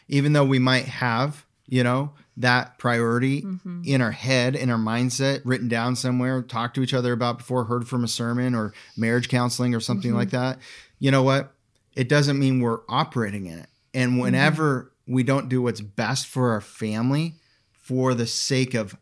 even 0.07 0.31
though 0.33 0.45
we 0.45 0.59
might 0.59 0.85
have, 0.85 1.45
you 1.67 1.83
know, 1.83 2.13
that 2.37 2.77
priority 2.79 3.41
Mhm. 3.43 3.85
in 3.85 4.01
our 4.01 4.11
head, 4.11 4.55
in 4.55 4.69
our 4.69 4.77
mindset, 4.77 5.41
written 5.45 5.67
down 5.67 5.95
somewhere, 5.95 6.41
talked 6.41 6.75
to 6.75 6.81
each 6.81 6.93
other 6.93 7.13
about 7.13 7.37
before, 7.39 7.65
heard 7.65 7.87
from 7.87 8.03
a 8.03 8.07
sermon 8.07 8.55
or 8.55 8.73
marriage 8.97 9.29
counseling 9.29 9.75
or 9.75 9.79
something 9.79 10.11
Mhm. 10.11 10.15
like 10.15 10.29
that. 10.31 10.59
You 10.99 11.11
know 11.11 11.21
what? 11.23 11.53
It 11.95 12.09
doesn't 12.09 12.39
mean 12.39 12.59
we're 12.59 12.79
operating 12.89 13.45
in 13.45 13.59
it. 13.59 13.69
And 13.93 14.19
whenever 14.19 14.91
we 15.05 15.21
don't 15.21 15.47
do 15.49 15.61
what's 15.61 15.81
best 15.81 16.25
for 16.25 16.51
our 16.51 16.61
family 16.61 17.35
for 17.71 18.15
the 18.15 18.25
sake 18.25 18.73
of 18.73 18.95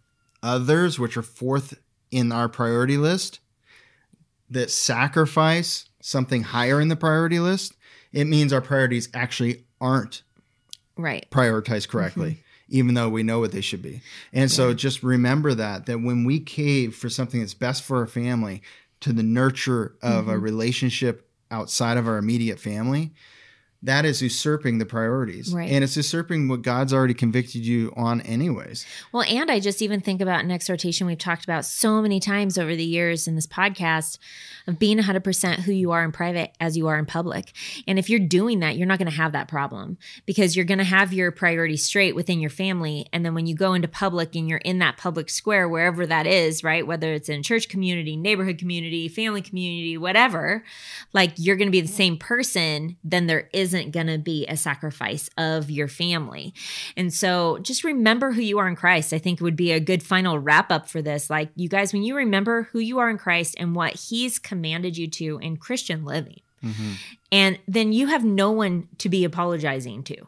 others, 0.43 0.99
which 0.99 1.15
are 1.15 1.21
fourth 1.21 1.75
in 2.09 2.31
our 2.33 2.49
priority 2.49 2.97
list, 2.97 3.39
that 4.49 4.69
sacrifice 4.69 5.85
something 6.01 6.43
higher 6.43 6.81
in 6.81 6.89
the 6.89 6.95
priority 6.97 7.39
list, 7.39 7.73
it 8.11 8.25
means 8.25 8.51
our 8.51 8.59
priorities 8.61 9.07
actually 9.13 9.63
aren't 9.79 10.23
right 10.97 11.25
prioritized 11.31 11.87
correctly. 11.87 12.43
Even 12.71 12.95
though 12.95 13.09
we 13.09 13.21
know 13.21 13.39
what 13.39 13.51
they 13.51 13.61
should 13.61 13.81
be. 13.81 14.01
And 14.33 14.49
yeah. 14.49 14.55
so 14.55 14.73
just 14.73 15.03
remember 15.03 15.53
that, 15.53 15.85
that 15.85 16.01
when 16.01 16.23
we 16.23 16.39
cave 16.39 16.95
for 16.95 17.09
something 17.09 17.39
that's 17.39 17.53
best 17.53 17.83
for 17.83 17.97
our 17.97 18.07
family 18.07 18.63
to 19.01 19.13
the 19.13 19.23
nurture 19.23 19.95
of 20.01 20.25
mm-hmm. 20.25 20.31
a 20.31 20.39
relationship 20.39 21.29
outside 21.51 21.97
of 21.97 22.07
our 22.07 22.17
immediate 22.17 22.59
family, 22.59 23.11
that 23.83 24.05
is 24.05 24.21
usurping 24.21 24.77
the 24.77 24.85
priorities. 24.85 25.53
Right. 25.53 25.71
And 25.71 25.83
it's 25.83 25.97
usurping 25.97 26.47
what 26.47 26.61
God's 26.61 26.93
already 26.93 27.15
convicted 27.15 27.65
you 27.65 27.91
on, 27.95 28.21
anyways. 28.21 28.85
Well, 29.11 29.23
and 29.23 29.49
I 29.49 29.59
just 29.59 29.81
even 29.81 30.01
think 30.01 30.21
about 30.21 30.43
an 30.43 30.51
exhortation 30.51 31.07
we've 31.07 31.17
talked 31.17 31.43
about 31.43 31.65
so 31.65 32.01
many 32.01 32.19
times 32.19 32.57
over 32.57 32.75
the 32.75 32.83
years 32.83 33.27
in 33.27 33.35
this 33.35 33.47
podcast 33.47 34.19
of 34.67 34.77
being 34.77 34.99
100% 34.99 35.59
who 35.61 35.71
you 35.71 35.91
are 35.91 36.03
in 36.03 36.11
private 36.11 36.55
as 36.59 36.77
you 36.77 36.87
are 36.87 36.99
in 36.99 37.07
public. 37.07 37.53
And 37.87 37.97
if 37.97 38.09
you're 38.09 38.19
doing 38.19 38.59
that, 38.59 38.77
you're 38.77 38.87
not 38.87 38.99
going 38.99 39.09
to 39.09 39.17
have 39.17 39.31
that 39.31 39.47
problem 39.47 39.97
because 40.27 40.55
you're 40.55 40.65
going 40.65 40.77
to 40.77 40.83
have 40.83 41.11
your 41.11 41.31
priorities 41.31 41.83
straight 41.83 42.15
within 42.15 42.39
your 42.39 42.51
family. 42.51 43.07
And 43.11 43.25
then 43.25 43.33
when 43.33 43.47
you 43.47 43.55
go 43.55 43.73
into 43.73 43.87
public 43.87 44.35
and 44.35 44.47
you're 44.47 44.59
in 44.59 44.77
that 44.79 44.97
public 44.97 45.29
square, 45.29 45.67
wherever 45.67 46.05
that 46.05 46.27
is, 46.27 46.63
right? 46.63 46.85
Whether 46.85 47.13
it's 47.13 47.29
in 47.29 47.41
church 47.41 47.67
community, 47.67 48.15
neighborhood 48.15 48.59
community, 48.59 49.07
family 49.07 49.41
community, 49.41 49.97
whatever, 49.97 50.63
like 51.13 51.33
you're 51.37 51.55
going 51.55 51.67
to 51.67 51.71
be 51.71 51.81
the 51.81 51.87
same 51.87 52.17
person, 52.17 52.97
then 53.03 53.25
there 53.25 53.49
is 53.53 53.70
isn't 53.73 53.91
going 53.91 54.07
to 54.07 54.17
be 54.17 54.45
a 54.47 54.57
sacrifice 54.57 55.29
of 55.37 55.71
your 55.71 55.87
family. 55.87 56.53
And 56.97 57.13
so 57.13 57.57
just 57.59 57.83
remember 57.83 58.31
who 58.31 58.41
you 58.41 58.59
are 58.59 58.67
in 58.67 58.75
Christ. 58.75 59.13
I 59.13 59.17
think 59.17 59.39
would 59.39 59.55
be 59.55 59.71
a 59.71 59.79
good 59.79 60.03
final 60.03 60.37
wrap 60.37 60.71
up 60.71 60.89
for 60.89 61.01
this. 61.01 61.29
Like, 61.29 61.49
you 61.55 61.69
guys, 61.69 61.93
when 61.93 62.03
you 62.03 62.15
remember 62.15 62.63
who 62.71 62.79
you 62.79 62.99
are 62.99 63.09
in 63.09 63.17
Christ 63.17 63.55
and 63.57 63.75
what 63.75 63.93
He's 63.93 64.39
commanded 64.39 64.97
you 64.97 65.07
to 65.07 65.39
in 65.39 65.57
Christian 65.57 66.03
living, 66.03 66.41
mm-hmm. 66.63 66.93
and 67.31 67.59
then 67.67 67.93
you 67.93 68.07
have 68.07 68.25
no 68.25 68.51
one 68.51 68.89
to 68.97 69.09
be 69.09 69.23
apologizing 69.23 70.03
to 70.03 70.27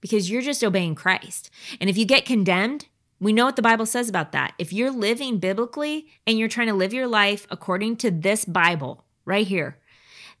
because 0.00 0.30
you're 0.30 0.42
just 0.42 0.62
obeying 0.62 0.94
Christ. 0.94 1.50
And 1.80 1.90
if 1.90 1.98
you 1.98 2.04
get 2.04 2.24
condemned, 2.24 2.86
we 3.18 3.32
know 3.32 3.46
what 3.46 3.56
the 3.56 3.62
Bible 3.62 3.86
says 3.86 4.08
about 4.08 4.32
that. 4.32 4.54
If 4.58 4.72
you're 4.72 4.90
living 4.90 5.38
biblically 5.38 6.06
and 6.26 6.38
you're 6.38 6.48
trying 6.48 6.68
to 6.68 6.74
live 6.74 6.92
your 6.92 7.06
life 7.06 7.46
according 7.50 7.96
to 7.96 8.10
this 8.10 8.44
Bible 8.44 9.04
right 9.24 9.46
here, 9.46 9.78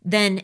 then 0.04 0.42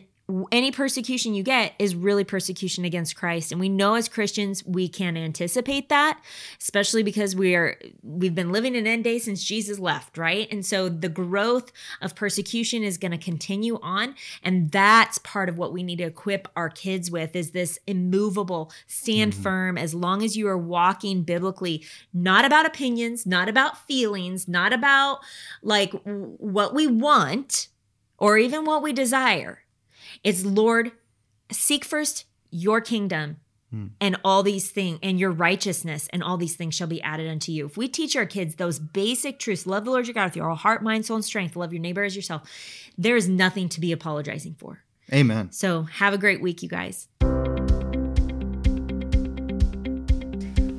any 0.53 0.71
persecution 0.71 1.33
you 1.33 1.43
get 1.43 1.73
is 1.77 1.95
really 1.95 2.23
persecution 2.23 2.85
against 2.85 3.15
Christ. 3.15 3.51
And 3.51 3.59
we 3.59 3.67
know 3.67 3.95
as 3.95 4.07
Christians 4.07 4.63
we 4.65 4.87
can 4.87 5.17
anticipate 5.17 5.89
that 5.89 6.21
especially 6.61 7.03
because 7.03 7.35
we 7.35 7.55
are 7.55 7.77
we've 8.01 8.33
been 8.33 8.51
living 8.51 8.73
in 8.75 8.87
end 8.87 9.03
days 9.03 9.25
since 9.25 9.43
Jesus 9.43 9.79
left 9.79 10.17
right? 10.17 10.47
And 10.49 10.65
so 10.65 10.87
the 10.87 11.09
growth 11.09 11.71
of 12.01 12.15
persecution 12.15 12.83
is 12.83 12.97
going 12.97 13.11
to 13.11 13.17
continue 13.17 13.79
on. 13.81 14.15
And 14.41 14.71
that's 14.71 15.17
part 15.19 15.49
of 15.49 15.57
what 15.57 15.73
we 15.73 15.83
need 15.83 15.97
to 15.97 16.05
equip 16.05 16.47
our 16.55 16.69
kids 16.69 17.11
with 17.11 17.35
is 17.35 17.51
this 17.51 17.77
immovable 17.85 18.71
stand 18.87 19.33
mm-hmm. 19.33 19.43
firm 19.43 19.77
as 19.77 19.93
long 19.93 20.23
as 20.23 20.37
you 20.37 20.47
are 20.47 20.57
walking 20.57 21.23
biblically 21.23 21.83
not 22.13 22.45
about 22.45 22.65
opinions 22.65 23.25
not 23.25 23.49
about 23.49 23.77
feelings 23.87 24.47
not 24.47 24.71
about 24.71 25.19
like 25.61 25.91
what 26.03 26.73
we 26.73 26.87
want 26.87 27.67
or 28.17 28.37
even 28.37 28.65
what 28.65 28.81
we 28.81 28.93
desire 28.93 29.62
it's 30.23 30.45
Lord, 30.45 30.91
seek 31.51 31.85
first 31.85 32.25
your 32.49 32.81
kingdom 32.81 33.37
hmm. 33.69 33.87
and 33.99 34.17
all 34.23 34.43
these 34.43 34.71
things 34.71 34.99
and 35.01 35.19
your 35.19 35.31
righteousness 35.31 36.07
and 36.13 36.23
all 36.23 36.37
these 36.37 36.55
things 36.55 36.75
shall 36.75 36.87
be 36.87 37.01
added 37.01 37.29
unto 37.29 37.51
you. 37.51 37.65
If 37.65 37.77
we 37.77 37.87
teach 37.87 38.15
our 38.15 38.25
kids 38.25 38.55
those 38.55 38.79
basic 38.79 39.39
truths, 39.39 39.65
love 39.65 39.85
the 39.85 39.91
Lord 39.91 40.07
your 40.07 40.13
God 40.13 40.25
with 40.25 40.35
your 40.35 40.47
whole 40.47 40.55
heart, 40.55 40.83
mind, 40.83 41.05
soul, 41.05 41.15
and 41.15 41.25
strength, 41.25 41.55
love 41.55 41.73
your 41.73 41.81
neighbor 41.81 42.03
as 42.03 42.15
yourself, 42.15 42.49
there 42.97 43.15
is 43.15 43.27
nothing 43.27 43.69
to 43.69 43.79
be 43.79 43.91
apologizing 43.91 44.55
for. 44.57 44.83
Amen. 45.11 45.51
So 45.51 45.83
have 45.83 46.13
a 46.13 46.17
great 46.17 46.41
week, 46.41 46.63
you 46.63 46.69
guys. 46.69 47.07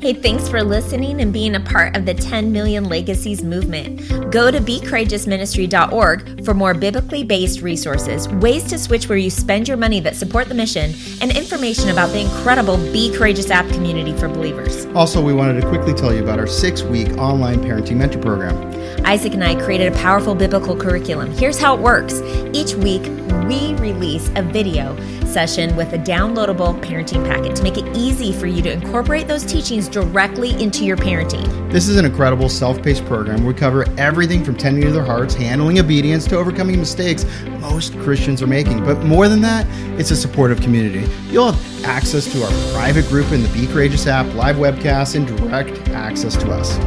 Hey, 0.05 0.12
thanks 0.12 0.50
for 0.50 0.62
listening 0.62 1.22
and 1.22 1.32
being 1.32 1.55
a 1.55 1.61
part 1.61 1.96
of 1.96 2.05
the 2.05 2.12
10 2.12 2.52
Million 2.52 2.90
Legacies 2.90 3.42
movement. 3.42 4.30
Go 4.30 4.50
to 4.50 4.61
becourageousministry.org 4.61 6.44
for 6.44 6.52
more 6.52 6.74
biblically 6.74 7.24
based 7.24 7.62
resources, 7.62 8.28
ways 8.28 8.64
to 8.64 8.78
switch 8.78 9.09
where 9.09 9.16
you 9.16 9.30
spend 9.30 9.66
your 9.66 9.78
money 9.78 10.00
that 10.00 10.14
support 10.14 10.50
the 10.50 10.55
mission, 10.55 10.92
and 11.22 11.34
information 11.34 11.88
about 11.88 12.11
the 12.11 12.20
incredible 12.20 12.76
Be 12.92 13.16
Courageous 13.16 13.50
app 13.50 13.66
community 13.70 14.12
for 14.12 14.28
believers. 14.28 14.84
Also, 14.94 15.22
we 15.22 15.32
wanted 15.32 15.62
to 15.62 15.66
quickly 15.70 15.94
tell 15.94 16.12
you 16.12 16.22
about 16.22 16.38
our 16.38 16.46
six 16.46 16.82
week 16.82 17.09
online 17.16 17.61
parenting 17.61 17.96
mentor 17.96 18.20
program. 18.20 18.74
Isaac 19.07 19.32
and 19.32 19.42
I 19.42 19.55
created 19.55 19.90
a 19.90 19.96
powerful 19.96 20.34
biblical 20.34 20.76
curriculum. 20.76 21.32
Here's 21.32 21.59
how 21.59 21.76
it 21.76 21.80
works 21.80 22.20
each 22.52 22.74
week, 22.74 23.11
we 23.48 23.74
release 23.76 24.30
a 24.36 24.42
video 24.42 24.96
session 25.26 25.74
with 25.76 25.92
a 25.92 25.98
downloadable 25.98 26.80
parenting 26.80 27.26
packet 27.26 27.57
to 27.57 27.62
make 27.62 27.76
it 27.76 27.96
easy 27.96 28.32
for 28.32 28.46
you 28.46 28.62
to 28.62 28.72
incorporate 28.72 29.26
those 29.26 29.44
teachings 29.44 29.88
directly 29.95 30.61
into 30.61 30.84
your 30.84 30.97
parenting. 30.97 31.47
This 31.70 31.88
is 31.88 31.97
an 31.97 32.05
incredible 32.05 32.49
self 32.49 32.82
paced 32.82 33.05
program 33.07 33.45
we 33.45 33.55
cover 33.55 33.86
everything 33.97 34.42
from 34.45 34.57
tending 34.57 34.82
to 34.82 34.90
their 34.90 35.05
hearts, 35.05 35.34
handling 35.34 35.78
obedience, 35.78 36.26
to 36.26 36.36
overcoming 36.36 36.76
mistakes 36.78 37.24
most 37.61 37.97
Christians 38.01 38.42
are 38.42 38.49
making. 38.49 38.84
But 38.84 39.05
more 39.05 39.28
than 39.28 39.40
that, 39.42 39.66
it's 39.99 40.11
a 40.11 40.16
supportive 40.16 40.61
community. 40.61 41.09
You'll 41.28 41.53
have 41.53 41.84
access 41.84 42.30
to 42.32 42.42
our 42.42 42.51
private 42.72 43.07
group 43.09 43.30
in 43.32 43.42
the 43.42 43.49
Be 43.51 43.68
Courageous 43.68 44.07
app, 44.07 44.34
live 44.34 44.57
webcasts, 44.57 45.14
and 45.14 45.26
direct 45.26 45.88
access 45.90 46.34
to 46.38 46.51
us. 46.51 46.78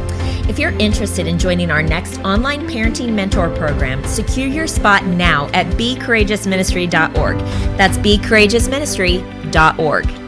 If 0.48 0.58
you're 0.58 0.76
interested 0.78 1.26
in 1.26 1.38
joining 1.38 1.70
our 1.70 1.82
next 1.82 2.18
online 2.20 2.68
parenting 2.68 3.14
mentor 3.14 3.48
program, 3.56 4.04
secure 4.04 4.46
your 4.46 4.66
spot 4.66 5.06
now 5.06 5.48
at 5.54 5.66
becourageousministry.org. 5.78 7.38
That's 7.76 7.96
becourageousministry.org. 7.98 10.27